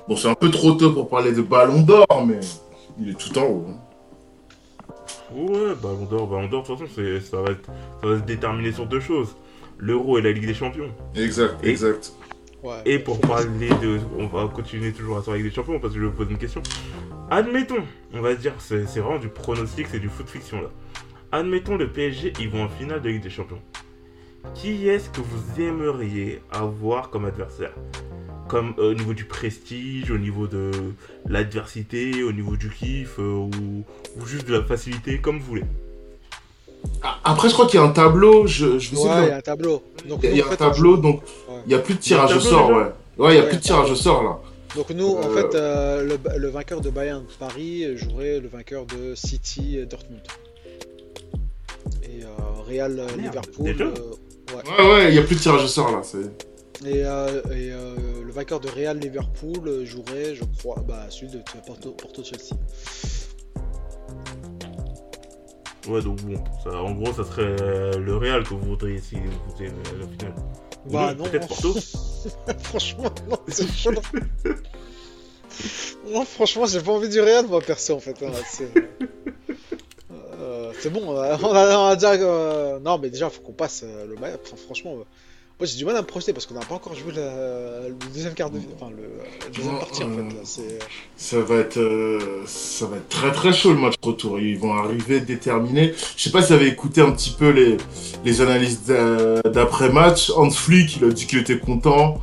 Bon, 0.09 0.17
c'est 0.17 0.29
un 0.29 0.35
peu 0.35 0.51
trop 0.51 0.73
tôt 0.73 0.91
pour 0.93 1.09
parler 1.09 1.31
de 1.33 1.43
ballon 1.43 1.83
d'or, 1.83 2.07
mais 2.27 2.41
il 3.01 3.11
est 3.11 3.15
tout 3.19 3.39
en 3.39 3.43
haut. 3.45 3.67
hein. 3.69 3.77
Ouais, 5.35 5.75
Ballon 5.83 6.07
d'Or, 6.11 6.27
Ballon 6.27 6.49
d'Or, 6.49 6.63
de 6.63 6.67
toute 6.69 6.79
façon, 6.79 6.93
ça 7.31 7.37
va, 7.43 7.51
être, 7.53 7.67
ça 8.01 8.07
va 8.09 8.17
se 8.17 8.23
déterminer 8.23 8.73
sur 8.73 8.87
deux 8.87 9.01
choses. 9.01 9.29
L'Euro 9.79 10.19
et 10.19 10.23
la 10.23 10.33
Ligue 10.33 10.47
des 10.47 10.55
Champions. 10.55 10.89
Exact, 11.15 11.55
Et- 11.63 11.69
exact. 11.69 12.13
Et 12.85 12.99
pour 12.99 13.21
parler 13.21 13.69
de... 13.83 14.01
On 14.19 14.27
va 14.27 14.49
continuer 14.49 14.93
toujours 14.93 15.19
à 15.19 15.23
la 15.27 15.37
Ligue 15.37 15.47
des 15.47 15.53
Champions 15.53 15.79
parce 15.79 15.93
que 15.93 16.01
je 16.01 16.05
vais 16.05 16.11
vous 16.11 16.17
poser 16.17 16.33
une 16.33 16.39
question. 16.39 16.63
Admettons, 17.31 17.85
on 18.13 18.21
va 18.21 18.35
dire, 18.35 18.55
c'est 18.59 18.85
vraiment 18.85 19.19
du 19.19 19.29
pronostic, 19.29 19.87
c'est 19.91 20.01
du 20.01 20.09
foot 20.09 20.29
fiction 20.29 20.63
là. 20.63 20.69
Admettons 21.31 21.77
le 21.77 21.89
PSG, 21.89 22.33
ils 22.41 22.49
vont 22.49 22.65
en 22.65 22.69
finale 22.69 23.03
de 23.03 23.11
Ligue 23.11 23.23
des 23.23 23.31
Champions. 23.31 23.61
Qui 24.55 24.89
est-ce 24.89 25.11
que 25.11 25.21
vous 25.21 25.61
aimeriez 25.61 26.41
avoir 26.51 27.11
comme 27.11 27.27
adversaire? 27.27 27.75
Comme 28.49 28.75
euh, 28.79 28.93
au 28.93 28.95
niveau 28.95 29.13
du 29.13 29.25
prestige, 29.25 30.11
au 30.11 30.17
niveau 30.17 30.47
de 30.47 30.71
l'adversité, 31.27 32.23
au 32.23 32.33
niveau 32.33 32.57
du 32.57 32.71
kiff, 32.71 33.19
euh, 33.19 33.51
ou 34.17 34.27
juste 34.27 34.49
de 34.49 34.55
la 34.55 34.63
facilité, 34.65 35.19
comme 35.19 35.39
vous 35.39 35.45
voulez. 35.45 35.65
Ah, 37.03 37.19
Après, 37.25 37.49
je 37.49 37.55
crois 37.55 37.67
qu'il 37.67 37.79
y 37.79 37.83
a 37.83 37.87
un 37.87 37.93
tableau. 37.93 38.47
Je, 38.47 38.79
je 38.79 38.91
vais 38.91 38.97
essayer 38.97 39.09
Ouais, 39.09 39.17
de- 39.21 39.27
il 39.27 39.29
y 39.29 39.33
a 39.33 39.37
un 39.37 39.41
tableau. 39.41 39.83
Donc, 40.09 40.21
il 40.25 40.31
y 40.31 40.33
a, 40.33 40.37
nous, 40.37 40.49
un 40.49 40.51
fait, 40.51 40.57
tableau, 40.57 40.97
donc 40.97 41.23
Ouais. 41.49 41.57
il 41.67 41.69
n'y 41.69 41.75
a 41.75 41.79
plus 41.79 41.95
de 41.95 42.01
tirage 42.01 42.35
au 42.37 42.41
sort, 42.41 42.71
ouais. 42.71 42.77
Ouais, 43.19 43.31
il 43.31 43.35
n'y 43.35 43.39
a 43.39 43.43
Ouais, 43.43 43.49
plus 43.49 43.57
de 43.59 43.63
tirage 43.63 43.91
au 43.91 43.95
sort 43.97 44.23
là. 44.23 44.39
Donc 44.77 44.91
nous, 44.91 45.17
en 45.17 45.23
Euh, 45.31 45.35
fait, 45.35 45.55
euh, 45.57 46.05
le, 46.05 46.19
le 46.39 46.49
vainqueur 46.49 46.81
de 46.81 46.91
Bayern 46.91 47.25
Paris 47.39 47.97
jouerait 47.97 48.39
le 48.39 48.49
vainqueur 48.49 48.85
de 48.87 49.15
City 49.15 49.79
et 49.79 49.87
Dortmund. 49.87 50.21
Et 52.03 52.23
euh, 52.23 52.27
Real 52.67 52.99
euh, 52.99 53.07
Ah, 53.11 53.17
Liverpool. 53.17 53.77
euh, 53.81 54.55
ouais. 54.55 54.63
Ouais, 54.87 54.93
ouais, 54.95 55.09
il 55.09 55.13
n'y 55.13 55.19
a 55.19 55.23
plus 55.23 55.37
de 55.37 55.41
tirage 55.41 55.65
au 55.65 55.69
sort 55.69 55.91
là. 55.91 56.03
c'est- 56.03 56.87
Et, 56.87 57.03
euh, 57.05 57.41
et, 57.47 57.73
euh, 57.73 57.95
le 58.25 58.31
vainqueur 58.33 58.61
de 58.61 58.69
Real 58.69 58.99
Liverpool 58.99 59.67
euh, 59.67 59.85
jouerait, 59.85 60.35
je 60.37 60.45
crois, 60.59 60.85
bah, 60.87 61.07
celui 61.11 61.29
de 61.33 61.39
Porto, 61.67 61.91
Porto 61.93 62.23
Chelsea. 62.23 62.55
Ouais, 65.89 66.03
donc 66.03 66.21
bon, 66.23 66.43
ça, 66.63 66.71
en 66.83 66.93
gros, 66.93 67.13
ça 67.13 67.25
serait 67.25 67.57
euh, 67.63 67.99
le 67.99 68.17
Real 68.17 68.43
que 68.45 68.51
vous 68.51 68.61
voudriez 68.61 69.01
si 69.01 69.17
vous 69.17 69.51
faisiez 69.53 69.69
la 69.99 70.07
finale. 70.07 70.35
Bah 70.87 71.15
non, 71.15 71.25
non. 71.25 71.31
peut-être 71.31 71.49
Porto. 71.49 71.75
franchement, 72.63 73.05
non, 73.29 73.39
c'est 73.49 73.71
chaud. 73.73 73.91
non, 76.13 76.25
franchement, 76.25 76.67
j'ai 76.67 76.81
pas 76.81 76.93
envie 76.93 77.09
du 77.09 77.21
Real, 77.21 77.47
moi, 77.47 77.61
perso, 77.61 77.95
en 77.95 78.01
fait. 78.01 78.23
hein, 78.23 78.31
c'est... 78.51 78.71
Euh, 80.41 80.73
c'est 80.81 80.91
bon, 80.91 81.17
euh, 81.17 81.37
on 81.43 81.55
a, 81.55 81.77
on 81.79 81.87
a 81.89 81.95
déjà. 81.97 82.13
euh, 82.13 82.79
Non, 82.81 82.99
mais 82.99 83.11
déjà, 83.11 83.29
faut 83.31 83.43
qu'on 83.43 83.53
passe 83.53 83.83
le 83.85 84.15
match. 84.17 84.35
Enfin, 84.45 84.57
franchement, 84.57 84.97
moi 85.59 85.67
j'ai 85.67 85.77
du 85.77 85.85
mal 85.85 85.97
à 85.97 86.03
me 86.03 86.07
projeter 86.07 86.33
parce 86.33 86.47
qu'on 86.47 86.55
n'a 86.55 86.61
pas 86.65 86.77
encore 86.77 86.95
joué 86.95 87.13
la- 87.15 87.89
le 87.89 87.95
deuxième 88.15 88.35
quart 88.35 88.49
de. 88.51 88.61
Enfin, 88.81 88.93
le, 88.97 89.51
deuxième 89.53 89.79
partie, 89.79 90.05
en 90.05 90.11
euh, 90.11 90.15
fait. 90.29 90.35
Là, 90.37 90.41
c'est... 90.45 90.79
Ça 91.17 91.41
va 91.41 91.57
être, 91.57 91.79
euh, 91.79 92.43
ça 92.47 92.87
va 92.87 92.97
être 92.99 93.09
très 93.09 93.33
très 93.33 93.53
chaud 93.53 93.73
le 93.73 93.79
match 93.81 93.95
retour. 94.03 94.39
Ils 94.39 94.57
vont 94.59 94.73
arriver 94.75 95.21
déterminés. 95.21 95.95
Je 96.17 96.23
sais 96.23 96.31
pas 96.31 96.43
si 96.43 96.49
vous 96.49 96.55
avez 96.55 96.69
écouté 96.69 97.01
un 97.01 97.11
petit 97.11 97.35
peu 97.37 97.51
les, 97.51 97.77
les 98.25 98.41
analyses 98.41 98.85
d'a- 98.85 99.43
d'après-match. 99.43 100.31
Hans 100.37 100.51
Flick, 100.51 100.97
il 100.99 101.05
a 101.05 101.09
dit 101.09 101.27
qu'il 101.27 101.39
était 101.41 101.59
content. 101.59 102.21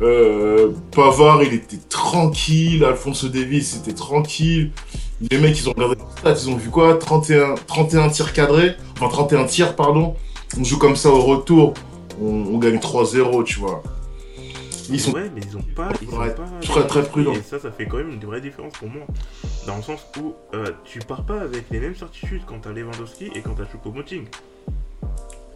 Euh, 0.00 0.70
Pavard, 0.92 1.42
il 1.42 1.54
était 1.54 1.78
tranquille. 1.88 2.84
Alfonso 2.84 3.28
Davis, 3.28 3.76
était 3.76 3.94
tranquille. 3.94 4.70
Les 5.32 5.38
mecs, 5.38 5.58
ils 5.58 5.68
ont 5.68 5.72
regardé 5.72 5.96
leurs 5.96 6.12
stats, 6.36 6.44
ils 6.46 6.50
ont 6.50 6.56
vu 6.56 6.70
quoi? 6.70 6.94
31, 6.96 7.56
31 7.66 8.08
tirs 8.08 8.32
cadrés. 8.32 8.76
Enfin, 9.00 9.08
31 9.08 9.46
tirs, 9.46 9.74
pardon. 9.74 10.14
On 10.56 10.62
joue 10.62 10.78
comme 10.78 10.94
ça 10.94 11.10
au 11.10 11.20
retour. 11.22 11.74
On, 12.20 12.54
on 12.54 12.58
gagne 12.58 12.76
3-0, 12.78 13.44
tu 13.44 13.58
vois. 13.60 13.82
Ils 14.90 14.98
sont 15.00 15.12
Ouais, 15.12 15.30
mais 15.34 15.42
ils 15.46 15.56
ont 15.56 15.62
pas. 15.76 15.90
Ils 16.00 16.08
Faudrait 16.08 16.28
ont 16.28 16.30
être 16.30 16.36
pas 16.36 16.66
très, 16.66 16.86
très 16.86 17.02
prudent. 17.04 17.32
Et 17.34 17.42
ça, 17.42 17.58
ça 17.58 17.70
fait 17.70 17.86
quand 17.86 17.98
même 17.98 18.10
une 18.10 18.20
vraie 18.24 18.40
différence 18.40 18.72
pour 18.78 18.88
moi. 18.88 19.02
Dans 19.66 19.76
le 19.76 19.82
sens 19.82 20.00
où 20.18 20.32
euh, 20.54 20.64
tu 20.84 20.98
pars 21.00 21.24
pas 21.24 21.40
avec 21.42 21.64
les 21.70 21.78
mêmes 21.78 21.94
certitudes 21.94 22.40
quand 22.46 22.60
t'as 22.62 22.70
Lewandowski 22.72 23.26
et 23.34 23.40
quand 23.42 23.54
t'as 23.56 23.64
Choupo-Moting. 23.64 24.24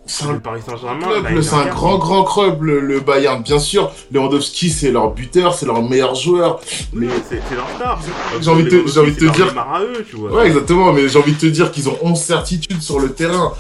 C'est 0.05 0.27
Le 0.27 0.31
un 0.35 0.39
Paris 0.41 0.61
Saint-Germain. 0.67 1.07
c'est 1.43 1.55
un 1.55 1.67
grand, 1.67 1.97
grand 1.97 2.25
club, 2.25 2.63
le, 2.65 2.81
le 2.81 3.01
Bayern. 3.01 3.41
Bien 3.43 3.61
sûr, 3.61 3.91
Lewandowski, 4.11 4.69
c'est 4.69 4.91
leur 4.91 5.13
buteur, 5.15 5.55
c'est 5.55 5.65
leur 5.65 5.81
meilleur 5.81 6.15
joueur. 6.17 6.61
Mais 6.93 7.07
Oui, 7.07 7.13
c'est 7.29 7.55
leur 7.55 7.69
star. 7.77 8.01
J'ai 8.41 8.51
envie 8.51 8.65
de 8.65 8.69
te- 8.69 8.89
j'ai 8.91 9.01
envie 9.01 9.13
de 9.15 9.19
te 9.21 9.33
dire- 9.33 9.57
à 9.59 9.81
eux, 9.81 10.05
tu 10.11 10.17
vois. 10.17 10.33
Ouais, 10.33 10.47
exactement, 10.49 10.93
mais 10.93 11.09
j'ai 11.09 11.19
envie 11.19 11.33
de 11.35 11.39
te 11.39 11.47
dire 11.47 11.71
qu'ils 11.71 11.89
ont 11.89 11.97
11 12.03 12.19
certitudes 12.21 12.83
sur 12.83 12.99
le 12.99 13.13
terrain. 13.13 13.53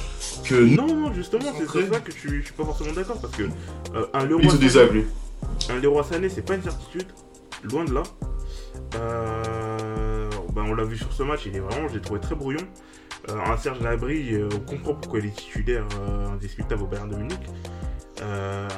Que 0.45 0.55
Non, 0.55 0.86
non, 0.86 1.12
justement, 1.12 1.53
c'est 1.57 1.68
sur 1.68 1.93
ça 1.93 2.01
que 2.01 2.12
je 2.12 2.16
suis, 2.18 2.40
je 2.40 2.47
suis 2.47 2.55
pas 2.55 2.64
forcément 2.64 2.93
d'accord 2.93 3.20
parce 3.20 3.34
que 3.36 3.45
euh, 3.95 4.07
un 4.12 4.24
Leroy 4.24 4.51
Sané-. 4.68 5.07
Un 5.70 5.80
Leroy 5.80 6.03
Sané, 6.03 6.28
c'est 6.28 6.43
pas 6.43 6.55
une 6.55 6.62
certitude, 6.62 7.07
loin 7.64 7.84
de 7.84 7.95
là. 7.95 8.03
Euh, 8.97 10.30
ben, 10.53 10.64
on 10.68 10.74
l'a 10.74 10.84
vu 10.84 10.97
sur 10.97 11.12
ce 11.12 11.22
match, 11.22 11.43
il 11.47 11.57
est 11.57 11.61
vraiment, 11.61 11.88
je 11.88 11.95
l'ai 11.95 12.01
trouvé 12.01 12.20
très 12.20 12.34
brouillon. 12.34 12.66
Euh, 13.28 13.38
un 13.47 13.57
Serge 13.57 13.78
euh, 13.82 14.49
on 14.53 14.59
comprend 14.61 14.95
pourquoi 14.95 15.20
il 15.20 15.26
est 15.26 15.36
titulaire 15.36 15.86
indiscutable 16.32 16.82
au 16.82 16.86
Bayern 16.86 17.09
de 17.09 17.16
Munich. 17.16 17.40
Un, 18.20 18.68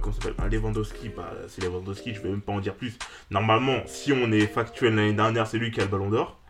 comment 0.00 0.12
s'appelle 0.12 0.34
un 0.38 0.48
Lewandowski, 0.48 1.10
bah, 1.10 1.30
c'est 1.48 1.62
Lewandowski, 1.62 2.14
je 2.14 2.20
vais 2.20 2.30
même 2.30 2.40
pas 2.40 2.52
en 2.52 2.60
dire 2.60 2.74
plus. 2.74 2.98
Normalement, 3.30 3.78
si 3.86 4.12
on 4.12 4.32
est 4.32 4.46
factuel 4.46 4.94
l'année 4.96 5.12
dernière, 5.12 5.46
c'est 5.46 5.58
lui 5.58 5.70
qui 5.70 5.80
a 5.80 5.84
le 5.84 5.90
ballon 5.90 6.10
d'or. 6.10 6.40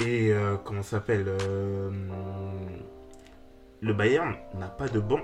Et 0.00 0.32
euh, 0.32 0.56
comment 0.64 0.82
ça 0.82 0.90
s'appelle 0.92 1.24
euh, 1.28 1.90
Le 3.80 3.92
Bayern 3.94 4.34
n'a 4.58 4.66
pas 4.66 4.88
de 4.88 5.00
banc. 5.00 5.20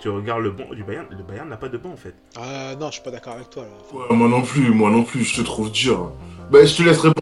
Tu 0.00 0.08
regardes 0.08 0.42
le 0.42 0.50
banc 0.50 0.72
du 0.74 0.84
Bayern, 0.84 1.06
le 1.10 1.22
Bayern 1.22 1.48
n'a 1.48 1.56
pas 1.56 1.68
de 1.68 1.78
banc 1.78 1.90
en 1.92 1.96
fait. 1.96 2.14
Ah 2.36 2.74
non, 2.78 2.88
je 2.88 2.94
suis 2.94 3.02
pas 3.02 3.10
d'accord 3.10 3.34
avec 3.34 3.50
toi 3.50 3.64
là. 3.64 3.98
Ouais, 3.98 4.14
moi 4.16 4.28
non 4.28 4.42
plus, 4.42 4.70
moi 4.72 4.90
non 4.90 5.02
plus, 5.04 5.24
je 5.24 5.36
te 5.36 5.42
trouve 5.42 5.70
dur. 5.70 6.12
Bah, 6.50 6.64
je 6.64 6.76
te 6.76 6.82
laisse 6.82 6.98
répondre. 6.98 7.20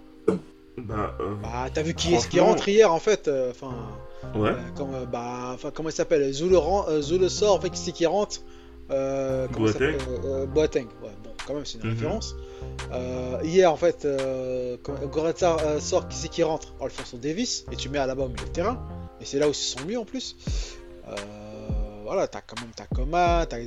Bah, 0.78 1.14
euh, 1.20 1.34
Bah, 1.42 1.66
t'as 1.72 1.82
vu 1.82 1.94
qui 1.94 2.14
est-ce 2.14 2.26
qui 2.28 2.38
Franchement- 2.38 2.54
rentre 2.54 2.68
hier 2.68 2.92
en 2.92 2.98
fait 2.98 3.28
euh, 3.28 3.50
Enfin, 3.50 3.74
ouais. 4.34 4.50
euh, 4.50 4.54
comme, 4.76 4.94
euh, 4.94 5.04
bah, 5.04 5.50
enfin, 5.54 5.70
comment 5.72 5.90
il 5.90 5.92
s'appelle 5.92 6.32
Zou 6.32 6.48
le, 6.48 6.56
euh, 6.56 7.28
sort, 7.28 7.54
en 7.56 7.60
fait, 7.60 7.70
qui 7.70 7.78
c'est 7.78 7.92
qui 7.92 8.06
rentre 8.06 8.40
euh, 8.90 9.46
Boateng. 9.48 9.94
euh, 9.94 9.98
euh, 10.24 10.46
Boateng, 10.46 10.86
ouais, 11.02 11.10
bon, 11.22 11.30
quand 11.46 11.54
même, 11.54 11.64
c'est 11.66 11.78
une 11.78 11.84
Mhm. 11.88 11.94
référence. 11.94 12.34
Euh, 12.92 13.38
hier, 13.42 13.72
en 13.72 13.76
fait, 13.76 14.04
euh, 14.04 14.76
quand 14.82 14.94
Goretzka 15.06 15.56
euh, 15.60 15.80
sort, 15.80 16.08
qui 16.08 16.16
c'est 16.16 16.28
qui 16.28 16.42
rentre? 16.42 16.74
Alfonso 16.80 17.16
Davis, 17.16 17.64
et 17.72 17.76
tu 17.76 17.88
mets 17.88 17.98
à 17.98 18.06
la 18.06 18.14
bas 18.14 18.24
au 18.24 18.28
milieu 18.28 18.44
de 18.44 18.50
terrain, 18.50 18.80
et 19.20 19.24
c'est 19.24 19.38
là 19.38 19.46
où 19.48 19.50
ils 19.50 19.54
sont 19.54 19.84
mieux 19.86 19.98
en 19.98 20.04
plus. 20.04 20.36
Euh, 21.08 21.14
voilà, 22.04 22.28
t'as 22.28 22.40
quand 22.40 22.60
même 22.60 22.70
ta 22.76 22.84
Coman, 22.86 23.46
t'as 23.48 23.58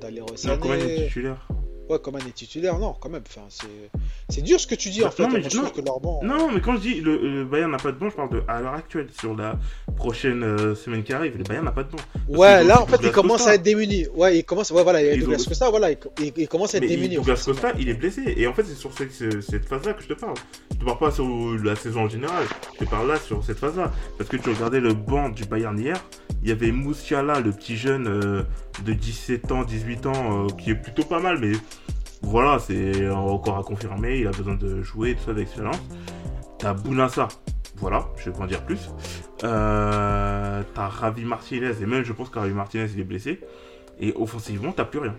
t'as 0.00 0.08
Sané. 0.36 0.58
Coman 0.60 0.78
est 0.80 1.06
titulaire. 1.06 1.48
Ouais, 1.88 1.98
Coman 2.00 2.20
est 2.26 2.32
titulaire, 2.34 2.78
non, 2.78 2.94
quand 3.00 3.08
même. 3.08 3.22
Enfin, 3.28 3.46
c'est 3.48 3.66
c'est 4.28 4.42
dur 4.42 4.58
ce 4.58 4.66
que 4.66 4.74
tu 4.74 4.90
dis 4.90 5.02
en 5.02 5.06
Non, 5.06 5.10
fait. 5.12 5.28
mais 5.28 5.42
je 5.48 5.56
non. 5.56 5.62
trouve 5.64 5.80
que 5.80 5.86
leur 5.86 6.00
banc. 6.00 6.20
Non, 6.24 6.50
mais 6.52 6.60
quand 6.60 6.74
je 6.76 6.80
dis 6.80 7.00
le, 7.00 7.16
le 7.16 7.44
Bayern 7.44 7.70
n'a 7.70 7.76
pas 7.78 7.92
de 7.92 7.96
banc, 7.98 8.10
je 8.10 8.16
parle 8.16 8.30
de 8.30 8.42
à 8.48 8.60
l'heure 8.60 8.74
actuelle, 8.74 9.08
sur 9.18 9.36
la 9.36 9.56
prochaine 9.96 10.42
euh, 10.42 10.74
semaine 10.74 11.02
qui 11.04 11.12
arrive. 11.12 11.36
Le 11.38 11.44
Bayern 11.44 11.64
n'a 11.64 11.72
pas 11.72 11.84
de 11.84 11.90
banc. 11.90 11.98
Ouais, 12.28 12.64
là 12.64 12.82
en 12.82 12.86
fait, 12.86 12.98
il 13.02 13.12
commence 13.12 13.46
à 13.46 13.54
être 13.54 13.62
démuni. 13.62 14.06
Ouais, 14.14 14.38
il 14.38 14.44
commence. 14.44 14.70
Ouais, 14.70 14.82
voilà, 14.82 15.00
il 15.02 15.06
y 15.06 15.10
a 15.10 15.14
Ils 15.14 15.20
Douglas 15.20 15.42
ont- 15.42 15.48
Costa, 15.48 15.70
voilà, 15.70 15.90
il, 15.92 15.98
il- 16.20 16.32
il 16.36 16.48
commence 16.48 16.74
à 16.74 16.78
être 16.78 16.82
Mais 16.84 16.88
démuni. 16.88 17.16
Douglas 17.16 17.34
offensivement. 17.34 17.60
Costa, 17.62 17.78
il 17.80 17.88
est 17.88 17.94
blessé. 17.94 18.34
Et 18.36 18.46
en 18.46 18.52
fait, 18.54 18.64
c'est 18.64 18.74
sur 18.74 18.92
cette, 18.92 19.12
ce- 19.12 19.40
cette 19.40 19.64
phase-là 19.66 19.92
que 19.94 20.02
je 20.02 20.08
te 20.08 20.14
parle. 20.14 20.34
Je 20.72 20.76
te 20.78 20.84
parle 20.84 20.98
pas 20.98 21.10
sur 21.12 21.26
la 21.62 21.76
saison 21.76 22.00
en 22.02 22.08
général. 22.08 22.44
Je 22.74 22.84
te 22.84 22.90
parle 22.90 23.08
là 23.08 23.16
sur 23.18 23.44
cette 23.44 23.58
phase-là. 23.58 23.92
Parce 24.18 24.28
que 24.28 24.36
tu 24.36 24.50
regardais 24.50 24.80
le 24.80 24.92
banc 24.94 25.28
du 25.28 25.44
Bayern 25.44 25.78
hier. 25.78 25.96
Il 26.42 26.48
y 26.48 26.52
avait 26.52 26.70
Moussiala, 26.72 27.40
le 27.40 27.50
petit 27.52 27.76
jeune 27.76 28.06
euh, 28.08 28.42
de 28.84 28.92
17 28.92 29.52
ans, 29.52 29.64
18 29.64 30.06
ans, 30.06 30.12
euh, 30.44 30.48
qui 30.48 30.70
est 30.70 30.74
plutôt 30.74 31.04
pas 31.04 31.20
mal. 31.20 31.38
Mais 31.38 31.52
voilà, 32.22 32.58
c'est 32.58 33.08
encore 33.10 33.58
à 33.58 33.62
confirmer. 33.62 34.18
Il 34.18 34.26
a 34.26 34.30
besoin 34.30 34.54
de 34.54 34.82
jouer, 34.82 35.14
tout 35.14 35.24
ça, 35.26 35.34
d'expérience. 35.34 35.80
T'as 36.58 36.74
Bounassa. 36.74 37.28
Voilà, 37.76 38.08
je 38.16 38.30
vais 38.30 38.36
pas 38.36 38.44
en 38.44 38.46
dire 38.46 38.64
plus. 38.64 38.90
Euh, 39.44 40.62
t'as 40.74 40.88
Ravi 40.88 41.24
Martinez. 41.24 41.72
Et 41.80 41.86
même, 41.86 42.04
je 42.04 42.12
pense 42.12 42.30
que 42.30 42.38
Ravi 42.38 42.54
Martinez, 42.54 42.86
il 42.94 43.00
est 43.00 43.04
blessé. 43.04 43.40
Et 44.00 44.14
offensivement, 44.16 44.72
t'as 44.72 44.84
plus 44.84 45.00
rien. 45.00 45.14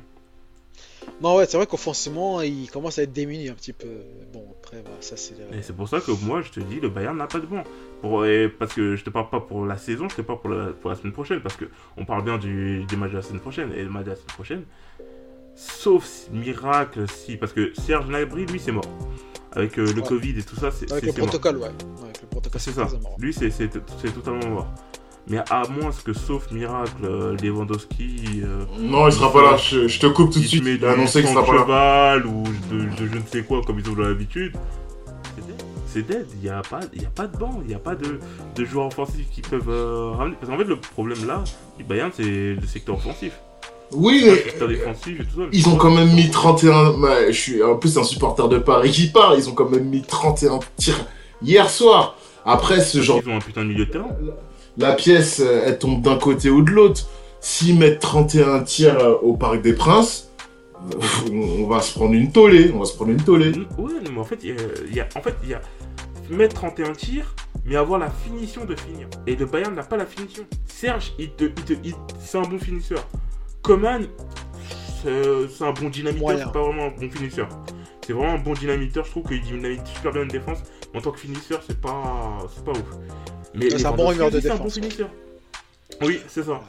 Non, 1.22 1.36
ouais, 1.36 1.45
c'est 1.47 1.58
vrai 1.58 1.66
qu'offensivement, 1.66 2.41
il 2.41 2.70
commence 2.70 2.99
à 2.99 3.03
être 3.03 3.14
démuni 3.14 3.49
un 3.49 3.53
petit 3.53 3.74
peu. 3.74 3.88
Bon, 4.34 4.43
après, 4.60 4.82
bah, 4.82 4.91
ça 4.99 5.18
c'est. 5.18 5.36
Et 5.53 5.62
c'est 5.62 5.76
pour 5.76 5.88
ça 5.88 5.99
que 5.99 6.12
moi 6.26 6.41
je 6.41 6.51
te 6.51 6.60
dis 6.60 6.80
le 6.80 6.89
Bayern 6.89 7.18
n'a 7.18 7.28
pas 7.28 7.39
de 7.39 7.45
banc. 7.45 7.64
Pour, 8.02 8.26
et 8.26 8.48
parce 8.48 8.74
que 8.74 8.95
je 8.95 9.04
te 9.04 9.10
parle 9.10 9.30
pas 9.30 9.39
pour 9.39 9.66
la 9.66 9.78
saison, 9.78 10.08
je 10.10 10.16
te 10.16 10.22
parle 10.22 10.39
pour 10.39 10.50
la, 10.52 10.68
pour 10.68 10.89
la 10.91 10.95
semaine 10.95 11.14
prochaine. 11.14 11.39
Parce 11.41 11.56
que 11.56 11.66
on 11.98 12.06
parle 12.06 12.24
bien 12.24 12.38
du, 12.38 12.84
du 12.86 12.95
match 12.95 13.12
de 13.12 13.16
la 13.18 13.22
semaine 13.24 13.41
prochaine. 13.41 13.72
Et 13.76 13.84
le 13.84 13.89
match 13.89 14.06
de 14.06 14.10
la 14.12 14.16
semaine 14.16 14.34
prochaine, 14.36 14.64
sauf 15.56 16.06
si- 16.06 16.30
miracle, 16.32 17.06
si. 17.10 17.38
Parce 17.38 17.54
que 17.54 17.72
Serge 17.74 18.08
Gnabry, 18.08 18.45
lui, 18.45 18.60
c'est 18.60 18.72
mort. 18.72 18.86
Avec 19.54 19.80
euh, 19.80 19.86
le 19.93 20.02
Ouais. 20.02 20.08
Covid 20.08 20.38
et 20.38 20.43
tout 20.43 20.56
ça, 20.56 20.70
c'est 20.72 20.91
Avec 20.91 21.06
le 21.06 21.12
mort. 21.14 21.18
protocole, 21.30 21.58
ouais. 21.58 21.70
Avec 22.04 22.22
le 22.22 22.28
protocole, 22.28 22.62
C'est 22.62 22.72
ça. 22.72 22.84
mort. 23.02 23.16
Lui, 23.20 23.34
c'est 23.34 23.50
c'est- 23.50 23.70
c'est 24.02 24.14
totalement 24.14 24.48
mort. 24.50 24.68
Mais 25.30 25.39
à 25.50 25.64
moins 25.68 25.89
que, 26.06 26.14
sauf 26.14 26.50
miracle, 26.52 26.91
euh, 27.04 27.36
Lewandowski. 27.41 28.41
euh, 28.45 28.64
Non, 28.80 29.08
il 29.08 29.12
sera 29.12 29.34
pas 29.34 29.41
là, 29.41 29.58
je, 29.58 29.88
je 29.88 30.00
te 30.00 30.06
coupe 30.08 30.32
tout 30.32 30.39
de 30.39 30.45
suite. 30.45 30.64
Il 30.66 30.86
a 30.86 30.91
annoncé 30.91 31.20
qu'il 31.22 31.30
sera 31.30 31.41
de 31.41 31.48
pas 31.48 31.54
là. 31.54 31.62
cheval 31.64 32.26
ou 32.28 32.43
de, 32.72 32.78
de 32.84 33.12
je 33.12 33.18
ne 33.18 33.24
sais 33.26 33.43
quoi 33.43 33.62
comme 33.66 33.80
ils 33.80 33.89
ont 33.89 33.95
l'habitude. 33.95 34.56
C'est 35.88 36.05
dead. 36.05 36.25
C'est. 36.29 36.35
Il 36.38 36.43
n'y 36.43 36.49
a, 36.49 36.61
pas- 36.61 36.81
y 36.93 37.05
a 37.05 37.09
pas 37.09 37.27
de 37.27 37.38
banc, 37.38 37.59
il 37.63 37.67
n'y 37.69 37.73
a 37.75 37.79
pas 37.79 37.95
de, 37.95 38.19
de 38.55 38.65
joueurs 38.65 38.88
offensifs 38.88 39.29
qui 39.31 39.41
peuvent 39.41 39.69
euh, 39.69 40.11
ramener. 40.11 40.35
Parce 40.39 40.51
qu'en 40.51 40.57
fait, 40.57 40.63
le 40.65 40.75
problème 40.77 41.25
là, 41.27 41.43
du 41.77 41.83
Bayern, 41.83 42.11
c'est 42.15 42.23
le 42.23 42.67
secteur 42.67 42.95
offensif. 42.95 43.33
Oui, 43.93 44.21
mais 44.25 44.67
défensif 44.67 45.21
et 45.21 45.23
tout 45.23 45.41
ça. 45.43 45.47
ils 45.53 45.69
ont 45.69 45.77
quand 45.77 45.91
même 45.95 46.13
mis 46.13 46.29
31. 46.29 46.97
bah, 46.99 47.27
je 47.27 47.31
suis 47.31 47.63
en 47.63 47.77
plus 47.77 47.97
un 47.97 48.03
supporter 48.03 48.49
de 48.49 48.57
Paris 48.57 48.91
qui 48.91 49.07
parle. 49.07 49.38
Ils 49.39 49.49
ont 49.49 49.53
quand 49.53 49.69
même 49.69 49.85
mis 49.85 50.01
31 50.01 50.59
tirs 50.75 51.05
hier 51.41 51.69
soir. 51.69 52.17
Après, 52.45 52.81
ce 52.81 53.01
genre. 53.01 53.21
Ils 53.25 53.29
ont 53.31 53.38
un 53.38 53.39
putain 53.39 53.63
de 53.63 53.69
milieu 53.69 53.85
de 53.85 53.91
terrain. 53.91 54.09
La 54.77 54.91
pièce, 54.93 55.39
euh, 55.43 55.63
elle 55.65 55.79
tombe 55.79 56.01
d'un 56.01 56.17
côté 56.17 56.49
ou 56.49 56.61
de 56.63 56.69
l'autre. 56.71 57.07
S'ils 57.39 57.77
mettent 57.79 57.99
31 57.99 58.63
tirs 58.63 58.99
euh, 58.99 59.15
au 59.21 59.33
Parc 59.38 59.61
des 59.61 59.73
Princes, 59.73 60.31
on 61.31 61.67
va 61.67 61.81
se 61.81 61.93
prendre 61.97 62.13
une 62.13 62.31
tollée. 62.31 62.71
On 62.75 62.79
va 62.79 62.85
se 62.85 62.93
prendre 62.93 63.11
une 63.11 63.21
tollée. 63.23 63.51
Ouais, 63.77 63.91
mais 64.11 64.19
en 64.19 64.23
fait, 64.23 64.39
il 64.43 64.49
y 64.95 64.99
a- 64.99 65.07
en 65.15 65.21
fait, 65.21 65.35
il 65.43 65.49
y 65.49 65.53
a 65.53 65.61
mettre 66.30 66.55
31 66.55 66.93
tirs, 66.93 67.34
mais 67.65 67.75
avoir 67.75 67.99
la 67.99 68.09
finition 68.09 68.65
de 68.65 68.75
finir. 68.75 69.07
Et 69.28 69.36
le 69.36 69.45
Bayern 69.45 69.73
n'a 69.75 69.84
pas 69.84 69.97
la 69.97 70.05
finition. 70.05 70.45
Serge, 70.65 71.13
il 71.19 71.32
te, 71.32 71.45
il 71.45 71.53
te- 71.53 71.73
il- 71.84 71.95
c'est 72.19 72.38
un 72.38 72.41
bon 72.43 72.59
finisseur. 72.59 73.05
Coman, 73.61 74.05
c'est 75.03 75.63
un 75.63 75.71
bon 75.73 75.89
dynamiteur, 75.89 76.28
c'est 76.38 76.51
pas 76.53 76.61
vraiment 76.63 76.86
un 76.86 76.91
bon 76.99 77.09
finisseur. 77.09 77.47
C'est 78.05 78.13
vraiment 78.13 78.34
un 78.34 78.38
bon 78.39 78.53
dynamiteur, 78.53 79.03
je 79.05 79.11
trouve 79.11 79.23
qu'il 79.28 79.41
dynamite 79.41 79.86
super 79.88 80.11
bien 80.13 80.21
une 80.23 80.28
défense. 80.30 80.59
En 80.95 81.01
tant 81.01 81.11
que 81.11 81.19
finisseur, 81.19 81.61
c'est 81.67 81.80
pas, 81.80 82.38
c'est 82.55 82.63
pas 82.63 82.71
ouf. 82.71 82.84
Mais 83.53 83.69
C'est 83.69 83.86
un 83.86 83.91
bon 83.91 84.11
de 84.13 84.21
aussi, 84.23 84.41
c'est 84.41 84.49
un 84.49 84.53
défense, 84.55 84.59
bon 84.59 84.69
finisseur. 84.69 85.09
Oui, 86.01 86.21
c'est 86.28 86.43
ça. 86.43 86.61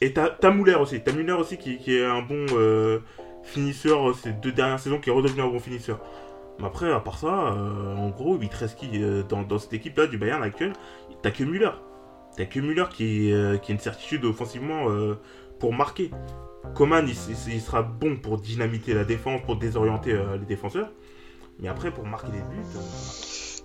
Et 0.00 0.12
t'as 0.12 0.30
t'as 0.30 0.50
Muller 0.50 0.74
aussi. 0.74 1.00
T'as 1.00 1.12
Muller 1.12 1.32
aussi 1.34 1.56
qui, 1.58 1.78
qui 1.78 1.94
est 1.96 2.04
un 2.04 2.22
bon 2.22 2.46
euh, 2.54 2.98
finisseur 3.44 4.10
euh, 4.10 4.14
ces 4.14 4.32
deux 4.32 4.50
dernières 4.50 4.80
saisons, 4.80 4.98
qui 4.98 5.10
est 5.10 5.12
redevenu 5.12 5.42
un 5.42 5.48
bon 5.48 5.60
finisseur. 5.60 6.00
Mais 6.58 6.66
après, 6.66 6.92
à 6.92 7.00
part 7.00 7.18
ça, 7.18 7.52
euh, 7.52 7.96
en 7.96 8.10
gros, 8.10 8.38
il 8.40 8.48
te 8.48 8.56
reste 8.56 8.78
qui 8.78 9.02
euh, 9.02 9.22
dans, 9.22 9.42
dans 9.42 9.58
cette 9.58 9.72
équipe-là 9.72 10.06
du 10.06 10.18
Bayern 10.18 10.42
actuel? 10.42 10.72
T'as 11.22 11.30
que 11.30 11.44
Müller. 11.44 11.70
T'as 12.36 12.46
que 12.46 12.60
Müller 12.60 12.86
qui, 12.92 13.32
euh, 13.32 13.58
qui 13.58 13.72
a 13.72 13.74
une 13.74 13.80
certitude 13.80 14.24
offensivement 14.24 14.86
pour 15.58 15.72
marquer. 15.72 16.10
Coman, 16.74 17.06
il, 17.06 17.60
sera 17.60 17.82
bon 17.82 18.16
pour 18.16 18.38
dynamiter 18.38 18.94
la 18.94 19.04
défense, 19.04 19.40
pour 19.44 19.56
désorienter 19.56 20.12
les 20.38 20.46
défenseurs. 20.46 20.90
Mais 21.58 21.68
après, 21.68 21.90
pour 21.90 22.04
marquer 22.06 22.32
des 22.32 22.38
buts. 22.38 22.64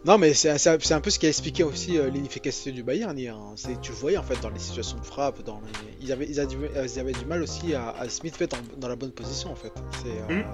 Non, 0.05 0.17
mais 0.17 0.33
c'est 0.33 0.49
un, 0.67 1.01
peu 1.01 1.09
ce 1.09 1.19
qui 1.19 1.25
a 1.25 1.29
expliqué 1.29 1.63
aussi 1.63 1.97
euh, 1.97 2.09
l'inefficacité 2.09 2.71
du 2.71 2.83
Bayern 2.83 3.17
hein. 3.19 3.55
Tu 3.81 3.91
le 3.91 3.97
voyais 3.97 4.17
en 4.17 4.23
fait 4.23 4.39
dans 4.41 4.49
les 4.49 4.59
situations 4.59 4.97
de 4.99 5.03
frappe, 5.05 5.43
dans 5.43 5.59
les- 5.59 6.05
ils, 6.05 6.11
avaient, 6.11 6.27
ils, 6.29 6.39
avaient 6.39 6.47
du, 6.47 6.57
ils 6.83 6.99
avaient 6.99 7.11
du 7.13 7.25
mal 7.25 7.41
aussi 7.41 7.73
à, 7.73 7.89
à 7.89 8.07
se 8.07 8.23
mettre 8.23 8.39
dans, 8.47 8.57
dans 8.77 8.87
la 8.87 8.95
bonne 8.95 9.11
position 9.11 9.51
en 9.51 9.55
fait. 9.55 9.73
C'est, 10.03 10.33
euh, 10.33 10.43
Mm. 10.43 10.45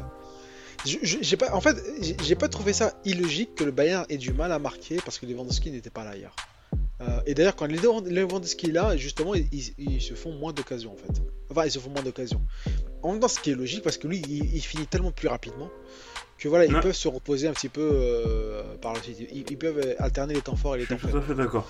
Je- 0.85 1.35
pas, 1.35 1.53
en 1.53 1.61
fait, 1.61 1.75
j'ai- 2.23 2.35
pas 2.35 2.47
trouvé 2.49 2.73
ça 2.73 2.93
illogique 3.05 3.55
que 3.55 3.63
le 3.63 3.71
Bayern 3.71 4.05
ait 4.09 4.17
du 4.17 4.33
mal 4.33 4.51
à 4.51 4.59
marquer 4.59 4.97
parce 5.05 5.17
que 5.19 5.25
Lewandowski 5.25 5.71
n'était 5.71 5.89
pas 5.89 6.03
là 6.03 6.15
hier. 6.17 6.35
Euh, 7.01 7.19
et 7.25 7.33
d'ailleurs, 7.33 7.55
quand 7.55 7.67
Lew- 7.67 8.07
Lewandowski 8.07 8.67
est 8.69 8.71
là, 8.71 8.95
justement, 8.97 9.33
ils, 9.35 9.47
ils- 9.51 9.73
ils 9.77 10.01
se 10.01 10.13
font 10.13 10.31
moins 10.33 10.53
d'occasions 10.53 10.93
en 10.93 10.97
fait. 10.97 11.21
Enfin, 11.49 11.65
ils 11.65 11.71
se 11.71 11.79
font 11.79 11.89
moins 11.89 12.03
d'occasions. 12.03 12.41
En 13.01 13.11
même 13.11 13.19
temps, 13.19 13.27
ce 13.27 13.39
qui 13.39 13.51
est 13.51 13.55
logique 13.55 13.83
parce 13.83 13.97
que 13.97 14.07
lui, 14.07 14.21
il, 14.29 14.55
il 14.55 14.61
finit 14.61 14.87
tellement 14.87 15.11
plus 15.11 15.27
rapidement 15.27 15.69
que 16.37 16.47
voilà, 16.49 16.65
ils 16.65 16.73
peuvent 16.81 16.91
se 16.95 17.07
reposer 17.07 17.47
un 17.47 17.53
petit 17.53 17.69
peu 17.69 17.89
euh, 17.93 18.63
par 18.81 18.93
la 18.93 19.01
suite. 19.01 19.17
Ils, 19.31 19.43
ils 19.49 19.57
peuvent 19.57 19.95
alterner 19.99 20.33
les 20.33 20.41
temps 20.41 20.55
forts 20.55 20.75
et 20.75 20.79
les 20.79 20.85
temps 20.85 20.97
suis 20.97 21.07
tout 21.07 21.13
faibles. 21.13 21.23
à 21.23 21.27
fait 21.27 21.35
d'accord. 21.35 21.69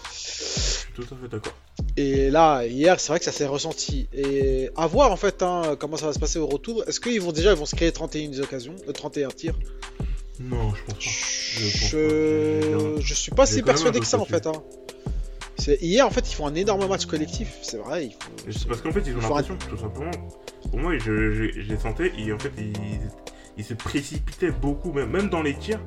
Tout 0.96 1.04
à 1.04 1.16
fait 1.22 1.28
d'accord. 1.30 1.54
Et 1.96 2.32
là, 2.32 2.66
hier, 2.66 3.00
c'est 3.00 3.10
vrai 3.10 3.20
que 3.20 3.26
ça 3.26 3.32
s'est 3.32 3.46
ressenti. 3.46 4.08
Et 4.14 4.70
à 4.76 4.88
voir 4.88 5.12
en 5.12 5.16
fait 5.16 5.44
hein, 5.44 5.76
comment 5.80 5.98
ça 5.98 6.08
va 6.08 6.14
se 6.14 6.20
passer 6.20 6.40
au 6.40 6.48
retour. 6.48 6.84
Est-ce 6.88 7.00
qu'ils 7.00 7.22
vont 7.22 7.32
déjà 7.32 7.52
ils 7.52 7.58
vont 7.58 7.66
se 7.68 7.76
créer 7.76 7.92
31 7.92 8.40
occasions, 8.42 8.76
euh, 8.88 8.92
31 8.92 9.28
tirs? 9.30 9.54
Non, 10.40 10.74
je 10.74 10.84
pense 10.86 10.96
pas. 10.96 11.00
je... 11.88 12.96
je 13.00 13.14
suis 13.14 13.32
pas 13.32 13.46
si 13.46 13.62
persuadé 13.62 14.00
un 14.00 14.02
que 14.02 14.08
ça 14.08 14.20
en 14.20 14.26
fait. 14.26 14.48
Hein. 14.48 14.64
Hier, 15.82 16.06
en 16.06 16.10
fait, 16.10 16.30
ils 16.30 16.34
font 16.34 16.48
un 16.48 16.56
énorme 16.56 16.88
match 16.88 17.06
collectif. 17.06 17.58
C'est 17.62 17.78
vrai. 17.78 18.10
Faut... 18.20 18.52
C'est 18.52 18.68
parce 18.68 18.82
qu'en 18.82 18.92
fait, 18.92 19.04
ils 19.06 19.16
ont 19.16 19.22
l'impression, 19.22 19.58
tout 19.70 19.78
simplement. 19.78 20.12
Pour 20.70 20.80
moi, 20.80 20.98
je, 20.98 21.32
je, 21.32 21.52
je 21.52 21.62
les 21.70 21.78
sentais, 21.78 22.12
et 22.18 22.34
en 22.34 22.40
fait, 22.40 22.52
ils, 22.58 22.74
ils 23.58 23.64
se 23.64 23.74
précipitaient 23.76 24.52
beaucoup, 24.52 24.92
même, 24.92 25.12
même 25.12 25.30
dans 25.30 25.42
les 25.44 25.54
tirs. 25.54 25.80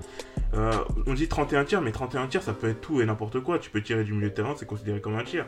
euh, 0.55 0.73
on 1.07 1.15
dit 1.15 1.27
31 1.29 1.65
tirs, 1.65 1.83
mais 1.83 1.91
31 1.93 2.29
tirs, 2.29 2.43
ça 2.43 2.53
peut 2.53 2.71
être 2.71 2.81
tout 2.81 3.01
et 3.03 3.07
n'importe 3.07 3.41
quoi. 3.41 3.59
Tu 3.59 3.69
peux 3.71 3.83
tirer 3.83 4.05
du 4.05 4.13
milieu 4.15 4.31
de 4.31 4.35
terrain, 4.35 4.55
c'est 4.57 4.67
considéré 4.67 5.01
comme 5.01 5.17
un 5.17 5.25
tir. 5.25 5.47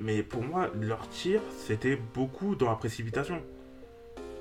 Mais 0.00 0.22
pour 0.22 0.42
moi, 0.42 0.70
leur 0.80 1.08
tir, 1.08 1.40
c'était 1.66 1.98
beaucoup 2.14 2.54
dans 2.54 2.68
la 2.68 2.74
précipitation. 2.76 3.40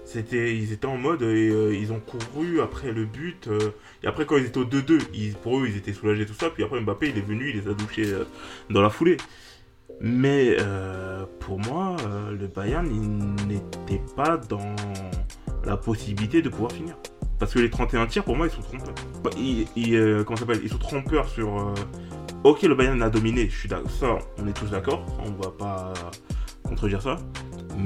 C'était, 0.06 0.56
ils 0.56 0.72
étaient 0.72 0.86
en 0.86 0.98
mode, 0.98 1.22
euh, 1.22 1.76
ils 1.78 1.92
ont 1.92 2.00
couru 2.00 2.62
après 2.62 2.94
le 2.94 3.04
but. 3.06 3.48
euh, 3.48 3.72
et 4.04 4.08
après, 4.08 4.26
quand 4.26 4.38
ils 4.38 4.46
étaient 4.46 4.60
au 4.60 4.64
2-2, 4.66 5.00
ils- 5.14 5.34
pour 5.34 5.60
eux, 5.60 5.68
ils 5.68 5.76
étaient 5.76 5.92
soulagés, 5.92 6.26
tout 6.26 6.34
ça. 6.34 6.50
Puis 6.50 6.64
après, 6.64 6.80
Mbappé, 6.80 7.10
il 7.10 7.18
est 7.18 7.22
venu, 7.22 7.50
il 7.50 7.62
les 7.62 7.68
a 7.70 7.74
douchés 7.74 8.14
euh, 8.14 8.24
dans 8.70 8.82
la 8.82 8.90
foulée. 8.90 9.18
Mais 10.00 10.56
euh, 10.60 11.26
pour 11.40 11.60
moi, 11.60 11.98
le 12.32 12.48
Bayern, 12.48 12.88
il 12.90 13.48
n'était 13.48 14.02
pas 14.16 14.38
dans 14.38 14.76
la 15.66 15.76
possibilité 15.76 16.42
de 16.42 16.50
pouvoir 16.50 16.72
finir. 16.72 16.96
Parce 17.40 17.54
que 17.54 17.60
les 17.60 17.70
31 17.70 18.06
tirs, 18.08 18.24
pour 18.24 18.36
moi, 18.36 18.48
ils 18.48 18.52
sont 18.52 18.62
trompeurs. 18.62 18.94
Bah, 19.24 19.30
Ils, 19.38 19.68
ils, 19.76 20.24
comment 20.26 20.40
Ils 20.64 20.70
sont 20.70 20.78
trompeurs 20.78 21.28
sur. 21.28 21.74
Euh, 22.46 22.50
Ok, 22.50 22.62
le 22.64 22.76
Bayern 22.76 23.02
a 23.02 23.10
dominé, 23.10 23.50
je 23.50 23.58
suis 23.58 23.70
d'accord. 23.70 23.92
Ça, 23.92 24.18
on 24.38 24.48
est 24.48 24.54
tous 24.54 24.68
d'accord. 24.70 25.06
On 25.26 25.30
ne 25.32 25.38
va 25.44 25.52
pas 25.52 25.94
contredire 26.64 27.02
ça. 27.02 27.18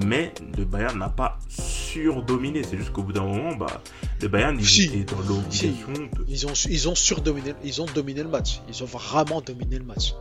Mais 0.06 0.34
le 0.58 0.64
Bayern 0.66 0.97
n'a 0.97 1.10
pas 1.10 1.38
surdominé. 1.49 2.64
C'est 2.64 2.78
juste 2.78 2.91
qu'au 2.93 3.04
bout 3.04 3.12
d'un 3.14 3.24
moment, 3.24 3.56
bah, 3.56 3.82
le 4.22 4.28
Bayern, 4.28 4.56
il 4.58 4.66
Si. 4.66 4.86
était 4.86 5.14
dans 5.14 5.22
l'obligation 5.22 5.91
de. 5.91 6.26
Ils 6.28 6.47
ont, 6.47 6.54
ils 6.70 6.89
ont 6.89 6.95
surdominé, 6.95 7.54
ils 7.64 7.82
ont 7.82 7.86
dominé 7.93 8.24
le 8.24 8.30
match. 8.30 8.62
Ils 8.70 8.82
ont 8.84 8.88
vraiment 8.88 9.41
dominé 9.41 9.78
le 9.78 9.84
match. 9.86 10.14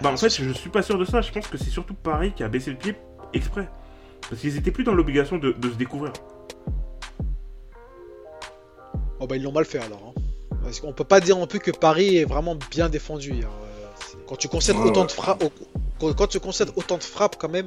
Bah, 0.00 0.10
en 0.12 0.16
fait, 0.16 0.30
je 0.30 0.50
suis 0.52 0.70
pas 0.70 0.82
sûr 0.82 0.96
de 0.98 1.04
ça. 1.04 1.20
Je 1.20 1.30
pense 1.32 1.46
que 1.48 1.58
c'est 1.58 1.70
surtout 1.70 1.94
Paris 1.94 2.32
qui 2.34 2.42
a 2.42 2.48
baissé 2.48 2.70
le 2.70 2.76
pied 2.78 2.94
exprès. 3.34 3.68
Parce 4.30 4.40
qu'ils 4.40 4.56
étaient 4.56 4.70
plus 4.70 4.84
dans 4.84 4.94
l'obligation 4.94 5.38
de, 5.38 5.52
de 5.52 5.70
se 5.70 5.74
découvrir. 5.76 6.12
Oh 9.20 9.26
bah 9.26 9.36
ils 9.36 9.42
l'ont 9.42 9.52
mal 9.52 9.64
fait 9.64 9.78
alors. 9.80 10.14
hein. 10.16 10.20
Parce 10.62 10.80
qu'on 10.80 10.92
peut 10.92 11.04
pas 11.04 11.20
dire 11.20 11.36
non 11.36 11.46
plus 11.46 11.58
que 11.60 11.70
Paris 11.70 12.16
est 12.18 12.24
vraiment 12.24 12.56
bien 12.70 12.88
défendu. 12.88 13.32
hein. 13.42 13.48
Quand 14.28 14.36
tu 14.36 14.48
concèdes 14.48 14.76
Ouais, 14.76 14.84
autant 14.90 15.00
ouais. 15.00 15.06
de 15.06 15.12
frappes, 15.12 15.44
quand, 15.98 16.12
quand 16.14 16.26
tu 16.26 16.38
concèdes 16.38 16.70
autant 16.76 16.98
de 16.98 17.02
frappes 17.02 17.36
quand 17.38 17.48
même, 17.48 17.66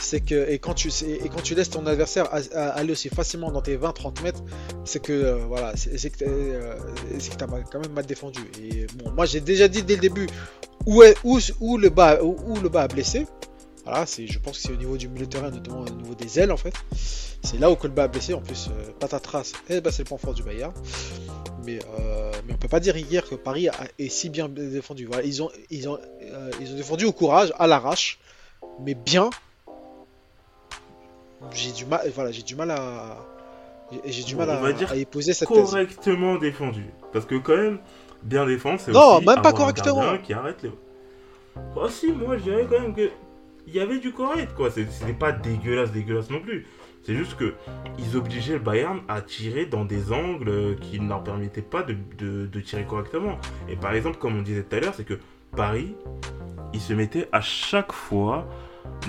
c'est 0.00 0.20
que 0.20 0.48
et 0.48 0.58
quand 0.58 0.72
tu 0.74 0.90
c'est- 0.90 1.10
et 1.24 1.28
quand 1.28 1.42
tu 1.42 1.54
laisses 1.54 1.70
ton 1.70 1.84
adversaire 1.86 2.28
aller 2.54 2.92
aussi 2.92 3.08
facilement 3.08 3.50
dans 3.50 3.60
tes 3.62 3.76
20-30 3.76 4.22
mètres, 4.22 4.42
c'est 4.84 5.00
que 5.02 5.12
euh, 5.12 5.36
voilà, 5.48 5.72
c'est 5.76 6.10
que 6.10 6.24
euh, 6.24 6.74
t'as 7.38 7.46
mal- 7.46 7.64
quand 7.70 7.80
même 7.80 7.92
mal 7.92 8.06
défendu. 8.06 8.40
Et 8.62 8.86
bon, 8.94 9.10
moi 9.10 9.26
j'ai 9.26 9.40
déjà 9.40 9.66
dit 9.68 9.82
dès 9.82 9.94
le 9.96 10.00
début 10.00 10.28
où 10.86 11.02
est 11.02 11.16
où, 11.24 11.38
où 11.60 11.76
le 11.76 11.88
bas 11.88 12.22
où, 12.22 12.36
où 12.46 12.56
le 12.60 12.68
bas 12.68 12.82
a 12.82 12.88
blessé. 12.88 13.26
Voilà, 13.86 14.04
c'est 14.04 14.26
je 14.26 14.38
pense 14.40 14.56
que 14.56 14.62
c'est 14.64 14.72
au 14.72 14.76
niveau 14.76 14.96
du 14.96 15.06
milieu 15.08 15.26
de 15.26 15.30
terrain, 15.30 15.48
notamment 15.50 15.80
au 15.82 15.88
niveau 15.88 16.14
des 16.16 16.40
ailes 16.40 16.50
en 16.50 16.56
fait. 16.56 16.74
C'est 17.42 17.58
là 17.60 17.70
où 17.70 17.76
Colba 17.76 18.02
a 18.02 18.08
blessé. 18.08 18.34
En 18.34 18.40
plus, 18.40 18.68
euh, 18.68 18.90
patatras, 18.98 19.52
eh 19.68 19.80
ben, 19.80 19.92
c'est 19.92 20.02
le 20.02 20.08
point 20.08 20.18
fort 20.18 20.34
du 20.34 20.42
Bayern. 20.42 20.72
Mais, 21.64 21.78
euh, 22.00 22.32
mais 22.46 22.54
on 22.54 22.56
peut 22.56 22.66
pas 22.68 22.80
dire 22.80 22.96
hier 22.96 23.24
que 23.28 23.36
Paris 23.36 23.68
a- 23.68 23.74
est 24.00 24.08
si 24.08 24.28
bien 24.28 24.48
défendu. 24.48 25.06
Voilà, 25.06 25.22
ils 25.22 25.40
ont, 25.40 25.50
ils 25.70 25.88
ont, 25.88 25.98
euh, 26.22 26.50
ils 26.60 26.72
ont 26.72 26.76
défendu 26.76 27.04
au 27.04 27.12
courage, 27.12 27.52
à 27.60 27.68
l'arrache, 27.68 28.18
mais 28.80 28.94
bien. 28.94 29.30
J'ai 31.52 31.70
du 31.70 31.84
mal, 31.84 32.10
voilà, 32.14 32.32
j'ai 32.32 32.42
du 32.42 32.56
mal 32.56 32.70
à, 32.72 33.18
j'ai- 34.06 34.24
du 34.24 34.34
mal 34.34 34.50
on 34.50 34.60
va 34.62 34.68
à, 34.68 34.72
dire 34.72 34.90
à 34.90 34.96
y 34.96 35.04
poser 35.04 35.32
cette 35.32 35.48
thèse. 35.48 35.70
Correctement 35.70 36.36
défendu. 36.38 36.86
Parce 37.12 37.24
que 37.26 37.36
quand 37.36 37.56
même, 37.56 37.78
bien 38.22 38.46
défendre, 38.46 38.80
c'est 38.80 38.90
Non, 38.90 39.16
aussi 39.18 39.26
même 39.26 39.42
pas 39.42 39.52
correctement. 39.52 40.18
qui 40.18 40.32
arrête 40.32 40.62
les... 40.62 40.72
Oh 41.76 41.88
si, 41.88 42.10
moi 42.12 42.36
je 42.36 42.42
dirais 42.42 42.66
quand 42.68 42.80
même 42.80 42.94
que 42.94 43.10
il 43.66 43.74
y 43.74 43.80
avait 43.80 43.98
du 43.98 44.12
correct 44.12 44.54
quoi. 44.54 44.70
C'était 44.70 45.12
pas 45.12 45.32
dégueulasse, 45.32 45.92
dégueulasse 45.92 46.30
non 46.30 46.40
plus. 46.40 46.66
C'est 47.02 47.14
juste 47.14 47.36
que 47.36 47.54
ils 47.98 48.16
obligeaient 48.16 48.54
le 48.54 48.58
Bayern 48.58 49.00
à 49.06 49.20
tirer 49.20 49.66
dans 49.66 49.84
des 49.84 50.12
angles 50.12 50.76
qui 50.80 50.98
ne 50.98 51.08
leur 51.08 51.22
permettaient 51.22 51.62
pas 51.62 51.84
de, 51.84 52.60
tirer 52.60 52.84
correctement. 52.84 53.38
Et 53.68 53.76
par 53.76 53.94
exemple, 53.94 54.18
comme 54.18 54.36
on 54.36 54.42
disait 54.42 54.64
tout 54.64 54.74
à 54.74 54.80
l'heure, 54.80 54.94
c'est 54.94 55.06
que 55.06 55.20
Paris, 55.54 55.94
il 56.74 56.80
se 56.80 56.92
mettait 56.92 57.28
à 57.30 57.40
chaque 57.40 57.92
fois 57.92 58.48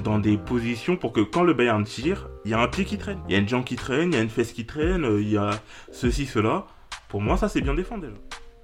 dans 0.04 0.20
des 0.20 0.38
positions 0.38 0.96
pour 0.96 1.12
que 1.12 1.22
quand 1.22 1.44
le 1.44 1.54
Bayern 1.54 1.84
tire, 1.84 2.30
il 2.46 2.52
y 2.52 2.54
a 2.54 2.60
un 2.60 2.68
pied 2.68 2.86
qui 2.86 3.00
traîne. 3.00 3.20
Il 3.28 3.34
y 3.34 3.36
a 3.36 3.40
une 3.40 3.50
jambe 3.50 3.64
qui 3.64 3.76
traîne, 3.76 4.14
il 4.14 4.16
y 4.16 4.20
a 4.20 4.22
une 4.22 4.30
fesse 4.30 4.54
qui 4.54 4.66
traîne, 4.68 5.04
euh, 5.04 5.20
il 5.20 5.30
y 5.30 5.38
a 5.38 5.60
ceci, 5.92 6.28
cela. 6.28 6.68
Pour 7.10 7.22
moi, 7.22 7.36
ça 7.36 7.50
c'est 7.50 7.62
bien 7.62 7.74
défendu. 7.74 8.08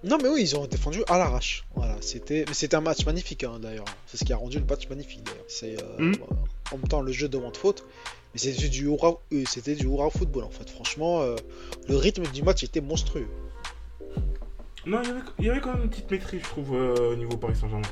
Non, 0.03 0.17
mais 0.21 0.27
oui, 0.29 0.41
ils 0.41 0.55
ont 0.57 0.65
défendu 0.67 0.99
à 1.07 1.17
l'arrache. 1.17 1.63
Voilà, 1.75 1.95
c'était, 2.01 2.43
mais 2.47 2.53
c'était 2.53 2.75
un 2.75 2.81
match 2.81 3.05
magnifique 3.05 3.43
hein, 3.45 3.57
d'ailleurs. 3.61 3.85
C'est 4.05 4.17
ce 4.17 4.25
qui 4.25 4.33
a 4.33 4.37
rendu 4.37 4.59
le 4.59 4.65
match 4.65 4.89
magnifique 4.89 5.23
d'ailleurs. 5.23 5.45
C'est 5.47 5.81
euh, 5.81 5.97
Mm. 5.99 6.11
euh, 6.13 6.73
en 6.73 6.77
même 6.77 6.87
temps 6.87 7.01
le 7.01 7.11
jeu 7.11 7.29
demande 7.29 7.55
faute, 7.55 7.85
mais 8.33 8.39
c'était 8.39 8.67
du 8.69 8.85
hurrah, 8.85 9.15
euh, 9.31 9.43
c'était 9.47 9.75
du 9.75 9.85
hurrah 9.85 10.09
football 10.09 10.43
en 10.43 10.49
fait. 10.49 10.69
Franchement, 10.69 11.21
euh, 11.21 11.35
le 11.87 11.95
rythme 11.95 12.23
du 12.33 12.43
match 12.43 12.63
était 12.63 12.81
monstrueux. 12.81 13.27
Non, 14.85 14.99
il 15.01 15.07
y 15.07 15.11
avait, 15.11 15.19
il 15.39 15.45
y 15.45 15.49
avait 15.49 15.61
quand 15.61 15.73
même 15.73 15.83
une 15.83 15.89
petite 15.89 16.11
maîtrise, 16.11 16.41
je 16.43 16.49
trouve, 16.49 16.75
euh, 16.75 17.13
au 17.13 17.15
niveau 17.15 17.37
Paris 17.37 17.55
Saint-Germain. 17.55 17.87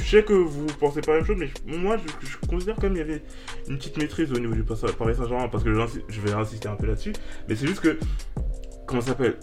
Je 0.00 0.04
sais 0.18 0.22
que 0.22 0.34
vous 0.34 0.66
pensez 0.78 1.00
pas 1.00 1.12
la 1.12 1.18
même 1.18 1.26
chose, 1.26 1.36
mais 1.38 1.48
je- 1.48 1.74
moi, 1.74 1.96
je, 1.96 2.26
je 2.28 2.36
considère 2.46 2.74
quand 2.76 2.82
même 2.82 2.92
qu'il 2.92 3.06
y 3.06 3.10
avait 3.10 3.22
une 3.66 3.78
petite 3.78 3.96
maîtrise 3.96 4.30
au 4.32 4.38
niveau 4.38 4.54
du 4.54 4.62
Paris 4.62 5.14
Saint-Germain, 5.16 5.48
parce 5.48 5.64
que 5.64 5.70
je 6.08 6.20
vais 6.20 6.32
insister 6.32 6.68
un 6.68 6.76
peu 6.76 6.86
là-dessus. 6.86 7.14
Mais 7.48 7.56
c'est 7.56 7.66
juste 7.66 7.80
que, 7.80 7.98
comment 8.86 9.00
ça 9.00 9.08
s'appelle? 9.08 9.38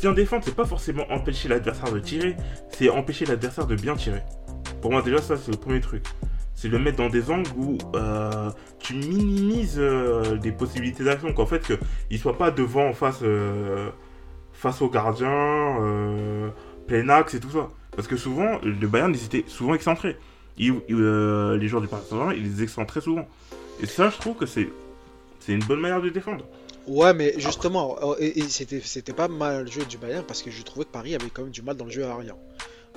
Bien 0.00 0.12
défendre, 0.12 0.44
c'est 0.44 0.54
pas 0.54 0.64
forcément 0.64 1.04
empêcher 1.10 1.48
l'adversaire 1.48 1.92
de 1.92 1.98
tirer, 1.98 2.36
c'est 2.70 2.88
empêcher 2.88 3.24
l'adversaire 3.26 3.66
de 3.66 3.74
bien 3.74 3.96
tirer. 3.96 4.22
Pour 4.80 4.92
moi, 4.92 5.02
déjà, 5.02 5.20
ça, 5.20 5.36
c'est 5.36 5.50
le 5.50 5.56
premier 5.56 5.80
truc. 5.80 6.04
C'est 6.54 6.68
le 6.68 6.78
mettre 6.78 6.98
dans 6.98 7.08
des 7.08 7.30
angles 7.30 7.50
où 7.56 7.78
euh, 7.94 8.50
tu 8.78 8.94
minimises 8.94 9.76
euh, 9.78 10.36
des 10.36 10.52
possibilités 10.52 11.04
d'action, 11.04 11.32
qu'en 11.32 11.46
fait, 11.46 11.64
qu'il 11.66 12.18
soit 12.18 12.36
pas 12.36 12.50
devant 12.50 12.88
en 12.88 12.92
face. 12.92 13.20
euh, 13.22 13.90
face 14.52 14.82
au 14.82 14.90
gardien, 14.90 15.76
plein 16.88 17.08
axe 17.10 17.34
et 17.34 17.38
tout 17.38 17.50
ça. 17.50 17.68
Parce 17.94 18.08
que 18.08 18.16
souvent, 18.16 18.58
le 18.64 18.88
Bayern, 18.88 19.14
ils 19.14 19.24
étaient 19.24 19.44
souvent 19.46 19.74
excentrés. 19.74 20.16
Les 20.58 20.66
joueurs 21.68 21.80
du 21.80 21.86
Paris 21.86 22.02
Saint-Germain, 22.10 22.34
ils 22.34 22.42
les 22.42 22.62
excentraient 22.64 23.00
souvent. 23.00 23.28
Et 23.80 23.86
ça, 23.86 24.10
je 24.10 24.18
trouve 24.18 24.36
que 24.36 24.46
c'est 24.46 24.68
une 25.46 25.62
bonne 25.62 25.78
manière 25.78 26.02
de 26.02 26.08
défendre. 26.08 26.44
Ouais, 26.88 27.12
mais 27.14 27.34
justement, 27.38 27.96
euh, 28.02 28.14
et, 28.18 28.38
et 28.40 28.48
c'était, 28.48 28.80
c'était 28.84 29.12
pas 29.12 29.28
mal 29.28 29.64
le 29.64 29.70
jeu 29.70 29.84
du 29.84 29.98
Bayern 29.98 30.24
parce 30.26 30.42
que 30.42 30.50
je 30.50 30.62
trouvais 30.62 30.84
que 30.86 30.90
Paris 30.90 31.14
avait 31.14 31.28
quand 31.32 31.42
même 31.42 31.50
du 31.52 31.62
mal 31.62 31.76
dans 31.76 31.84
le 31.84 31.90
jeu 31.90 32.04
aérien. 32.04 32.34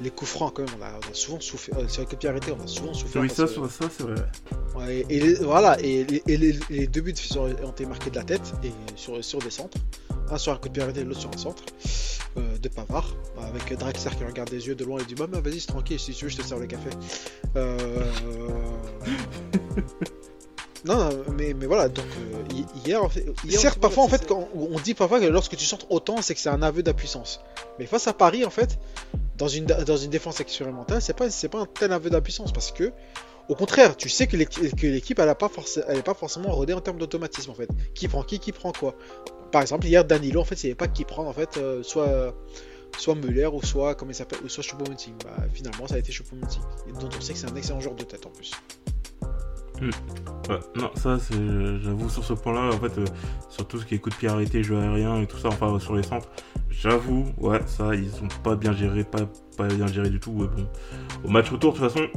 Les 0.02 0.10
coups 0.10 0.32
francs, 0.32 0.54
quand 0.56 0.64
même, 0.64 0.72
on 0.80 0.84
a, 0.84 0.94
on 1.08 1.12
a 1.12 1.14
souvent 1.14 1.40
souffert. 1.40 1.78
euh, 1.78 1.88
sur 1.88 2.02
les 2.02 2.08
coups 2.08 2.26
arrêtés, 2.26 2.52
on 2.58 2.64
a 2.64 2.68
souvent 2.68 2.94
souffert. 2.94 3.22
Oui, 3.22 3.30
ça, 3.30 3.44
que- 3.46 3.68
ça, 3.68 3.90
c'est 3.96 4.04
vrai. 4.04 4.16
Ouais, 4.76 5.06
et 5.10 5.20
les- 5.20 5.36
voilà, 5.36 5.80
et, 5.82 6.06
les, 6.06 6.24
et 6.28 6.38
les- 6.38 6.60
les 6.70 6.88
deux 6.88 7.02
buts 7.02 7.14
sur- 7.16 7.42
ont 7.44 7.72
été 7.72 7.86
marqués 7.86 8.10
de 8.10 8.16
la 8.16 8.24
tête 8.24 8.54
et 8.64 8.72
sur, 8.96 9.24
sur 9.24 9.40
des 9.40 9.52
centres. 9.52 9.78
Un 10.32 10.38
sur 10.38 10.54
un 10.54 10.56
coup 10.56 10.70
de 10.70 10.74
pied 10.74 10.82
arrêté, 10.82 11.04
l'autre 11.04 11.20
sur 11.20 11.30
un 11.32 11.38
centre 11.38 11.64
euh, 12.38 12.58
de 12.58 12.70
Pavard. 12.70 13.14
Avec 13.42 13.78
Draxler 13.78 14.16
qui 14.18 14.24
regarde 14.24 14.50
des 14.50 14.66
yeux 14.66 14.76
de 14.76 14.86
loin 14.86 15.00
et 15.02 15.04
dit 15.04 15.14
Bah, 15.14 15.28
bah, 15.28 15.42
vas-y, 15.44 15.60
c'est 15.60 15.68
tranquille, 15.68 16.00
si 16.00 16.14
tu 16.14 16.24
veux, 16.26 16.32
je 16.32 16.38
te 16.38 16.44
sers 16.44 16.58
le 16.58 16.68
café. 16.68 16.90
Euh... 17.58 18.06
non, 20.86 21.10
non, 21.10 21.24
mais, 21.38 21.54
mais 21.54 21.66
voilà, 21.68 21.90
donc 21.90 22.06
euh, 22.06 22.54
hi- 22.56 22.66
hier, 22.86 23.04
en 23.04 23.10
fait- 23.10 23.26
certes, 23.60 23.80
parfois 23.80 24.04
en 24.04 24.08
fait, 24.08 24.26
quand 24.28 24.50
on 24.56 24.80
dit 24.80 24.94
parfois 24.94 25.20
que 25.20 25.26
lorsque 25.26 25.56
tu 25.56 25.66
centres 25.66 25.86
autant, 25.92 26.22
c'est 26.22 26.34
que 26.34 26.40
c'est 26.40 26.50
un 26.50 26.62
aveu 26.62 26.82
d'impuissance. 26.84 27.40
Mais 27.80 27.86
face 27.86 28.08
à 28.08 28.14
Paris, 28.14 28.46
en 28.46 28.50
fait, 28.50 28.80
dans 29.38 29.48
une, 29.48 29.66
dans 29.66 29.98
une 29.98 30.10
défense 30.10 30.40
expérimentale, 30.40 31.02
c'est 31.02 31.14
pas, 31.16 31.30
c'est 31.30 31.50
pas 31.50 31.60
un 31.60 31.66
tel 31.66 31.92
aveu 31.92 32.10
d'impuissance 32.10 32.52
parce 32.52 32.72
que 32.72 32.92
au 33.50 33.56
contraire, 33.56 33.98
tu 33.98 34.08
sais 34.08 34.28
que 34.28 34.38
l'équi- 34.38 34.74
que 34.76 34.88
l'équipe, 34.88 35.20
elle, 35.20 35.28
a 35.28 35.36
pas 35.36 35.50
forcément 35.50 36.52
rodée 36.52 36.74
en 36.74 36.80
termes 36.82 36.98
d'automatisme 37.00 37.52
en 37.52 37.56
fait. 37.56 37.68
Qui 37.94 38.08
prend 38.08 38.24
qui, 38.24 38.40
qui 38.40 38.52
prend 38.52 38.72
quoi? 38.72 38.96
Par 39.52 39.62
exemple, 39.62 39.86
hier, 39.88 40.06
Danilo, 40.06 40.40
en 40.42 40.46
fait, 40.46 40.62
il 40.64 40.68
n'y 40.68 40.72
avait 40.72 40.78
pas 40.78 40.88
qui 40.88 41.04
prendre 41.04 41.28
en 41.28 41.34
fait, 41.34 41.58
euh, 41.58 41.84
soit, 41.84 42.34
soit 42.98 43.16
Müller 43.16 43.48
ou 43.48 43.62
soit, 43.62 43.96
comment 43.96 44.12
il 44.12 44.16
s'appelle, 44.16 44.40
ou 44.46 44.48
soit 44.50 44.64
Choupo-Moting. 44.64 45.14
Bah, 45.26 45.36
finalement, 45.54 45.86
ça 45.88 45.96
a 45.96 45.98
été 45.98 46.12
Choupo-Moting. 46.14 46.62
Dont 47.00 47.10
on 47.18 47.22
sait 47.22 47.34
que 47.34 47.40
c'est 47.40 47.50
un 47.52 47.56
excellent 47.56 47.82
joueur 47.82 47.96
de 47.96 48.04
tête 48.04 48.26
en 48.26 48.30
plus. 48.30 48.52
Ouais, 50.50 50.60
non, 50.76 50.92
ça, 50.96 51.18
j'avoue, 51.82 52.10
sur 52.10 52.24
ce 52.24 52.34
point-là, 52.34 52.70
en 52.74 52.80
fait, 52.80 52.98
euh, 52.98 53.06
sur 53.50 53.68
tout 53.68 53.80
ce 53.80 53.86
qui 53.86 53.96
est 53.96 54.00
coup 54.00 54.10
de 54.10 54.16
pied 54.16 54.28
arrêté, 54.28 54.64
jeu 54.64 54.78
aérien 54.78 55.22
et 55.22 55.28
tout 55.28 55.38
ça, 55.38 55.50
enfin, 55.50 55.78
sur 55.80 55.96
les 55.96 56.04
centres, 56.04 56.30
j'avoue, 56.70 57.26
ouais, 57.38 57.62
ça, 57.68 57.96
ils 57.96 58.10
sont 58.10 58.28
pas 58.44 58.56
bien 58.56 58.74
gérés, 58.74 59.04
pas, 59.04 59.30
pas 59.58 59.68
bien 59.68 59.88
gérés 59.88 60.10
du 60.10 60.20
tout. 60.20 60.32
ouais, 60.32 60.48
bon. 60.48 60.68
Au 61.24 61.30
match 61.30 61.50
retour, 61.50 61.74
de 61.74 61.80
toute 61.80 61.88
façon, 61.90 62.08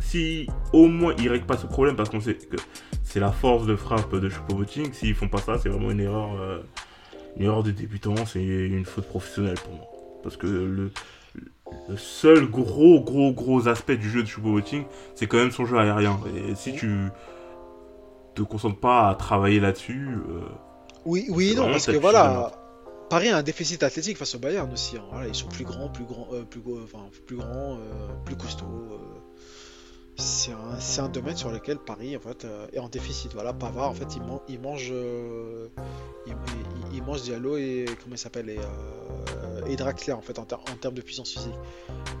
si 0.00 0.46
au 0.72 0.88
moins 0.88 1.14
ils 1.18 1.28
règlent 1.28 1.46
pas 1.46 1.56
ce 1.56 1.66
problème, 1.66 1.96
parce 1.96 2.10
qu'on 2.10 2.20
sait 2.20 2.34
que 2.34 2.56
c'est 3.02 3.20
la 3.20 3.32
force 3.32 3.66
de 3.66 3.76
frappe 3.76 4.14
de 4.14 4.28
Choupo-Moting, 4.28 4.92
s'ils 4.92 5.14
font 5.14 5.28
pas 5.28 5.38
ça, 5.38 5.58
c'est 5.58 5.68
vraiment 5.68 5.90
une 5.90 6.00
erreur, 6.00 6.34
euh, 6.40 6.60
une 7.36 7.44
erreur 7.44 7.62
de 7.62 7.70
débutant, 7.70 8.14
c'est 8.26 8.42
une 8.42 8.84
faute 8.84 9.06
professionnelle 9.06 9.58
pour 9.64 9.74
moi. 9.74 9.86
Parce 10.22 10.36
que 10.36 10.46
le, 10.46 10.92
le 11.88 11.96
seul 11.96 12.46
gros, 12.50 13.00
gros, 13.00 13.32
gros 13.32 13.68
aspect 13.68 13.96
du 13.96 14.10
jeu 14.10 14.22
de 14.22 14.28
Choupo-Moting, 14.28 14.84
c'est 15.14 15.26
quand 15.26 15.36
même 15.38 15.50
son 15.52 15.66
jeu 15.66 15.78
aérien. 15.78 16.18
Et 16.34 16.54
si 16.54 16.74
tu 16.74 17.08
te 18.34 18.42
concentres 18.42 18.80
pas 18.80 19.08
à 19.08 19.14
travailler 19.14 19.60
là-dessus, 19.60 20.08
euh, 20.28 20.40
Oui, 21.04 21.26
oui, 21.30 21.54
non, 21.56 21.66
parce 21.70 21.86
que 21.86 21.96
voilà, 21.96 22.52
Paris 23.08 23.28
a 23.28 23.36
un 23.38 23.42
déficit 23.42 23.82
athlétique 23.82 24.16
face 24.18 24.34
au 24.34 24.38
Bayern 24.38 24.72
aussi. 24.72 24.96
hein. 24.96 25.04
Voilà, 25.10 25.28
ils 25.28 25.34
sont 25.34 25.48
plus 25.48 25.64
grands, 25.64 25.88
plus 25.88 26.04
grands, 26.04 26.28
euh, 26.32 26.42
plus, 26.42 26.60
gros- 26.60 26.80
enfin, 26.82 27.04
plus 27.26 27.36
grands, 27.36 27.74
euh, 27.74 28.08
plus 28.24 28.36
costauds. 28.36 28.98
C'est 30.16 30.52
un, 30.52 31.04
un 31.04 31.08
domaine 31.08 31.36
sur 31.36 31.50
lequel 31.50 31.78
Paris 31.78 32.14
en 32.16 32.20
fait 32.20 32.46
est 32.74 32.78
en 32.78 32.88
déficit. 32.90 33.32
Voilà, 33.32 33.52
Pavard 33.54 33.88
en 33.88 33.94
fait 33.94 34.14
il, 34.16 34.20
man- 34.22 34.40
il 34.48 34.60
mange, 34.60 34.92
il, 36.26 36.32
il- 36.32 36.96
il 36.96 37.02
mange 37.02 37.22
Diallo 37.22 37.56
et 37.56 37.86
comment 38.02 38.16
il 38.16 38.18
s'appelle 38.18 38.50
et, 38.50 38.58
et 39.70 39.76
Draxler 39.76 40.12
en 40.12 40.20
fait 40.20 40.38
en, 40.38 40.42
en 40.42 40.76
termes 40.80 40.94
de 40.94 41.00
puissance 41.00 41.32
physique. 41.32 41.54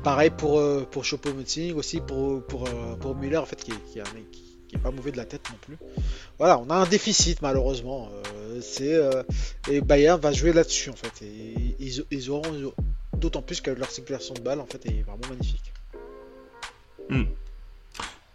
Pareil 0.02 0.30
pour 0.30 0.58
euh, 0.58 0.86
pour 0.90 1.04
Choupo-Moting 1.04 1.74
aussi 1.74 2.00
pour 2.00 2.42
pour 2.44 2.66
euh, 2.68 3.14
Müller 3.14 3.38
en 3.38 3.46
fait 3.46 3.62
qui 3.62 3.72
est, 3.72 4.78
pas 4.78 4.90
mauvais 4.92 5.10
de 5.10 5.16
la 5.16 5.24
tête 5.24 5.42
non 5.50 5.56
plus. 5.60 5.76
Voilà, 6.38 6.58
on 6.58 6.70
a 6.70 6.74
un 6.74 6.86
déficit 6.86 7.42
malheureusement. 7.42 8.08
Euh, 8.36 8.60
c'est 8.62 9.00
et 9.70 9.80
Bayern 9.80 10.20
va 10.20 10.32
jouer 10.32 10.52
là-dessus 10.52 10.90
en 10.90 10.96
fait 10.96 11.24
et 11.24 11.76
ils, 12.10 12.30
auront 12.30 12.72
d'autant 13.16 13.42
plus 13.42 13.60
que 13.60 13.70
leur 13.70 13.90
circulation 13.90 14.34
de 14.34 14.40
balle 14.40 14.60
en 14.60 14.66
fait 14.66 14.84
est 14.86 15.02
vraiment 15.02 15.28
magnifique. 15.28 15.72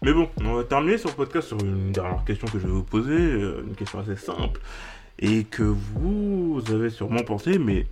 Mais 0.01 0.13
bon, 0.13 0.29
on 0.37 0.55
va 0.55 0.63
terminer 0.63 0.97
sur 0.97 1.09
le 1.09 1.15
podcast 1.15 1.47
sur 1.47 1.59
une 1.59 1.91
dernière 1.91 2.23
question 2.25 2.47
que 2.47 2.59
je 2.59 2.67
vais 2.67 2.73
vous 2.73 2.83
poser, 2.83 3.15
une 3.15 3.75
question 3.75 3.99
assez 3.99 4.17
simple, 4.17 4.59
et 5.19 5.43
que 5.43 5.63
vous 5.63 6.61
avez 6.69 6.89
sûrement 6.89 7.23
pensé, 7.23 7.57
mais 7.57 7.85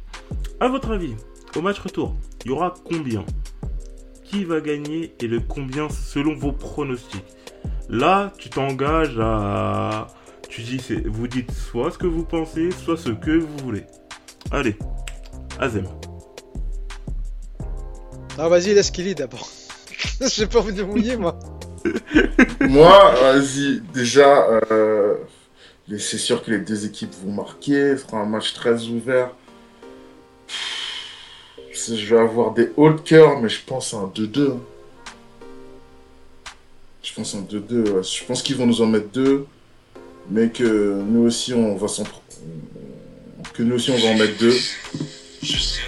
à 0.59 0.67
votre 0.67 0.91
avis, 0.91 1.15
au 1.55 1.61
match 1.61 1.79
retour, 1.79 2.15
il 2.45 2.51
y 2.51 2.53
aura 2.53 2.73
combien? 2.83 3.25
Qui 4.23 4.45
va 4.45 4.61
gagner 4.61 5.13
et 5.19 5.27
le 5.27 5.39
combien 5.39 5.89
selon 5.89 6.35
vos 6.35 6.51
pronostics? 6.51 7.23
Là, 7.89 8.33
tu 8.37 8.49
t'engages 8.49 9.17
à... 9.19 10.07
Tu 10.49 10.61
dis, 10.61 10.79
c'est- 10.79 11.07
vous 11.07 11.27
dites 11.27 11.51
soit 11.51 11.91
ce 11.91 11.97
que 11.97 12.07
vous 12.07 12.23
pensez, 12.23 12.71
soit 12.71 12.97
ce 12.97 13.09
que 13.09 13.31
vous 13.37 13.57
voulez. 13.63 13.83
Allez, 14.51 14.75
Azem. 15.59 15.85
Ah 18.37 18.49
vas-y 18.49 18.73
laisse 18.73 18.89
qu'il 18.91 19.13
d'abord. 19.15 19.47
J'ai 20.33 20.47
pas 20.47 20.59
envie 20.59 20.73
de 20.73 20.83
mouiller 20.83 21.17
moi. 21.17 21.37
Moi, 22.61 23.13
vas-y, 23.21 23.81
déjà, 23.93 24.47
euh, 24.71 25.15
c'est 25.97 26.17
sûr 26.17 26.43
que 26.43 26.51
les 26.51 26.59
deux 26.59 26.85
équipes 26.85 27.13
vont 27.25 27.31
marquer. 27.33 27.97
Ce 27.97 28.03
sera 28.07 28.17
un 28.19 28.25
match 28.25 28.53
très 28.53 28.85
ouvert. 28.87 29.31
Je 31.71 32.15
vais 32.15 32.21
avoir 32.21 32.53
des 32.53 32.69
hauts 32.77 32.91
de 32.93 32.99
cœur, 32.99 33.39
mais 33.41 33.49
je 33.49 33.59
pense 33.65 33.93
à 33.93 33.97
un 33.97 34.07
2-2. 34.15 34.51
hein. 34.51 34.57
Je 37.01 37.13
pense 37.13 37.35
à 37.35 37.39
un 37.39 37.41
2-2. 37.41 37.89
ouais. 37.89 38.03
Je 38.03 38.23
pense 38.25 38.41
qu'ils 38.41 38.55
vont 38.55 38.65
nous 38.65 38.81
en 38.81 38.85
mettre 38.85 39.09
deux, 39.09 39.45
mais 40.29 40.49
que 40.49 41.01
nous 41.01 41.25
aussi, 41.25 41.53
on 41.53 41.75
va 41.75 41.87
s'en. 41.87 42.03
Que 43.53 43.63
nous 43.63 43.75
aussi, 43.75 43.91
on 43.91 43.97
va 43.97 44.07
en 44.13 44.17
mettre 44.17 44.37
deux. 44.39 44.55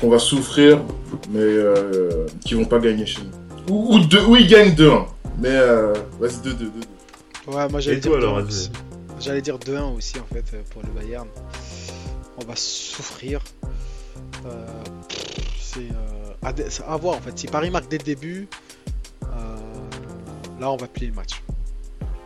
Qu'on 0.01 0.09
va 0.09 0.19
souffrir, 0.19 0.81
mais 1.29 1.39
euh, 1.39 2.25
qu'ils 2.43 2.57
vont 2.57 2.65
pas 2.65 2.79
gagner 2.79 3.05
chez 3.05 3.21
nous. 3.21 3.73
Ou, 3.73 3.95
ou, 3.95 3.99
deux, 4.05 4.23
ou 4.25 4.35
ils 4.35 4.47
gagnent 4.47 4.73
2-1. 4.75 5.05
Mais 5.39 5.47
euh, 5.49 5.93
vas-y, 6.19 6.33
2-2. 6.45 6.57
2-2. 7.47 7.53
Ouais 7.55 7.69
moi 7.69 7.79
j'allais 7.79 7.97
Et 7.97 7.99
dire 8.01 8.11
toi, 8.11 8.19
alors, 8.19 8.39
2-1 8.41 8.43
vas-y. 8.43 8.47
aussi. 8.49 8.69
J'allais 9.19 9.41
dire 9.41 9.57
2-1 9.57 9.95
aussi 9.95 10.19
en 10.19 10.25
fait 10.25 10.63
pour 10.69 10.81
le 10.83 10.89
Bayern. 10.89 11.27
On 12.37 12.45
va 12.45 12.55
souffrir. 12.55 13.41
Euh, 14.45 14.67
euh, 15.77 15.89
c'est 16.69 16.83
à 16.83 16.97
voir 16.97 17.17
en 17.17 17.21
fait. 17.21 17.37
Si 17.37 17.47
Paris 17.47 17.69
marque 17.69 17.89
dès 17.89 17.97
le 17.97 18.03
début, 18.03 18.47
euh, 19.23 19.57
là 20.59 20.71
on 20.71 20.77
va 20.77 20.87
plier 20.87 21.07
le 21.07 21.15
match. 21.15 21.41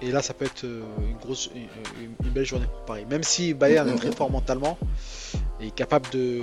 Et 0.01 0.11
là 0.11 0.21
ça 0.21 0.33
peut 0.33 0.45
être 0.45 0.65
une 0.65 1.17
grosse, 1.17 1.49
une, 1.55 2.31
belle 2.31 2.45
journée 2.45 2.67
pour 2.67 2.85
Paris. 2.85 3.05
Même 3.09 3.23
si 3.23 3.53
Bayern 3.53 3.87
est 3.89 3.95
très 3.95 4.11
fort 4.11 4.31
mentalement 4.31 4.77
et 5.59 5.71
capable 5.71 6.09
de, 6.11 6.41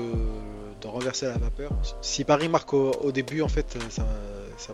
renverser 0.84 1.26
la 1.26 1.36
vapeur. 1.36 1.72
Si 2.00 2.22
Paris 2.22 2.48
marque 2.48 2.72
au, 2.72 2.92
au 3.02 3.10
début 3.10 3.42
en 3.42 3.48
fait, 3.48 3.76
ça, 3.90 4.06
ça, 4.56 4.72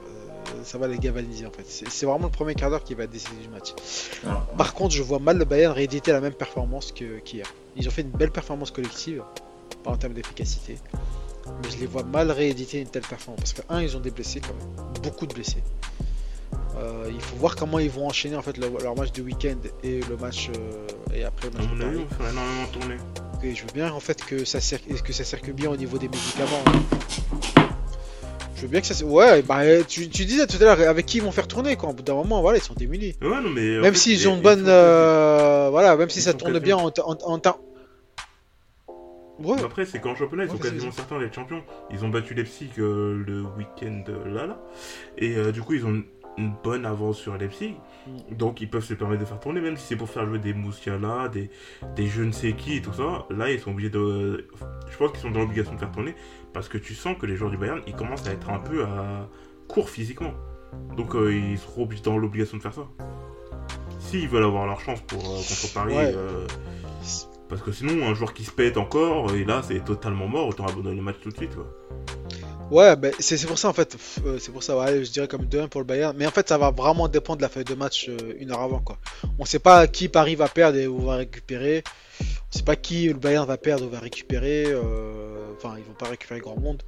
ça 0.64 0.78
va 0.78 0.86
les 0.88 0.98
galvaniser 0.98 1.46
en 1.46 1.50
fait. 1.50 1.64
C'est 1.66 2.06
vraiment 2.06 2.26
le 2.26 2.30
premier 2.32 2.54
quart 2.54 2.70
d'heure 2.70 2.84
qui 2.84 2.94
va 2.94 3.06
décider 3.06 3.36
du 3.42 3.48
match. 3.48 3.74
Ah, 4.26 4.46
Par 4.56 4.74
contre, 4.74 4.94
je 4.94 5.02
vois 5.02 5.18
mal 5.18 5.38
le 5.38 5.44
Bayern 5.44 5.72
rééditer 5.74 6.12
la 6.12 6.20
même 6.20 6.34
performance 6.34 6.92
qu'hier. 6.92 7.46
Ils 7.76 7.86
ont 7.88 7.90
fait 7.90 8.02
une 8.02 8.10
belle 8.10 8.30
performance 8.30 8.70
collective, 8.70 9.22
pas 9.84 9.90
en 9.90 9.96
termes 9.96 10.14
d'efficacité. 10.14 10.76
Mais 11.62 11.70
je 11.70 11.78
les 11.78 11.86
vois 11.86 12.04
mal 12.04 12.30
rééditer 12.30 12.80
une 12.80 12.88
telle 12.88 13.02
performance. 13.02 13.40
Parce 13.40 13.52
que, 13.52 13.62
un, 13.72 13.82
ils 13.82 13.96
ont 13.96 14.00
des 14.00 14.10
blessés 14.12 14.40
quand 14.40 14.54
même. 14.54 14.92
Beaucoup 15.02 15.26
de 15.26 15.34
blessés. 15.34 15.62
Euh, 16.76 17.10
il 17.12 17.20
faut 17.20 17.36
voir 17.36 17.54
comment 17.56 17.78
ils 17.78 17.90
vont 17.90 18.06
enchaîner 18.06 18.36
en 18.36 18.42
fait 18.42 18.56
le- 18.56 18.70
leur 18.82 18.96
match 18.96 19.12
de 19.12 19.22
week-end 19.22 19.56
et 19.82 20.00
le 20.08 20.16
match 20.16 20.48
euh, 20.48 20.86
et 21.14 21.22
après 21.24 21.48
le 21.48 21.58
match 21.58 21.66
on 21.70 22.14
fera 22.14 22.30
énormément 22.30 22.66
tourner. 22.72 22.96
Et 23.42 23.54
je 23.54 23.62
veux 23.62 23.72
bien 23.74 23.92
en 23.92 24.00
fait 24.00 24.24
que 24.24 24.44
ça, 24.44 24.58
que 24.58 25.12
ça 25.12 25.24
circule 25.24 25.52
bien 25.54 25.70
au 25.70 25.76
niveau 25.76 25.98
des 25.98 26.08
médicaments. 26.08 26.62
Je 28.62 28.66
veux 28.68 28.70
bien 28.70 28.80
que 28.80 28.86
ça. 28.86 29.04
Ouais, 29.04 29.42
bah 29.42 29.82
tu, 29.88 30.08
tu 30.08 30.24
disais 30.24 30.46
tout 30.46 30.56
à 30.60 30.64
l'heure 30.76 30.88
avec 30.88 31.04
qui 31.04 31.16
ils 31.16 31.22
vont 31.22 31.32
faire 31.32 31.48
tourner 31.48 31.74
quoi. 31.74 31.88
Au 31.88 31.94
bout 31.94 32.04
d'un 32.04 32.14
moment, 32.14 32.40
voilà, 32.42 32.58
ils 32.58 32.62
sont 32.62 32.74
démunis. 32.74 33.16
Ouais, 33.20 33.28
non, 33.42 33.50
mais. 33.50 33.80
Même 33.80 33.96
s'ils 33.96 34.20
ils- 34.20 34.28
ont 34.28 34.36
une 34.36 34.40
bonne. 34.40 34.66
euh, 34.68 35.66
Voilà, 35.72 35.96
même 35.96 36.08
si 36.10 36.20
ça 36.22 36.32
tourne 36.32 36.56
bien 36.60 36.76
en, 36.76 36.86
en, 36.86 37.16
en 37.24 37.38
temps. 37.40 37.58
Ouais, 39.40 39.60
Après, 39.64 39.84
c'est 39.84 39.98
qu'en 40.00 40.14
championnat, 40.14 40.44
ils 40.44 40.50
Ouais, 40.50 40.56
sont 40.56 40.62
quasiment 40.62 40.92
certains 40.92 41.18
d'être 41.18 41.34
champions. 41.34 41.62
Ils 41.90 42.04
ont 42.04 42.08
battu 42.08 42.34
Leipzig 42.34 42.70
euh, 42.78 43.20
le 43.26 43.42
week-end 43.58 44.04
euh, 44.08 44.32
là, 44.32 44.46
là. 44.46 44.58
Et 45.18 45.34
euh, 45.36 45.50
du 45.50 45.60
coup, 45.62 45.74
ils 45.74 45.84
ont 45.84 45.90
une- 45.90 46.04
une 46.38 46.52
bonne 46.62 46.86
avance 46.86 47.18
sur 47.18 47.36
Leipzig. 47.36 47.74
Mm. 48.06 48.36
Donc, 48.36 48.60
ils 48.60 48.70
peuvent 48.70 48.84
se 48.84 48.94
permettre 48.94 49.20
de 49.22 49.26
faire 49.26 49.40
tourner, 49.40 49.60
même 49.60 49.76
si 49.76 49.84
c'est 49.88 49.96
pour 49.96 50.08
faire 50.08 50.24
jouer 50.26 50.38
des 50.38 50.52
Moussiala, 50.54 51.28
des, 51.28 51.50
des 51.96 52.06
je 52.06 52.22
ne 52.22 52.30
sais 52.30 52.52
qui 52.52 52.76
et 52.76 52.82
tout 52.82 52.92
ça. 52.92 53.26
Là, 53.30 53.50
ils 53.50 53.58
sont 53.58 53.72
obligés 53.72 53.90
de. 53.90 54.46
Je 54.88 54.96
pense 54.96 55.10
qu'ils 55.10 55.20
sont 55.20 55.30
dans 55.32 55.40
l'obligation 55.40 55.74
de 55.74 55.80
faire 55.80 55.90
tourner. 55.90 56.14
Parce 56.52 56.68
que 56.68 56.78
tu 56.78 56.94
sens 56.94 57.16
que 57.18 57.26
les 57.26 57.36
joueurs 57.36 57.50
du 57.50 57.56
Bayern, 57.56 57.80
ils 57.86 57.94
commencent 57.94 58.26
à 58.26 58.32
être 58.32 58.50
un 58.50 58.58
peu 58.58 58.84
à 58.84 59.28
court 59.68 59.88
physiquement. 59.88 60.32
Donc, 60.96 61.14
euh, 61.14 61.34
ils 61.34 61.58
seront 61.58 61.88
dans 62.04 62.18
l'obligation 62.18 62.56
de 62.56 62.62
faire 62.62 62.74
ça. 62.74 62.86
S'ils 63.98 64.28
veulent 64.28 64.44
avoir 64.44 64.66
leur 64.66 64.80
chance 64.80 65.00
pour, 65.06 65.20
euh, 65.24 65.36
contre 65.36 65.72
Paris. 65.72 65.94
Ouais. 65.94 66.12
euh, 66.14 66.46
parce 67.48 67.62
que 67.62 67.72
sinon, 67.72 68.06
un 68.06 68.14
joueur 68.14 68.32
qui 68.32 68.44
se 68.44 68.50
pète 68.50 68.76
encore, 68.76 69.34
et 69.34 69.44
là, 69.44 69.62
c'est 69.66 69.84
totalement 69.84 70.28
mort, 70.28 70.48
autant 70.48 70.66
abandonner 70.66 70.96
le 70.96 71.02
match 71.02 71.16
tout 71.22 71.30
de 71.30 71.36
suite. 71.36 71.54
Quoi. 71.54 71.66
ouais, 72.70 72.96
bah, 72.96 73.08
c'est 73.18 73.46
pour 73.46 73.58
ça 73.58 73.68
en 73.68 73.74
fait. 73.74 73.96
C'est 74.38 74.52
pour 74.52 74.62
ça, 74.62 74.78
ouais, 74.78 75.04
je 75.04 75.10
dirais 75.12 75.28
comme 75.28 75.44
2-1 75.44 75.68
pour 75.68 75.82
le 75.82 75.86
Bayern. 75.86 76.14
Mais 76.16 76.26
en 76.26 76.30
fait, 76.30 76.48
ça 76.48 76.56
va 76.56 76.70
vraiment 76.70 77.08
dépendre 77.08 77.38
de 77.38 77.42
la 77.42 77.50
feuille 77.50 77.64
de 77.64 77.74
match 77.74 78.10
une 78.38 78.52
heure 78.52 78.60
avant 78.60 78.80
quoi. 78.80 78.96
On 79.38 79.44
sait 79.44 79.58
pas 79.58 79.86
qui 79.86 80.08
Paris 80.08 80.34
va 80.34 80.48
perdre 80.48 80.78
et 80.78 80.86
où 80.86 81.00
va 81.00 81.16
récupérer. 81.16 81.84
On 82.54 82.58
sait 82.58 82.64
pas 82.64 82.76
qui 82.76 83.06
le 83.08 83.14
Bayern 83.14 83.46
va 83.46 83.56
perdre 83.56 83.86
ou 83.86 83.88
va 83.90 83.98
récupérer. 84.00 84.64
euh, 84.68 85.30
Enfin, 85.56 85.74
ils 85.78 85.84
vont 85.84 85.94
pas 85.96 86.08
récupérer 86.08 86.40
grand 86.40 86.58
monde. 86.58 86.82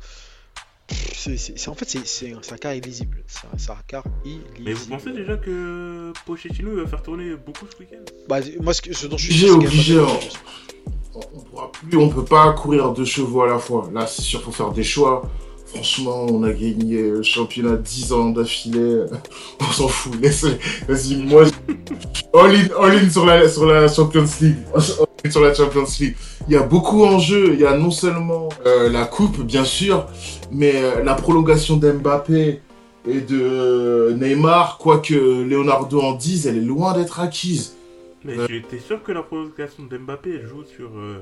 C'est- 0.91 1.37
c'est- 1.37 1.57
c'est- 1.57 1.69
en 1.71 1.75
fait, 1.75 1.89
c'est 2.05 2.33
un, 2.33 2.57
cas 2.57 2.75
illisible. 2.75 3.23
C'est 3.27 3.47
un, 3.47 3.57
illisible. 4.25 4.53
Mais 4.61 4.73
vous 4.73 4.87
pensez 4.89 5.13
déjà 5.13 5.37
que 5.37 6.13
Pochettino 6.27 6.71
il 6.73 6.81
va 6.83 6.87
faire 6.89 7.03
tourner 7.03 7.35
beaucoup 7.37 7.67
ce 7.73 7.79
week-end? 7.79 8.03
Bah, 8.29 8.41
moi, 8.61 8.75
ce, 8.75 8.83
que- 8.83 8.93
ce 8.93 9.07
dont 9.07 9.17
je 9.17 9.31
suis 9.33 9.49
Obligé, 9.49 9.69
obligé, 9.69 9.97
pas 9.97 10.03
hein. 10.03 11.21
on 11.35 11.41
pourra 11.41 11.73
plus, 11.73 11.97
on 11.97 12.09
peut 12.11 12.25
pas 12.25 12.53
courir 12.53 12.93
deux 12.93 13.05
chevaux 13.05 13.43
à 13.43 13.47
la 13.47 13.59
fois. 13.59 13.89
Là, 13.95 14.07
c'est 14.07 14.23
sûr, 14.23 14.43
faut 14.43 14.51
faire 14.53 14.73
des 14.73 14.83
choix. 14.85 15.31
Franchement, 15.67 16.27
on 16.29 16.43
a 16.43 16.53
gagné 16.53 17.03
le 17.11 17.23
championnat 17.23 17.77
10 17.77 18.13
ans 18.13 18.31
d'affilée. 18.31 19.05
On 19.61 19.73
s'en 19.73 19.89
fout. 19.89 20.15
Laisse, 20.21 20.45
vas-y, 20.87 21.17
moi, 21.17 21.45
all 22.35 22.55
in, 22.55 22.69
all 22.79 22.97
in 22.99 23.11
sur 23.11 23.25
la, 23.27 23.49
sur 23.49 23.67
la 23.67 23.89
Champions 23.89 24.27
League. 24.41 24.57
Sur 25.31 25.41
la 25.41 25.55
Champions 25.55 25.87
League. 26.01 26.17
Il 26.49 26.53
y 26.53 26.57
a 26.57 26.63
beaucoup 26.63 27.05
en 27.05 27.19
jeu. 27.19 27.55
Il 27.55 27.61
y 27.61 27.65
a 27.65 27.77
non 27.77 27.91
seulement 27.91 28.51
euh, 28.67 28.91
la 28.91 29.07
coupe, 29.07 29.43
bien 29.43 29.65
sûr, 29.65 30.07
mais 30.53 30.73
euh, 30.77 31.03
la 31.03 31.15
prolongation 31.15 31.77
d'Mbappé 31.77 32.61
et 33.09 33.21
de 33.21 33.41
euh, 33.41 34.15
Neymar, 34.15 34.79
quoique 34.79 35.15
Leonardo 35.15 36.01
en 36.01 36.13
dise, 36.13 36.47
elle 36.47 36.59
est 36.59 36.61
loin 36.61 36.95
d'être 36.95 37.21
acquise. 37.21 37.75
Mais 38.25 38.35
tu 38.47 38.57
étais 38.57 38.79
sûr 38.79 39.03
que 39.03 39.13
la 39.13 39.23
prolongation 39.23 39.83
d'Mbappé 39.83 40.41
joue 40.49 40.65
sur 40.65 40.89
euh, 40.97 41.21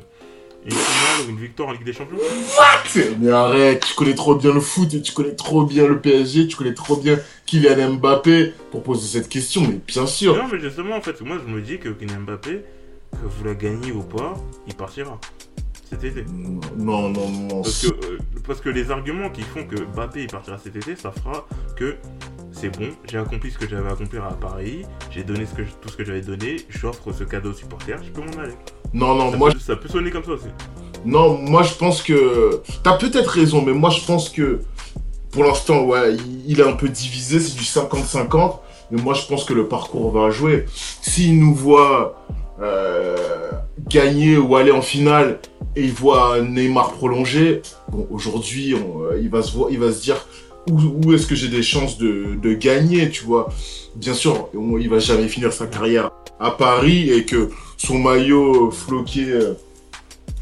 une 0.65 0.71
finale 0.71 1.27
ou 1.27 1.31
une 1.31 1.39
victoire 1.39 1.71
en 1.71 1.73
Ligue 1.73 1.85
des 1.85 1.93
Champions 1.93 2.17
Mais 3.21 3.31
arrête, 3.31 3.85
tu 3.85 3.95
connais 3.95 4.15
trop 4.15 4.37
bien 4.37 4.55
le 4.55 4.61
foot, 4.61 5.03
tu 5.03 5.13
connais 5.13 5.35
trop 5.35 5.65
bien 5.65 5.89
le 5.89 6.01
PSG, 6.01 6.47
tu 6.47 6.57
connais 6.57 6.75
trop 6.75 6.97
bien 6.97 7.19
Kylian 7.47 7.95
Mbappé 7.95 8.53
pour 8.71 8.85
poser 8.85 9.19
cette 9.19 9.29
question, 9.29 9.63
mais 9.63 9.81
bien 9.85 10.07
sûr. 10.07 10.37
Non, 10.37 10.45
mais 10.53 10.61
justement, 10.61 10.97
en 10.97 11.01
fait, 11.01 11.21
moi 11.23 11.39
je 11.45 11.53
me 11.53 11.61
dis 11.61 11.79
que 11.79 11.89
Kylian 11.89 12.21
Mbappé, 12.21 12.63
que 13.13 13.27
vous 13.27 13.45
la 13.45 13.55
gagnez 13.55 13.93
ou 13.93 14.03
pas, 14.03 14.35
il 14.67 14.75
partira 14.75 15.19
cet 15.89 16.05
été. 16.05 16.25
Non, 16.77 17.11
non, 17.11 17.29
non. 17.29 17.63
Parce 17.63 17.83
que, 17.83 17.89
euh, 17.89 18.19
parce 18.47 18.61
que 18.61 18.71
les 18.71 18.91
arguments 18.91 19.31
qui 19.31 19.43
font 19.43 19.65
que 19.65 19.77
Mbappé 19.77 20.23
il 20.23 20.29
partira 20.29 20.59
cet 20.59 20.77
été, 20.77 20.97
ça 20.97 21.13
fera 21.13 21.47
que 21.77 21.97
c'est 22.53 22.71
bon, 22.71 22.89
j'ai 23.11 23.19
accompli 23.19 23.51
ce 23.51 23.59
que 23.59 23.69
j'avais 23.69 23.89
à 23.89 23.93
accomplir 23.93 24.25
à 24.25 24.33
Paris, 24.33 24.83
j'ai 25.11 25.25
donné 25.25 25.47
ce 25.47 25.55
que, 25.55 25.63
tout 25.63 25.89
ce 25.89 25.97
que 25.97 26.05
j'avais 26.05 26.21
donné, 26.21 26.57
j'offre 26.69 27.13
ce 27.13 27.25
cadeau 27.25 27.51
aux 27.51 27.55
supporters, 27.55 28.03
je 28.03 28.11
peux 28.11 28.21
m'en 28.21 28.43
aller. 28.43 28.55
Non, 28.93 29.15
non, 29.15 29.31
ça, 29.31 29.37
moi, 29.37 29.51
peut, 29.51 29.59
ça 29.59 29.77
peut 29.77 29.89
sonner 29.89 30.11
comme 30.11 30.25
ça 30.25 30.33
aussi. 30.33 30.49
non, 31.05 31.39
moi 31.39 31.63
je 31.63 31.75
pense 31.75 32.03
que. 32.03 32.63
T'as 32.83 32.97
peut-être 32.97 33.29
raison, 33.29 33.63
mais 33.63 33.73
moi 33.73 33.91
je 33.91 34.05
pense 34.05 34.29
que 34.29 34.61
pour 35.33 35.45
l'instant, 35.45 35.85
ouais, 35.85 36.15
il, 36.47 36.61
est 36.61 36.65
un 36.65 36.75
peu 36.75 36.89
divisé, 36.89 37.41
c'est 37.41 37.57
du 37.57 37.65
50-50. 37.65 38.59
Mais 38.91 39.01
moi 39.01 39.15
je 39.15 39.27
pense 39.27 39.45
que 39.45 39.55
le 39.55 39.67
parcours 39.67 40.13
va 40.13 40.31
jouer. 40.31 40.67
S'il 41.01 41.41
nous 41.41 41.55
voit 41.55 42.23
gagner 43.89 44.37
ou 44.37 44.57
aller 44.57 44.71
en 44.73 44.83
finale 44.83 45.41
et 45.77 45.85
il 45.85 45.93
voit 45.93 46.41
Neymar 46.43 46.93
prolonger, 46.93 47.63
bon, 47.91 48.07
aujourd'hui, 48.11 48.75
euh, 48.75 49.19
il, 49.21 49.31
va 49.31 49.43
se 49.43 49.53
voir- 49.57 49.71
il 49.71 49.79
va 49.79 49.91
se 49.93 50.03
dire 50.03 50.27
où, 50.71 51.13
est-ce 51.13 51.27
que 51.27 51.35
j'ai 51.35 51.49
des 51.49 51.63
chances 51.63 51.99
de, 51.99 52.37
de 52.41 52.53
gagner, 52.53 53.11
tu 53.11 53.25
vois? 53.25 53.49
Bien 53.97 54.15
sûr, 54.15 54.49
on- 54.57 54.79
il 54.79 54.89
va 54.89 54.99
jamais 54.99 55.29
finir 55.29 55.53
sa 55.53 55.67
carrière 55.67 56.11
à 56.39 56.51
Paris 56.53 57.11
et 57.11 57.25
que 57.25 57.51
son 57.77 57.99
maillot 57.99 58.71
floqué 58.71 59.25
euh, 59.31 59.55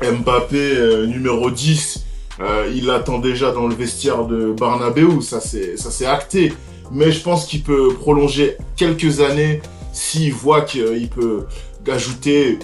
Mbappé 0.02 0.56
euh, 0.58 1.06
numéro 1.06 1.50
10, 1.50 2.04
euh, 2.40 2.70
il 2.74 2.90
attend 2.90 3.18
déjà 3.18 3.52
dans 3.52 3.66
le 3.66 3.74
vestiaire 3.74 4.24
de 4.24 4.52
Barnabeu, 4.52 5.20
ça 5.20 5.40
c'est 5.40 5.76
ça 5.76 5.90
c'est 5.90 6.06
acté. 6.06 6.52
Mais 6.92 7.12
je 7.12 7.22
pense 7.22 7.46
qu'il 7.46 7.62
peut 7.62 7.94
prolonger 7.94 8.56
quelques 8.76 9.20
années 9.20 9.60
s'il 9.92 10.32
voit 10.32 10.62
qu'il 10.62 11.08
peut 11.08 11.44
ajouter 11.88 12.58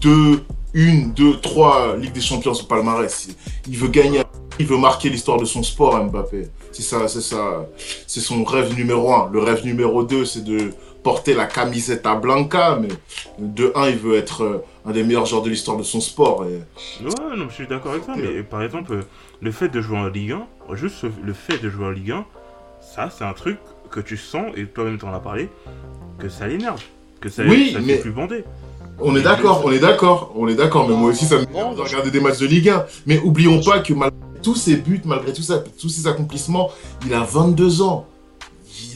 deux, 0.00 0.42
une, 0.72 1.12
deux, 1.12 1.38
trois 1.40 1.96
Ligue 1.96 2.12
des 2.12 2.20
Champions 2.20 2.52
au 2.52 2.64
palmarès. 2.64 3.28
Il 3.68 3.76
veut 3.76 3.88
gagner, 3.88 4.22
il 4.58 4.66
veut 4.66 4.78
marquer 4.78 5.08
l'histoire 5.08 5.38
de 5.38 5.44
son 5.44 5.62
sport, 5.62 6.02
Mbappé. 6.04 6.48
C'est 6.72 6.82
ça, 6.82 7.06
c'est 7.08 7.20
ça, 7.20 7.66
c'est 8.06 8.20
son 8.20 8.42
rêve 8.44 8.74
numéro 8.76 9.12
un. 9.14 9.30
Le 9.32 9.40
rêve 9.40 9.64
numéro 9.64 10.02
deux, 10.02 10.24
c'est 10.24 10.42
de 10.42 10.72
porter 11.04 11.34
la 11.34 11.46
camiseta 11.46 12.16
blanca, 12.16 12.78
mais 12.80 12.88
de 13.38 13.70
un, 13.76 13.88
il 13.88 13.96
veut 13.96 14.16
être 14.16 14.42
euh, 14.42 14.64
un 14.86 14.90
des 14.90 15.04
meilleurs 15.04 15.26
joueurs 15.26 15.42
de 15.42 15.50
l'histoire 15.50 15.76
de 15.76 15.82
son 15.82 16.00
sport. 16.00 16.46
Et... 16.46 16.62
Ouais, 17.04 17.36
non, 17.36 17.48
je 17.48 17.54
suis 17.54 17.66
d'accord 17.66 17.92
avec 17.92 18.04
ça, 18.04 18.14
mais 18.16 18.42
par 18.42 18.62
exemple, 18.62 19.04
le 19.40 19.52
fait 19.52 19.68
de 19.68 19.80
jouer 19.80 19.98
en 19.98 20.08
Ligue 20.08 20.32
1, 20.70 20.74
juste 20.76 21.04
le 21.22 21.32
fait 21.34 21.58
de 21.58 21.68
jouer 21.68 21.86
en 21.86 21.90
Ligue 21.90 22.12
1, 22.12 22.24
ça, 22.80 23.10
c'est 23.10 23.24
un 23.24 23.34
truc 23.34 23.58
que 23.90 24.00
tu 24.00 24.16
sens, 24.16 24.46
et 24.56 24.66
toi-même 24.66 24.98
t'en 24.98 25.12
as 25.12 25.20
parlé, 25.20 25.48
que 26.18 26.28
ça 26.28 26.48
l'énerve, 26.48 26.82
que 27.20 27.28
ça, 27.28 27.42
Oui, 27.44 27.70
ça 27.72 27.80
mais- 27.80 27.98
plus 27.98 28.10
bander. 28.12 28.44
On 29.00 29.16
est 29.16 29.22
d'accord, 29.22 29.62
on 29.64 29.72
est 29.72 29.80
d'accord, 29.80 30.32
on 30.36 30.46
est 30.46 30.54
d'accord, 30.54 30.88
mais 30.88 30.94
moi 30.94 31.10
aussi 31.10 31.24
ça 31.24 31.38
me 31.38 31.44
de 31.44 31.80
regarder 31.80 32.10
des 32.12 32.20
matchs 32.20 32.38
de 32.38 32.46
Ligue 32.46 32.68
1. 32.68 32.86
Mais 33.06 33.18
oublions 33.18 33.60
pas 33.60 33.80
que 33.80 33.92
malgré 33.92 34.16
tous 34.42 34.54
ses 34.54 34.76
buts, 34.76 35.00
malgré 35.04 35.32
tout 35.32 35.42
ça, 35.42 35.64
tous 35.80 35.88
ses 35.88 36.06
accomplissements, 36.06 36.70
il 37.04 37.12
a 37.12 37.24
22 37.24 37.82
ans. 37.82 38.06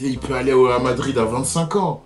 Il, 0.01 0.17
peut 0.17 0.35
aller 0.35 0.53
au- 0.53 0.67
à 0.67 0.79
Madrid 0.79 1.17
à 1.17 1.25
25 1.25 1.75
ans. 1.75 2.03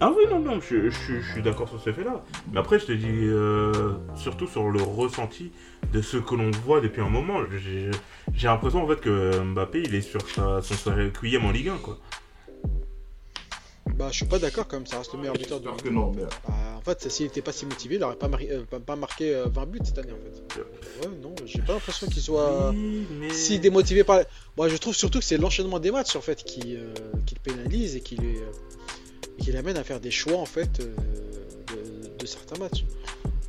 Ah 0.00 0.10
oui, 0.16 0.24
non, 0.30 0.38
non, 0.38 0.60
je, 0.60 0.88
je- 0.90 1.20
je 1.20 1.32
suis 1.32 1.42
d'accord 1.42 1.68
sur 1.68 1.80
ce 1.82 1.92
fait-là. 1.92 2.22
Mais 2.52 2.60
après, 2.60 2.78
je 2.78 2.86
te 2.86 2.92
dis, 2.92 3.04
euh, 3.08 3.72
surtout 4.16 4.46
sur 4.46 4.70
le 4.70 4.80
ressenti 4.80 5.50
de 5.92 6.00
ce 6.00 6.16
que 6.18 6.34
l'on 6.34 6.50
voit 6.64 6.80
depuis 6.80 7.02
un 7.02 7.08
moment. 7.10 7.40
J'ai 7.62 7.90
j'ai 8.34 8.46
l'impression, 8.46 8.84
en 8.84 8.86
fait, 8.88 9.00
que 9.00 9.40
Mbappé, 9.42 9.82
il 9.84 9.94
est 9.94 10.00
sur 10.00 10.20
sa, 10.30 10.62
son 10.62 10.90
requiem 10.94 11.44
en 11.44 11.50
Ligue 11.50 11.68
1, 11.70 11.76
quoi. 11.82 11.98
Bah, 13.96 14.08
je 14.10 14.16
suis 14.16 14.26
pas 14.26 14.38
d'accord 14.38 14.66
quand 14.68 14.76
même, 14.76 14.86
ça 14.86 14.98
reste 14.98 15.12
le 15.12 15.18
meilleur 15.18 15.34
buteur 15.34 15.60
de 15.60 15.68
que 15.70 15.88
non, 15.88 16.12
mais 16.14 16.22
Bah, 16.46 16.54
en 16.76 16.80
fait, 16.82 17.10
s'il 17.10 17.26
était 17.26 17.42
pas 17.42 17.52
si 17.52 17.66
motivé, 17.66 17.96
il 17.96 18.02
aurait 18.04 18.16
pas, 18.16 18.28
mari- 18.28 18.48
euh, 18.50 18.62
pas, 18.64 18.94
marqué 18.96 19.34
euh, 19.34 19.46
20 19.46 19.66
buts 19.66 19.78
cette 19.84 19.98
année 19.98 20.12
en 20.12 20.16
fait. 20.54 20.60
Ouais, 21.08 21.14
non, 21.20 21.34
j'ai 21.44 21.60
pas 21.62 21.72
l'impression 21.74 22.06
qu'il 22.06 22.22
soit 22.22 22.70
Oui, 22.70 23.06
mais... 23.18 23.30
si 23.30 23.58
démotivé 23.58 24.04
par. 24.04 24.20
Moi, 24.56 24.68
je 24.68 24.76
trouve 24.76 24.94
surtout 24.94 25.18
que 25.18 25.24
c'est 25.24 25.36
l'enchaînement 25.36 25.80
des 25.80 25.90
matchs 25.90 26.14
en 26.16 26.20
fait 26.20 26.42
qui, 26.44 26.76
euh, 26.76 26.94
qui 27.26 27.34
le 27.34 27.40
pénalise 27.52 27.96
et 27.96 28.00
qui, 28.00 28.16
les, 28.16 28.36
euh, 28.36 28.50
qui 29.38 29.50
l'amène 29.52 29.76
à 29.76 29.84
faire 29.84 30.00
des 30.00 30.10
choix 30.12 30.36
en 30.38 30.46
fait 30.46 30.80
euh, 30.80 30.94
de, 31.66 32.18
de 32.18 32.26
certains 32.26 32.58
matchs. 32.58 32.84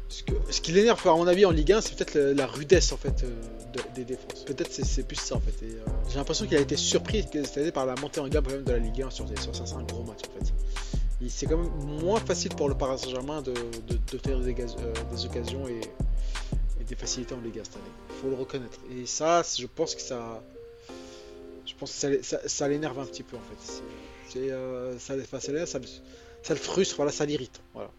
Ce, 0.08 0.24
que- 0.24 0.34
ce 0.50 0.62
qui 0.62 0.72
l'énerve 0.72 1.00
à 1.08 1.14
mon 1.16 1.28
avis 1.28 1.46
en 1.46 1.52
Ligue 1.52 1.72
1, 1.74 1.82
c'est 1.82 1.96
peut-être 1.96 2.16
la, 2.16 2.34
la 2.34 2.48
rudesse 2.48 2.92
en 2.92 2.98
fait 2.98 3.24
euh, 3.24 3.30
de- 3.74 3.82
des 3.96 4.06
défenses. 4.06 4.44
Peut-être 4.46 4.72
c'est, 4.72 4.84
plus 5.04 5.16
ça 5.18 5.36
en 5.36 5.40
fait. 5.40 5.54
Euh, 5.64 5.80
j'ai 6.10 6.16
l'impression 6.18 6.46
qu'il 6.46 6.58
a 6.58 6.62
été 6.62 6.76
surpris 6.78 7.24
cette 7.46 7.72
par 7.72 7.86
la 7.86 7.96
montée 7.96 8.20
en 8.20 8.28
gamme 8.28 8.46
de 8.64 8.72
la 8.72 8.78
Ligue 8.80 9.02
1 9.04 9.10
sur, 9.10 9.28
sur 9.42 9.56
certains 9.56 9.84
gros 9.84 10.04
matchs 10.04 10.22
en 10.30 10.40
fait. 10.46 10.52
Il- 11.22 11.30
C'est 11.30 11.46
quand 11.48 11.58
même 11.58 11.72
moins 12.02 12.20
facile 12.20 12.56
pour 12.56 12.70
le 12.70 12.76
Paris 12.76 12.98
Saint-Germain 13.00 13.42
de, 13.42 13.52
de, 13.52 14.00
euh, 14.80 14.94
des 15.12 15.26
occasions 15.26 15.68
et, 15.68 15.82
des 16.86 16.96
facilités 16.96 17.36
en 17.36 17.42
Ligue 17.42 17.60
1 17.60 17.64
cette 17.66 17.76
année. 17.76 18.20
Faut 18.22 18.30
le 18.30 18.36
reconnaître. 18.36 18.80
Et 18.92 19.06
ça, 19.06 19.44
je 19.44 19.68
pense 19.68 19.94
que 19.96 20.02
ça, 20.02 20.42
je 21.66 21.74
pense 21.76 21.92
que 21.92 21.98
ça, 21.98 22.10
l'é- 22.10 22.24
ça- 22.24 22.48
ça 22.48 22.68
l'énerve 22.68 22.98
un 23.00 23.06
petit 23.06 23.24
peu 23.24 23.36
en 23.38 23.42
fait. 23.42 24.40
Euh, 24.40 24.98
ça, 25.00 25.16
le- 25.16 25.96
frustre, 26.56 26.96
voilà, 26.96 27.12
ça 27.12 27.26
l'irrite. 27.26 27.60
Voilà. 27.74 27.92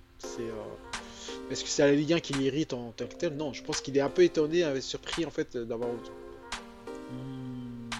Est-ce 1.50 1.64
que 1.64 1.68
c'est 1.68 1.84
la 1.84 1.92
Ligue 1.92 2.12
1 2.12 2.20
qui 2.20 2.32
l'irrite 2.34 2.72
en 2.72 2.92
tant 2.92 3.06
que 3.06 3.14
tel? 3.14 3.36
Non, 3.36 3.52
je 3.52 3.62
pense 3.62 3.80
qu'il 3.80 3.96
est 3.96 4.00
un 4.00 4.08
peu 4.08 4.22
étonné, 4.22 4.62
euh, 4.62 4.80
surpris 4.80 5.26
en 5.26 5.30
fait 5.30 5.56
d'avoir 5.56 5.90
mm, 5.90 7.90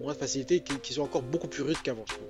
moins 0.00 0.14
de 0.14 0.18
facilité, 0.18 0.60
qu'ils 0.60 0.94
sont 0.94 1.02
encore 1.02 1.22
beaucoup 1.22 1.48
plus 1.48 1.62
rudes 1.62 1.82
qu'avant. 1.82 2.04
je 2.08 2.14
trouve. 2.14 2.26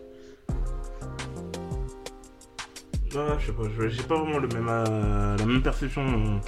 Ouais, 3.14 3.22
je 3.38 3.46
sais 3.46 3.52
pas, 3.52 3.62
j'ai 3.88 4.02
pas 4.02 4.16
vraiment 4.16 4.40
euh, 4.88 5.36
la 5.38 5.46
même 5.46 5.62
perception 5.62 6.40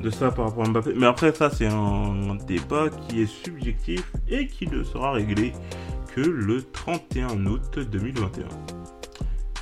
de 0.00 0.10
ça 0.10 0.30
par 0.30 0.46
rapport 0.46 0.64
à 0.64 0.68
Mbappé. 0.68 0.92
Mais 0.94 1.06
après, 1.06 1.34
ça, 1.34 1.50
c'est 1.50 1.66
un 1.66 2.36
débat 2.46 2.88
qui 3.08 3.22
est 3.22 3.26
subjectif 3.26 4.12
et 4.28 4.46
qui 4.46 4.68
ne 4.68 4.84
sera 4.84 5.12
réglé 5.12 5.52
que 6.14 6.20
le 6.20 6.62
31 6.62 7.46
août 7.46 7.78
2021. 7.78 8.77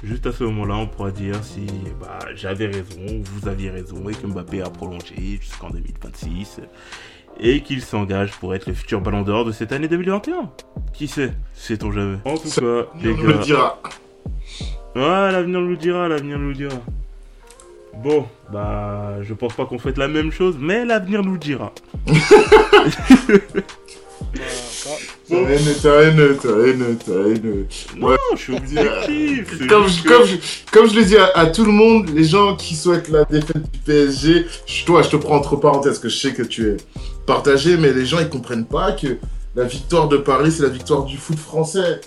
Juste 0.05 0.27
à 0.27 0.33
ce 0.33 0.45
moment-là, 0.45 0.77
on 0.77 0.87
pourra 0.87 1.11
dire 1.11 1.43
si 1.43 1.67
bah, 2.01 2.19
j'avais 2.35 2.67
raison, 2.67 3.23
vous 3.25 3.49
aviez 3.49 3.71
raison, 3.71 4.09
et 4.09 4.15
que 4.15 4.27
Mbappé 4.27 4.61
a 4.61 4.71
prolongé 4.71 5.39
jusqu'en 5.41 5.71
2026, 5.71 6.61
et 7.41 7.63
qu'il 7.63 7.83
s'engage 7.83 8.33
pour 8.33 8.55
être 8.55 8.67
le 8.67 8.75
futur 8.75 9.01
ballon 9.01 9.23
d'or 9.23 9.45
de 9.45 9.53
cette 9.53 9.73
année 9.73 9.89
2021. 9.89 10.51
Qui 10.93 11.09
sait? 11.09 11.33
Sait-on 11.55 11.93
jamais 11.93 12.19
En 12.25 12.37
tout 12.37 12.51
cas, 12.51 12.87
les 13.03 13.15
me 13.15 13.27
le 13.27 13.33
gars, 13.33 13.39
dira. 13.39 13.81
Ouais, 14.95 15.33
l'avenir 15.33 15.61
nous 15.61 15.71
le 15.71 15.77
dira, 15.77 16.09
l'avenir 16.09 16.39
nous 16.39 16.49
le 16.49 16.55
dira. 16.55 16.77
Bon, 18.03 18.27
bah, 18.53 19.23
je 19.23 19.33
pense 19.33 19.55
pas 19.55 19.65
qu'on 19.65 19.79
fasse 19.79 19.97
la 19.97 20.09
même 20.09 20.31
chose, 20.31 20.57
mais 20.59 20.85
l'avenir 20.85 21.23
nous 21.23 21.33
le 21.33 21.39
dira. 21.39 21.73
Voilà, 25.29 25.59
ça. 25.59 25.63
T'as 25.63 25.71
haine, 25.71 25.77
t'as 25.83 26.01
haine, 26.03 26.37
t'as 26.41 26.67
haine, 26.67 26.97
t'as 27.05 27.13
haine. 27.29 27.67
Non, 27.97 28.09
Ouais. 28.09 28.17
je 28.35 28.39
suis 28.41 28.57
objectif. 28.57 29.67
Comme 29.69 29.89
je, 29.89 30.03
comme, 30.05 30.25
je, 30.27 30.37
comme 30.73 30.89
je 30.91 30.95
le 30.97 31.05
dis 31.05 31.17
à, 31.17 31.27
à 31.35 31.47
tout 31.47 31.65
le 31.65 31.73
monde, 31.73 32.11
les 32.15 32.25
gens 32.25 32.57
qui 32.57 32.75
souhaitent 32.77 33.09
la 33.09 33.25
défaite 33.25 33.71
du 33.71 33.79
PSG, 33.85 34.47
je, 34.67 34.85
toi, 34.85 35.03
je 35.03 35.09
te 35.11 35.17
prends 35.17 35.37
entre 35.37 35.57
parenthèses, 35.57 35.99
que 35.99 36.09
je 36.09 36.17
sais 36.17 36.33
que 36.33 36.43
tu 36.43 36.69
es 36.71 36.77
partagé, 37.27 37.77
mais 37.77 37.93
les 37.93 38.07
gens, 38.07 38.19
ils 38.21 38.29
comprennent 38.29 38.67
pas 38.67 38.93
que 38.93 39.17
la 39.55 39.65
victoire 39.65 40.09
de 40.09 40.17
Paris, 40.19 40.53
c'est 40.53 40.63
la 40.63 40.69
victoire 40.69 41.05
du 41.05 41.17
foot 41.17 41.39
français. 41.39 42.01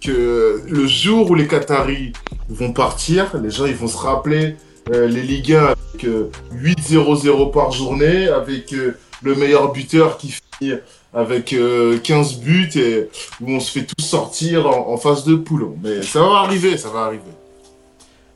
Que 0.00 0.60
le 0.68 0.86
jour 0.86 1.30
où 1.30 1.34
les 1.34 1.46
Qataris 1.48 2.12
vont 2.48 2.72
partir, 2.72 3.26
les 3.42 3.50
gens, 3.50 3.64
ils 3.66 3.74
vont 3.74 3.88
se 3.88 3.96
rappeler 3.96 4.54
euh, 4.92 5.06
les 5.08 5.22
Ligue 5.22 5.52
1 5.54 5.64
avec 5.64 6.04
euh, 6.04 6.30
8-0-0 6.62 7.50
par 7.52 7.72
journée, 7.72 8.28
avec 8.28 8.72
euh, 8.72 8.94
le 9.22 9.34
meilleur 9.34 9.72
buteur 9.72 10.18
qui 10.18 10.32
finit 10.60 10.74
avec 11.16 11.54
euh, 11.54 11.98
15 11.98 12.40
buts 12.40 12.70
et 12.76 13.08
où 13.40 13.50
on 13.50 13.58
se 13.58 13.72
fait 13.72 13.86
tous 13.86 14.04
sortir 14.04 14.66
en, 14.66 14.92
en 14.92 14.96
phase 14.98 15.24
de 15.24 15.34
poule. 15.34 15.70
Mais 15.82 16.02
ça 16.02 16.20
va 16.20 16.36
arriver, 16.40 16.76
ça 16.76 16.90
va 16.90 17.00
arriver. 17.04 17.22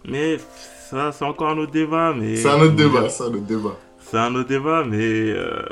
Mais 0.09 0.39
ça, 0.89 1.13
c'est 1.13 1.25
encore 1.25 1.51
un 1.51 1.59
autre 1.59 1.73
débat. 1.73 2.15
Mais 2.17 2.37
C'est 2.37 2.49
un 2.49 2.61
autre 2.61 2.75
débat, 2.75 3.09
c'est 3.11 3.23
un 3.25 3.27
autre 3.27 3.47
débat. 3.47 3.77
C'est 4.01 4.17
un 4.17 4.35
autre 4.35 4.49
débat, 4.49 4.83
mais 4.85 4.97
euh, 4.99 5.63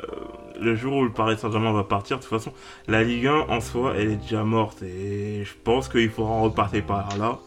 le 0.61 0.77
jour 0.77 0.97
où 0.99 1.03
le 1.03 1.11
Paris 1.11 1.37
Saint-Germain 1.41 1.73
va 1.73 1.83
partir, 1.83 2.19
de 2.19 2.23
toute 2.23 2.31
façon, 2.31 2.53
la 2.87 3.03
Ligue 3.03 3.27
1 3.27 3.47
en 3.49 3.61
soi, 3.61 3.95
elle 3.97 4.13
est 4.13 4.17
déjà 4.17 4.45
morte. 4.45 4.83
Et 4.83 5.45
je 5.45 5.53
pense 5.65 5.89
qu'il 5.89 6.11
faudra 6.11 6.33
en 6.33 6.43
repartir 6.43 6.85
par 6.85 7.09
là 7.19 7.39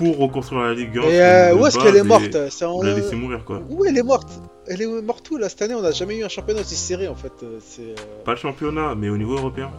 pour 0.00 0.16
reconstruire 0.18 0.62
la 0.62 0.74
Ligue 0.74 0.96
1. 0.98 1.02
Et 1.02 1.20
euh, 1.20 1.54
où 1.56 1.66
est-ce 1.66 1.78
qu'elle 1.78 1.96
est 1.96 2.02
morte 2.02 2.34
en- 2.62 2.82
La 2.82 2.94
mourir, 3.16 3.44
quoi. 3.44 3.60
Où 3.68 3.84
elle 3.84 3.98
est 3.98 4.02
morte? 4.02 4.30
Elle 4.66 4.80
est 4.80 4.86
morte 5.02 5.30
où 5.30 5.36
là 5.36 5.48
cette 5.50 5.60
année? 5.62 5.74
On 5.74 5.82
n'a 5.82 5.90
jamais 5.92 6.16
eu 6.16 6.24
un 6.24 6.28
championnat 6.28 6.60
aussi 6.62 6.76
serré 6.76 7.06
en 7.08 7.14
fait. 7.14 7.32
euh, 7.42 7.58
C'est. 7.60 7.82
euh, 7.82 7.94
Pas 8.24 8.30
le 8.32 8.38
championnat, 8.38 8.94
mais 8.94 9.08
au 9.10 9.18
niveau 9.18 9.36
européen. 9.36 9.70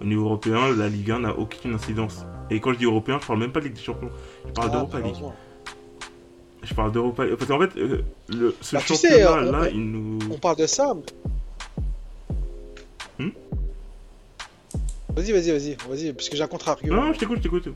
Au 0.00 0.04
niveau 0.04 0.26
européen, 0.26 0.72
la 0.76 0.88
Ligue 0.88 1.10
1 1.10 1.20
n'a 1.20 1.36
aucune 1.36 1.74
incidence. 1.74 2.24
Et 2.50 2.60
quand 2.60 2.72
je 2.74 2.78
dis 2.78 2.84
européen, 2.84 3.18
je 3.20 3.26
parle 3.26 3.40
même 3.40 3.50
pas 3.52 3.60
de 3.60 3.64
Ligue 3.64 3.74
des 3.76 3.82
Champions. 3.82 4.10
Je 4.46 4.52
parle 4.52 4.68
ah, 4.70 4.74
d'Europa 4.74 5.00
League. 5.00 5.14
Je 6.62 6.74
parle 6.74 6.92
d'Europa 6.92 7.24
League. 7.24 7.36
Parce 7.36 7.50
qu'en 7.50 7.58
fait, 7.60 7.76
euh, 7.78 8.02
le, 8.28 8.54
ce 8.60 8.76
Bah, 8.76 8.82
sais, 8.86 8.94
championnat-là, 8.94 9.60
on- 9.62 9.74
il 9.74 9.90
nous. 9.90 10.18
On 10.32 10.38
parle 10.38 10.56
de 10.56 10.66
ça. 10.66 10.92
mais- 13.18 13.24
Hmm? 13.26 13.30
Vas-y, 15.16 15.32
vas-y, 15.32 15.50
vas-y, 15.50 15.76
vas-y, 15.88 16.12
parce 16.12 16.28
que 16.28 16.36
j'ai 16.36 16.42
un 16.42 16.46
contre-argument. 16.46 17.02
Non, 17.06 17.12
je 17.14 17.18
t'écoute, 17.18 17.38
je 17.38 17.42
t'écoute. 17.44 17.68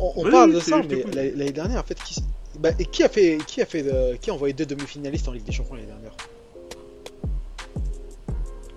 On, 0.00 0.12
on 0.16 0.24
Oui, 0.24 0.30
parle 0.30 0.50
oui, 0.50 0.54
de 0.56 0.60
ça, 0.60 0.80
mais 0.88 1.04
l'année 1.32 1.52
dernière, 1.52 1.80
en 1.80 1.84
fait, 1.84 1.98
qui, 2.02 2.22
bah, 2.58 2.70
et 2.78 2.84
qui 2.86 3.02
a 3.02 3.08
fait, 3.08 3.38
qui 3.46 3.60
a 3.62 3.66
fait, 3.66 3.82
de- 3.82 4.16
qui 4.16 4.30
a 4.30 4.34
envoyé 4.34 4.54
deux 4.54 4.66
demi-finalistes 4.66 5.28
en 5.28 5.32
Ligue 5.32 5.44
des 5.44 5.52
Champions 5.52 5.74
l'année 5.74 5.86
dernière? 5.86 6.12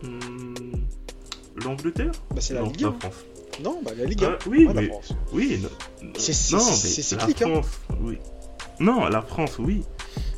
Hmm, 0.04 0.54
L'Angleterre? 1.64 2.12
Bah, 2.32 2.38
c'est 2.42 2.54
la 2.54 2.62
Ligue 2.64 2.82
la 2.82 2.88
1. 2.90 2.92
France. 3.00 3.14
Non, 3.64 3.80
bah 3.84 3.92
la 3.96 4.06
Ligue 4.06 4.24
1. 4.24 4.30
Ah, 4.32 4.38
oui, 4.48 4.66
la 4.66 4.74
mais- 4.74 4.88
France. 4.88 5.14
Oui, 5.34 5.60
non, 5.62 5.70
C'est- 6.18 6.54
non, 6.54 6.60
c'est 6.60 6.88
mais 6.88 7.20
la 7.22 7.28
cyclique, 7.28 7.42
hein. 7.44 7.50
France, 7.62 7.80
oui. 8.02 8.18
Non, 8.80 9.08
la 9.08 9.22
France, 9.22 9.60
oui. 9.60 9.84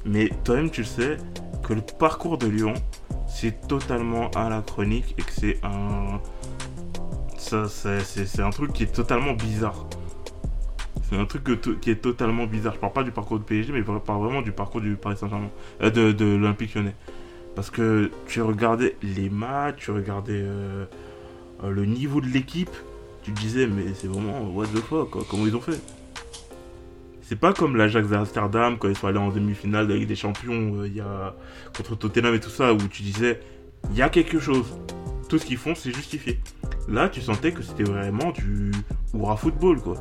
Mais 0.06 0.30
toi-même, 0.44 0.70
tu 0.70 0.82
le 0.82 0.88
sais 0.88 1.18
que 1.64 1.74
le 1.74 1.82
parcours 1.82 2.38
de 2.38 2.48
Lyon, 2.48 2.74
c'est 3.28 3.68
totalement 3.68 4.30
anachronique 4.32 5.16
et 5.18 5.22
que 5.22 5.32
c'est 5.32 5.60
un. 5.64 6.20
Ça, 7.38 7.70
c'est 7.70 8.02
c'est- 8.04 8.26
c'est 8.26 8.42
un 8.42 8.50
truc 8.50 8.74
qui 8.74 8.84
est 8.84 8.92
totalement 8.94 9.34
bizarre. 9.34 9.86
C'est 11.14 11.20
un 11.20 11.26
truc 11.26 11.80
qui 11.80 11.92
est 11.92 12.02
totalement 12.02 12.48
bizarre. 12.48 12.74
Je 12.74 12.80
parle 12.80 12.94
pas 12.94 13.04
du 13.04 13.12
parcours 13.12 13.38
du 13.38 13.46
PSG, 13.46 13.72
mais 13.72 13.84
je 13.86 13.98
parle 14.00 14.24
vraiment 14.24 14.42
du 14.42 14.52
parcours 14.52 14.82
du 14.82 14.96
Paris 14.96 15.16
Saint-Germain, 15.16 15.52
euh, 15.84 15.92
de, 15.92 16.12
de 16.12 16.26
l'Olympique 16.26 16.74
lyonnais. 16.74 16.96
Parce 17.56 17.70
que 17.70 18.10
tu 18.26 18.42
regardais 18.42 18.96
les 19.04 19.30
matchs, 19.30 19.76
tu 19.78 19.92
regardais 19.92 20.42
euh, 20.42 20.86
euh, 21.64 21.70
le 21.70 21.86
niveau 21.86 22.20
de 22.20 22.26
l'équipe, 22.26 22.72
tu 23.22 23.32
te 23.32 23.40
disais, 23.40 23.68
mais 23.68 23.94
c'est 23.94 24.08
vraiment 24.08 24.42
what 24.56 24.66
the 24.66 24.80
fuck, 24.80 25.12
quoi, 25.12 25.24
comment 25.30 25.46
ils 25.46 25.56
ont 25.56 25.62
fait? 25.62 25.80
C'est 27.22 27.40
pas 27.40 27.54
comme 27.54 27.76
l'Ajax 27.76 28.08
d'Amsterdam 28.08 28.80
quand 28.80 28.90
ils 28.90 28.98
sont 28.98 29.06
allés 29.06 29.20
en 29.20 29.30
demi-finale 29.30 29.86
de 29.86 29.94
la 29.94 30.00
Ligue 30.00 30.08
des 30.08 30.16
Champions 30.16 30.82
euh, 30.82 30.88
y 30.88 31.00
a 31.00 31.36
contre 31.78 31.96
Tottenham 31.96 32.34
et 32.34 32.40
tout 32.40 32.50
ça 32.50 32.74
où 32.74 32.78
tu 32.78 33.04
disais 33.04 33.40
il 33.92 33.96
y 33.96 34.02
a 34.02 34.10
quelque 34.10 34.40
chose. 34.40 34.66
Tout 35.30 35.38
ce 35.38 35.46
qu'ils 35.46 35.58
font 35.58 35.76
c'est 35.76 35.94
justifié. 35.94 36.40
Là 36.90 37.08
tu 37.08 37.22
sentais 37.22 37.52
que 37.52 37.62
c'était 37.62 37.84
vraiment 37.84 38.32
du 38.32 38.72
Oura 39.14 39.38
football 39.38 39.80
quoi. 39.80 39.96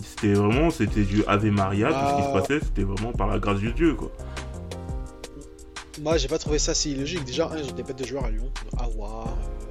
C'était 0.00 0.32
vraiment 0.34 0.70
c'était 0.70 1.02
du 1.02 1.24
Ave 1.26 1.46
Maria, 1.46 1.88
tout 1.88 1.94
ce 2.10 2.16
qui 2.16 2.28
se 2.28 2.32
Bah. 2.34 2.40
passait 2.40 2.60
c'était 2.64 2.82
vraiment 2.84 3.12
par 3.12 3.26
la 3.26 3.38
grâce 3.38 3.60
de 3.60 3.70
Dieu 3.70 3.94
quoi. 3.94 4.10
Moi, 6.00 6.16
j'ai 6.16 6.28
pas 6.28 6.38
trouvé 6.38 6.60
ça 6.60 6.74
si 6.74 6.92
illogique. 6.92 7.24
Déjà, 7.24 7.48
un, 7.50 7.56
j'ai 7.60 7.72
des 7.72 7.82
bêtes 7.82 7.98
de 7.98 8.04
joueurs 8.06 8.24
à 8.26 8.30
Lyon. 8.30 8.48
Awa, 8.78 9.24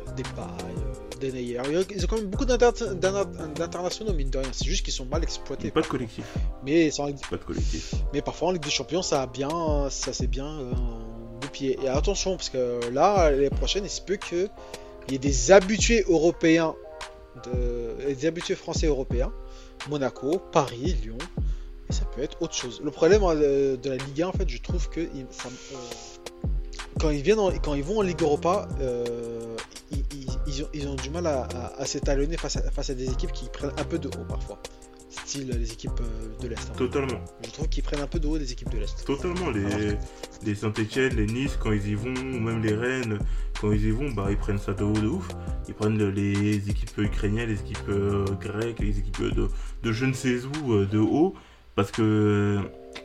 euh, 0.08 0.12
Depay, 0.12 0.42
euh, 0.42 1.20
Denayer. 1.22 1.62
Ils 1.96 2.04
ont 2.04 2.08
quand 2.10 2.18
même 2.18 2.26
beaucoup 2.26 2.44
d'inter- 2.44 2.74
d'inter- 2.96 3.24
d'internationaux, 3.56 4.12
mine 4.14 4.30
de 4.30 4.38
rien. 4.40 4.50
C'est 4.52 4.66
juste 4.66 4.84
qu'ils 4.84 4.94
sont 4.94 5.06
mal 5.06 5.24
exploités. 5.24 5.72
Pas 5.72 5.80
de 5.82 5.88
collectif, 5.88 6.26
Mais, 6.66 6.92
sans- 6.92 7.06
pas 7.30 7.38
de 7.38 7.44
collectif. 7.44 7.94
mais 8.14 8.22
parfois, 8.22 8.50
en 8.50 8.52
Ligue 8.52 8.64
des 8.64 8.70
Champions, 8.70 9.02
ça 9.02 9.22
a 9.22 9.28
bien, 9.28 9.88
ça 9.90 10.12
c'est 10.12 10.28
bien 10.28 10.48
euh. 10.48 10.74
Et 11.62 11.88
attention, 11.88 12.36
parce 12.36 12.50
que 12.50 12.82
là, 12.92 13.32
les 13.32 13.50
prochaines, 13.50 13.84
il 13.86 13.90
se 13.90 14.02
peut 14.02 14.18
qu'il 14.18 14.50
y 15.10 15.16
ait 15.16 15.18
des 15.18 15.52
habitués 15.52 16.04
européens, 16.08 16.76
de... 17.46 18.14
des 18.14 18.26
habitués 18.28 18.54
français 18.56 18.86
européens, 18.86 19.32
Monaco, 19.90 20.42
Paris, 20.52 20.96
Lyon. 21.04 21.18
Et 21.90 21.94
ça 21.94 22.06
peut 22.06 22.22
être 22.22 22.42
autre 22.42 22.54
chose. 22.54 22.82
Le 22.84 22.92
problème 22.92 23.22
euh, 23.24 23.78
de 23.78 23.90
la 23.90 23.98
Ligue 23.98 24.22
1, 24.24 24.28
en 24.28 24.32
fait, 24.34 24.50
je 24.50 24.62
trouve 24.62 24.90
que 24.90 25.00
euh, 25.00 25.06
quand 27.00 27.10
ils 27.10 27.22
viennent, 27.22 27.38
vont 27.38 28.00
en 28.00 28.02
Ligue 28.02 28.22
Europa, 28.22 28.68
euh, 28.82 29.56
ils, 30.74 30.88
ont, 30.88 30.96
du 30.96 31.10
mal 31.10 31.28
à, 31.28 31.86
s'étalonner 31.86 32.38
face 32.38 32.90
à 32.90 32.94
des 32.94 33.10
équipes 33.10 33.32
qui 33.32 33.48
prennent 33.50 33.72
un 33.78 33.84
peu 33.84 34.00
de 34.00 34.10
haut 34.10 34.26
parfois. 34.28 34.60
Style 35.26 35.50
les 35.50 35.72
équipes 35.74 35.92
euh, 36.02 36.42
de 36.42 36.48
l'Est. 36.48 36.70
hein. 36.70 36.74
Totalement. 36.78 37.20
Je 37.46 37.52
trouve 37.52 37.68
qu'ils 37.70 37.84
prennent 37.84 38.00
un 38.02 38.08
peu 38.08 38.20
de 38.20 38.28
haut 38.28 38.38
des 38.38 38.52
équipes 38.52 38.70
de 38.72 38.78
l'Est. 38.78 39.06
Totalement, 39.06 39.50
les, 39.50 39.98
les 40.46 40.56
Saint-Etienne, 40.56 41.16
les 41.16 41.26
Nice, 41.26 41.58
quand 41.62 41.72
ils 41.72 41.88
y 41.88 41.96
vont, 41.96 42.14
ou 42.14 42.40
même 42.40 42.62
les 42.62 42.74
Rennes, 42.74 43.20
quand 43.60 43.72
ils 43.72 43.86
y 43.86 43.92
vont, 43.92 44.12
bah, 44.12 44.28
ils 44.30 44.38
prennent 44.38 44.60
ça 44.60 44.74
de 44.74 44.84
haut 44.84 44.94
de 44.94 45.08
ouf. 45.08 45.28
Ils 45.68 45.74
prennent 45.74 45.98
le- 45.98 46.12
les 46.12 46.70
équipes 46.70 46.98
ukrainiennes, 47.00 47.50
les 47.50 47.60
équipes 47.60 47.90
euh, 47.90 48.26
grecques, 48.40 48.80
les 48.80 49.00
équipes 49.00 49.22
de, 49.36 49.50
de 49.84 49.92
je 49.92 50.06
ne 50.06 50.14
sais 50.14 50.40
où 50.64 50.74
euh, 50.74 50.86
de 50.86 51.00
haut. 51.00 51.34
Parce 51.76 51.92
que, 51.92 52.60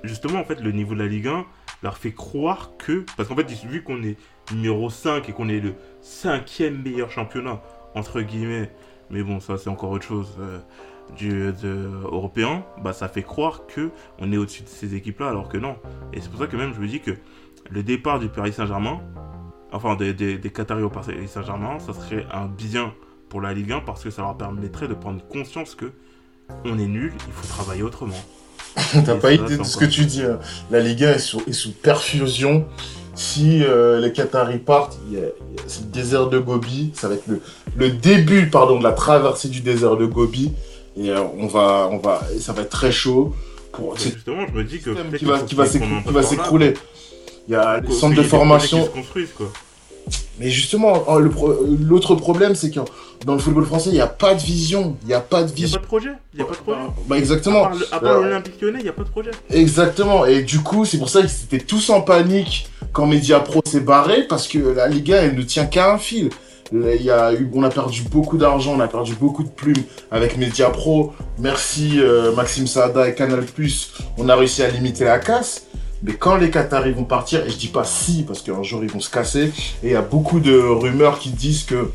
justement, 0.04 0.38
en 0.40 0.44
fait, 0.44 0.60
le 0.60 0.72
niveau 0.72 0.94
de 0.94 1.00
la 1.00 1.06
Ligue 1.06 1.26
1 1.28 1.44
leur 1.82 1.98
fait 1.98 2.12
croire 2.12 2.72
que. 2.78 3.04
Parce 3.16 3.28
qu'en 3.28 3.36
fait, 3.36 3.50
vu 3.66 3.82
qu'on 3.82 4.02
est 4.02 4.16
numéro 4.52 4.88
5 4.88 5.28
et 5.28 5.32
qu'on 5.32 5.48
est 5.48 5.60
le 5.60 5.74
cinquième 6.00 6.80
meilleur 6.82 7.10
championnat, 7.10 7.60
entre 7.94 8.20
guillemets, 8.22 8.70
mais 9.10 9.22
bon, 9.22 9.40
ça, 9.40 9.58
c'est 9.58 9.68
encore 9.68 9.90
autre 9.90 10.06
chose. 10.06 10.36
euh, 10.40 10.58
du 11.16 11.52
de- 11.62 11.90
européen, 12.04 12.64
bah 12.82 12.92
ça 12.92 13.08
fait 13.08 13.22
croire 13.22 13.62
que 13.66 13.90
on 14.18 14.32
est 14.32 14.36
au-dessus 14.36 14.62
de 14.62 14.68
ces 14.68 14.94
équipes-là, 14.94 15.28
alors 15.28 15.48
que 15.48 15.58
non. 15.58 15.76
Et 16.12 16.20
c'est 16.20 16.30
pour 16.30 16.40
ça 16.40 16.46
que 16.46 16.56
même 16.56 16.72
je 16.74 16.80
me 16.80 16.86
dis 16.88 17.00
que 17.00 17.12
le 17.70 17.82
départ 17.82 18.18
du 18.18 18.28
Paris 18.28 18.52
Saint-Germain, 18.52 19.00
enfin 19.72 19.94
des, 19.96 20.14
des, 20.14 20.38
des 20.38 20.50
Qataris 20.50 20.82
au 20.82 20.90
Paris 20.90 21.14
Saint-Germain, 21.28 21.78
ça 21.78 21.92
serait 21.92 22.26
un 22.32 22.46
bien 22.46 22.92
pour 23.28 23.40
la 23.40 23.52
Ligue 23.54 23.72
1 23.72 23.80
parce 23.80 24.02
que 24.04 24.10
ça 24.10 24.22
leur 24.22 24.36
permettrait 24.36 24.88
de 24.88 24.94
prendre 24.94 25.22
conscience 25.28 25.74
que 25.74 25.92
on 26.64 26.78
est 26.78 26.86
nul, 26.86 27.12
il 27.26 27.32
faut 27.32 27.46
travailler 27.46 27.82
autrement. 27.82 28.20
T'as 29.04 29.16
pas 29.16 29.32
idée 29.32 29.56
de 29.58 29.62
ce 29.64 29.76
que 29.76 29.84
tu 29.84 30.04
dis. 30.06 30.22
hein. 30.22 30.38
La 30.70 30.80
Ligue 30.80 31.04
1 31.04 31.12
est 31.12 31.18
sous, 31.18 31.42
est 31.46 31.52
sous 31.52 31.72
perfusion. 31.72 32.66
Si 33.14 33.62
euh, 33.62 34.00
les 34.00 34.12
Qataris 34.12 34.58
partent, 34.58 34.98
il 35.08 35.14
y 35.14 35.16
a- 35.18 35.20
il 35.50 35.56
y 35.56 35.58
a- 35.60 35.62
c'est 35.66 35.82
le 35.84 35.90
désert 35.90 36.28
de 36.28 36.38
Gobi. 36.38 36.90
Ça 36.94 37.08
va 37.08 37.14
être 37.14 37.26
le, 37.26 37.40
le 37.76 37.90
début 37.90 38.48
pardon, 38.48 38.78
de 38.78 38.82
la 38.84 38.92
traversée 38.92 39.48
du 39.50 39.60
désert 39.60 39.96
de 39.98 40.06
Gobi. 40.06 40.52
Et 40.96 41.10
euh, 41.10 41.22
on 41.38 41.46
va, 41.46 41.88
on 41.90 41.98
va, 41.98 42.22
et 42.36 42.38
ça 42.40 42.52
va 42.52 42.62
être 42.62 42.70
très 42.70 42.92
chaud. 42.92 43.34
Pour, 43.72 43.96
justement, 43.96 44.46
je 44.46 44.52
me 44.58 44.64
dis 44.64 44.80
que 44.80 44.90
qui 45.16 45.24
va, 45.24 45.38
qui 45.40 45.54
va 45.54 46.22
s'écrouler. 46.22 46.74
Il 47.48 47.52
y 47.52 47.56
a 47.56 47.80
les 47.80 47.90
centres 47.92 48.16
de 48.16 48.22
formation. 48.22 48.78
qui 48.80 48.84
se 48.84 48.90
construisent, 48.90 49.32
quoi. 49.36 49.50
Mais 50.38 50.50
justement, 50.50 50.98
pro- 51.30 51.54
l'autre 51.80 52.14
problème, 52.16 52.54
c'est 52.54 52.70
que 52.70 52.80
dans 53.24 53.34
le 53.34 53.38
football 53.38 53.64
français, 53.64 53.90
il 53.90 53.94
n'y 53.94 54.00
a 54.00 54.06
pas 54.06 54.34
de 54.34 54.40
vision. 54.42 54.96
Il 55.02 55.08
n'y 55.08 55.14
a 55.14 55.20
pas 55.20 55.44
de 55.44 55.50
Il 55.50 55.54
n'y 55.54 55.62
a 55.62 55.64
vision. 55.66 55.78
pas 55.78 55.82
de 55.82 55.86
projet, 55.86 56.08
il 56.34 56.36
n'y 56.36 56.42
a 56.42 56.44
pas 56.46 56.52
de 56.54 56.58
projet. 56.58 56.78
Bah 57.06 57.14
À 57.14 57.18
exactement. 57.18 57.62
part, 57.62 57.74
le- 57.74 57.94
à 57.94 58.00
part 58.00 58.12
Euh, 58.16 58.22
l'Olympique 58.24 58.60
lyonnais, 58.60 58.78
il 58.80 58.82
n'y 58.84 58.88
a 58.88 58.92
pas 58.92 59.04
de 59.04 59.08
projet. 59.08 59.30
Exactement. 59.50 60.26
Et 60.26 60.42
du 60.42 60.60
coup, 60.60 60.84
c'est 60.84 60.98
pour 60.98 61.08
ça 61.08 61.20
qu'ils 61.22 61.44
étaient 61.44 61.64
tous 61.64 61.88
en 61.90 62.00
panique 62.00 62.66
quand 62.92 63.06
Media 63.06 63.40
Pro 63.40 63.60
s'est 63.64 63.80
barré 63.80 64.24
parce 64.28 64.48
que 64.48 64.58
la 64.58 64.88
Liga, 64.88 65.16
elle 65.22 65.36
ne 65.36 65.42
tient 65.42 65.66
qu'à 65.66 65.92
un 65.92 65.98
fil. 65.98 66.30
Là, 66.70 66.94
Il 66.94 67.02
y 67.02 67.10
a 67.10 67.32
eu, 67.32 67.50
on 67.54 67.62
a 67.62 67.70
perdu 67.70 68.02
beaucoup 68.10 68.38
d'argent, 68.38 68.74
on 68.76 68.80
a 68.80 68.88
perdu 68.88 69.14
beaucoup 69.14 69.42
de 69.42 69.48
plumes 69.48 69.82
avec 70.10 70.36
Media 70.36 70.70
Pro. 70.70 71.12
Merci 71.38 72.00
euh, 72.00 72.32
Maxime 72.34 72.66
Sada 72.66 73.08
et 73.08 73.14
Canal+. 73.14 73.44
On 74.18 74.28
a 74.28 74.36
réussi 74.36 74.62
à 74.62 74.68
limiter 74.68 75.04
la 75.04 75.18
casse. 75.18 75.66
Mais 76.04 76.14
quand 76.14 76.36
les 76.36 76.50
Qataris 76.50 76.92
vont 76.92 77.04
partir, 77.04 77.44
et 77.46 77.50
je 77.50 77.56
dis 77.56 77.68
pas 77.68 77.84
si, 77.84 78.24
parce 78.24 78.42
qu'un 78.42 78.62
jour 78.62 78.82
ils 78.82 78.90
vont 78.90 79.00
se 79.00 79.10
casser, 79.10 79.52
et 79.82 79.88
il 79.88 79.92
y 79.92 79.94
a 79.96 80.02
beaucoup 80.02 80.40
de 80.40 80.58
rumeurs 80.58 81.18
qui 81.20 81.30
disent 81.30 81.62
que 81.62 81.90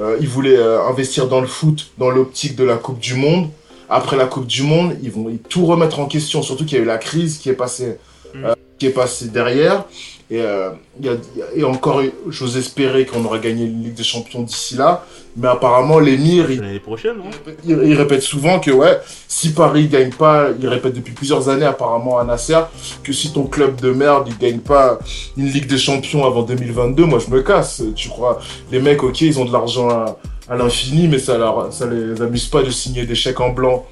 euh, 0.00 0.16
ils 0.20 0.28
voulaient 0.28 0.56
euh, 0.56 0.86
investir 0.86 1.26
dans 1.26 1.40
le 1.40 1.48
foot, 1.48 1.90
dans 1.98 2.10
l'optique 2.10 2.54
de 2.56 2.62
la 2.64 2.76
Coupe 2.76 3.00
du 3.00 3.14
Monde. 3.14 3.48
Après 3.88 4.16
la 4.16 4.26
Coupe 4.26 4.46
du 4.46 4.62
Monde, 4.62 4.96
ils 5.02 5.10
vont 5.10 5.26
tout 5.48 5.66
remettre 5.66 5.98
en 5.98 6.06
question, 6.06 6.42
surtout 6.42 6.64
qu'il 6.64 6.78
y 6.78 6.80
a 6.80 6.84
eu 6.84 6.86
la 6.86 6.98
crise 6.98 7.38
qui 7.38 7.48
est 7.48 7.54
passée, 7.54 7.96
Mm. 8.34 8.44
euh, 8.44 8.54
qui 8.78 8.86
est 8.86 8.90
passée 8.90 9.26
derrière. 9.28 9.84
Et, 10.30 10.40
euh, 10.40 10.70
y 11.00 11.08
a- 11.08 11.14
il 11.34 11.38
y 11.40 11.42
a- 11.42 11.46
et 11.56 11.64
encore, 11.64 12.00
j'ose 12.28 12.56
espérer 12.56 13.04
qu'on 13.04 13.24
aura 13.24 13.38
gagné 13.38 13.64
une 13.64 13.82
Ligue 13.82 13.94
des 13.94 14.04
Champions 14.04 14.42
d'ici 14.42 14.76
là. 14.76 15.04
Mais 15.36 15.48
apparemment, 15.48 15.98
l'émir, 15.98 16.50
il, 16.50 16.60
l'année 16.60 16.78
prochaine, 16.80 17.16
non 17.16 17.30
il, 17.64 17.70
il 17.84 17.94
répète 17.94 18.22
souvent 18.22 18.58
que 18.60 18.70
ouais, 18.70 18.98
si 19.28 19.52
Paris 19.52 19.88
gagne 19.88 20.10
pas, 20.12 20.48
il 20.60 20.66
répète 20.68 20.94
depuis 20.94 21.12
plusieurs 21.14 21.48
années 21.48 21.64
apparemment 21.66 22.18
à 22.18 22.24
Nasser, 22.24 22.58
que 23.02 23.12
si 23.12 23.32
ton 23.32 23.44
club 23.44 23.80
de 23.80 23.90
merde 23.92 24.28
il 24.28 24.38
gagne 24.38 24.58
pas 24.60 24.98
une 25.36 25.46
Ligue 25.46 25.66
des 25.66 25.78
Champions 25.78 26.24
avant 26.26 26.42
2022, 26.42 27.04
moi 27.06 27.18
je 27.24 27.32
me 27.32 27.42
casse. 27.42 27.82
Tu 27.96 28.08
crois 28.08 28.40
Les 28.72 28.80
mecs, 28.80 29.02
ok, 29.02 29.20
ils 29.22 29.38
ont 29.40 29.44
de 29.44 29.52
l'argent 29.52 29.88
à, 29.88 30.16
à 30.48 30.56
l'infini, 30.56 31.06
mais 31.08 31.18
ça, 31.18 31.38
leur, 31.38 31.72
ça 31.72 31.86
les 31.86 32.20
amuse 32.22 32.46
pas 32.46 32.62
de 32.62 32.70
signer 32.70 33.04
des 33.06 33.14
chèques 33.16 33.40
en 33.40 33.50
blanc 33.50 33.84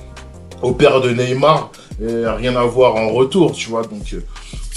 au 0.62 0.72
père 0.72 1.01
de 1.01 1.11
Neymar 1.11 1.70
et 2.01 2.26
rien 2.26 2.55
à 2.57 2.64
voir 2.64 2.97
en 2.97 3.11
retour, 3.11 3.53
tu 3.53 3.70
vois. 3.70 3.82
Donc 3.82 4.12
euh, 4.12 4.20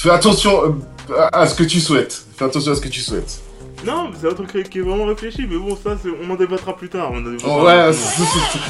fais 0.01 0.09
attention 0.09 0.63
euh, 1.11 1.27
à, 1.31 1.45
ce 1.45 1.55
que 1.55 1.63
tu 1.63 1.79
souhaites. 1.79 2.25
Fais 2.35 2.45
attention 2.45 2.71
à 2.71 2.75
ce 2.75 2.81
que 2.81 2.89
tu 2.89 3.01
souhaites. 3.01 3.41
Non, 3.85 4.09
mais 4.09 4.15
c'est 4.19 4.27
un 4.27 4.33
truc 4.33 4.69
qui 4.69 4.77
est 4.77 4.81
vraiment 4.81 5.05
réfléchi, 5.05 5.47
mais 5.49 5.57
bon, 5.57 5.75
ça, 5.75 5.97
on 6.23 6.29
en 6.29 6.35
débattra 6.35 6.75
plus 6.75 6.89
tard. 6.89 7.09
on 7.11 7.17
en 7.17 7.31
débattra 7.31 7.63
Ouais, 7.63 7.93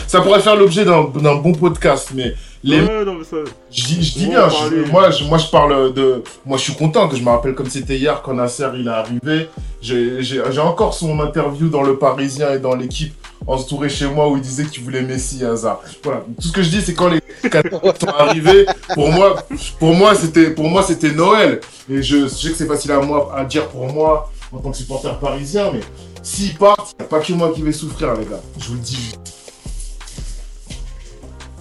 ça, 0.08 0.22
pourrait 0.22 0.40
faire 0.40 0.56
l'objet 0.56 0.86
d'un 0.86 1.02
bon 1.04 1.52
podcast, 1.54 2.12
mais 2.16 2.34
les 2.64 2.80
Ouais, 2.82 3.04
non, 3.04 3.16
mais 3.16 3.26
ça. 3.26 3.38
Je 3.72 3.84
dis, 3.84 4.28
bien, 4.28 4.48
je- 4.48 4.90
moi, 4.90 5.10
je, 5.12 5.26
moi 5.26 5.38
je 5.38 5.48
parle 5.48 5.94
de... 5.94 6.24
Moi 6.46 6.58
je 6.58 6.64
suis 6.64 6.76
content 6.76 7.10
que 7.10 7.18
je 7.18 7.24
me 7.24 7.30
rappelle 7.30 7.56
comme 7.56 7.70
c'était 7.70 7.98
hier 7.98 8.22
quand 8.22 8.34
Nasser 8.34 8.68
il 8.76 8.88
est 8.88 8.90
arrivé. 8.90 9.50
J'ai 9.82 10.60
encore 10.60 10.94
son 10.94 11.20
interview 11.20 11.68
dans 11.68 11.82
Le 11.84 11.98
Parisien 11.98 12.54
et 12.54 12.60
dans 12.60 12.76
l'équipe 12.76 13.14
entouré 13.48 13.90
chez 13.90 14.08
moi 14.08 14.30
où 14.30 14.38
il 14.38 14.42
disait 14.42 14.66
qu'il 14.66 14.84
voulait 14.84 15.02
Messi 15.02 15.42
et 15.42 15.46
Hazard. 15.46 15.82
Voilà, 16.04 16.24
tout 16.40 16.48
ce 16.48 16.52
que 16.52 16.62
je 16.62 16.70
dis 16.70 16.82
c'est 16.82 16.94
quand 16.94 17.10
les 17.10 17.22
quatre 17.50 18.00
sont 18.00 18.08
arrivés, 18.08 18.66
pour 18.94 19.12
moi, 19.12 19.44
pour 19.80 19.94
moi 19.94 20.16
c'était 20.16 20.52
pour 20.52 20.70
moi 20.70 20.84
c'était 20.84 21.12
Noël. 21.12 21.62
Et 21.90 22.02
je, 22.02 22.24
je 22.24 22.28
sais 22.28 22.50
que 22.52 22.56
c'est 22.56 22.68
facile 22.68 22.92
à 22.92 23.00
moi 23.00 23.34
à 23.36 23.46
dire 23.46 23.68
pour 23.70 23.92
moi 23.92 24.32
en 24.52 24.60
tant 24.60 24.72
que 24.72 24.78
supporter 24.78 25.18
parisien, 25.20 25.72
mais 25.74 25.80
s'ils 26.24 26.56
partent, 26.56 26.96
il 27.00 27.02
n'y 27.02 27.06
a 27.06 27.10
pas 27.10 27.20
que 27.20 27.34
moi 27.34 27.52
qui 27.54 27.62
vais 27.62 27.72
souffrir 27.72 28.14
les 28.16 28.26
gars. 28.26 28.42
Je 28.60 28.68
vous 28.68 28.74
le 28.76 28.80
dis. 28.80 29.14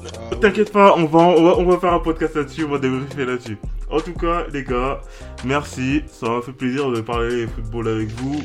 Euh, 0.05 0.37
T'inquiète 0.37 0.73
pas, 0.73 0.95
on 0.97 1.05
va, 1.07 1.19
on, 1.19 1.45
va, 1.45 1.59
on 1.59 1.65
va 1.65 1.79
faire 1.79 1.93
un 1.93 2.01
podcast 2.01 2.35
là-dessus, 2.35 2.65
on 2.65 2.71
va 2.71 2.79
débriefer 2.79 3.25
là-dessus. 3.25 3.59
En 3.91 4.01
tout 4.01 4.13
cas, 4.15 4.45
les 4.53 4.63
gars, 4.63 5.01
merci. 5.45 6.03
Ça 6.13 6.29
m'a 6.29 6.43
fait 6.43 6.53
plaisir 6.53 6.91
de 6.91 7.01
parler 7.01 7.47
football 7.49 7.89
avec 7.89 8.09
vous. 8.13 8.41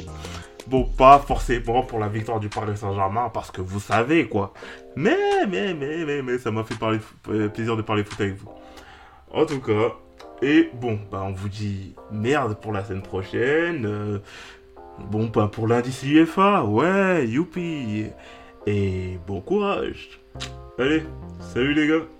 Bon, 0.68 0.84
pas 0.84 1.20
forcément 1.20 1.84
pour 1.84 2.00
la 2.00 2.08
victoire 2.08 2.40
du 2.40 2.50
Paris 2.50 2.76
Saint-Germain, 2.76 3.30
parce 3.34 3.52
que 3.52 3.62
vous 3.62 3.80
savez 3.80 4.28
quoi. 4.28 4.54
Mais, 4.96 5.46
mais, 5.48 5.74
mais, 5.74 6.06
mais, 6.06 6.22
mais, 6.22 6.38
ça 6.40 6.52
m'a 6.52 6.64
fait 6.64 6.76
euh, 7.30 7.50
plaisir 7.50 7.78
de 7.78 7.82
parler 7.84 8.04
foot 8.04 8.20
avec 8.20 8.36
vous. 8.36 8.50
En 9.32 9.46
tout 9.46 9.60
cas, 9.60 9.94
et 10.42 10.70
bon, 10.74 11.00
bah, 11.12 11.24
on 11.26 11.32
vous 11.34 11.50
dit 11.50 11.96
merde 12.12 12.56
pour 12.60 12.72
la 12.72 12.84
semaine 12.84 13.02
prochaine. 13.04 13.86
euh, 13.86 14.20
bon, 15.12 15.28
bah, 15.28 15.50
pour 15.52 15.68
l'indice 15.68 16.04
UEFA, 16.04 16.64
ouais, 16.64 17.28
youpi. 17.28 18.08
Et 18.68 19.20
bon 19.28 19.42
courage. 19.42 20.20
Allez, 20.80 21.04
salut 21.40 21.74
les 21.74 21.88
gars. 21.88 22.15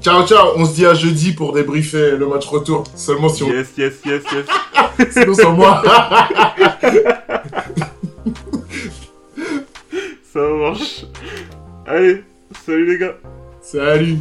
Ciao 0.00 0.24
ciao, 0.26 0.52
on 0.56 0.64
se 0.64 0.74
dit 0.74 0.86
à 0.86 0.94
jeudi 0.94 1.32
pour 1.32 1.52
débriefer 1.52 2.16
le 2.16 2.26
match 2.28 2.46
retour. 2.46 2.84
Seulement 2.94 3.28
si 3.28 3.42
on... 3.42 3.48
Yes, 3.48 3.70
yes, 3.76 3.94
yes, 4.06 4.22
yes. 4.32 4.46
Sinon 5.12 5.34
c'est 5.34 5.50
moi. 5.50 5.82
Ça 10.32 10.40
marche. 10.40 11.04
Allez, 11.86 12.22
salut 12.64 12.86
les 12.86 12.98
gars. 12.98 13.16
Salut. 13.60 14.18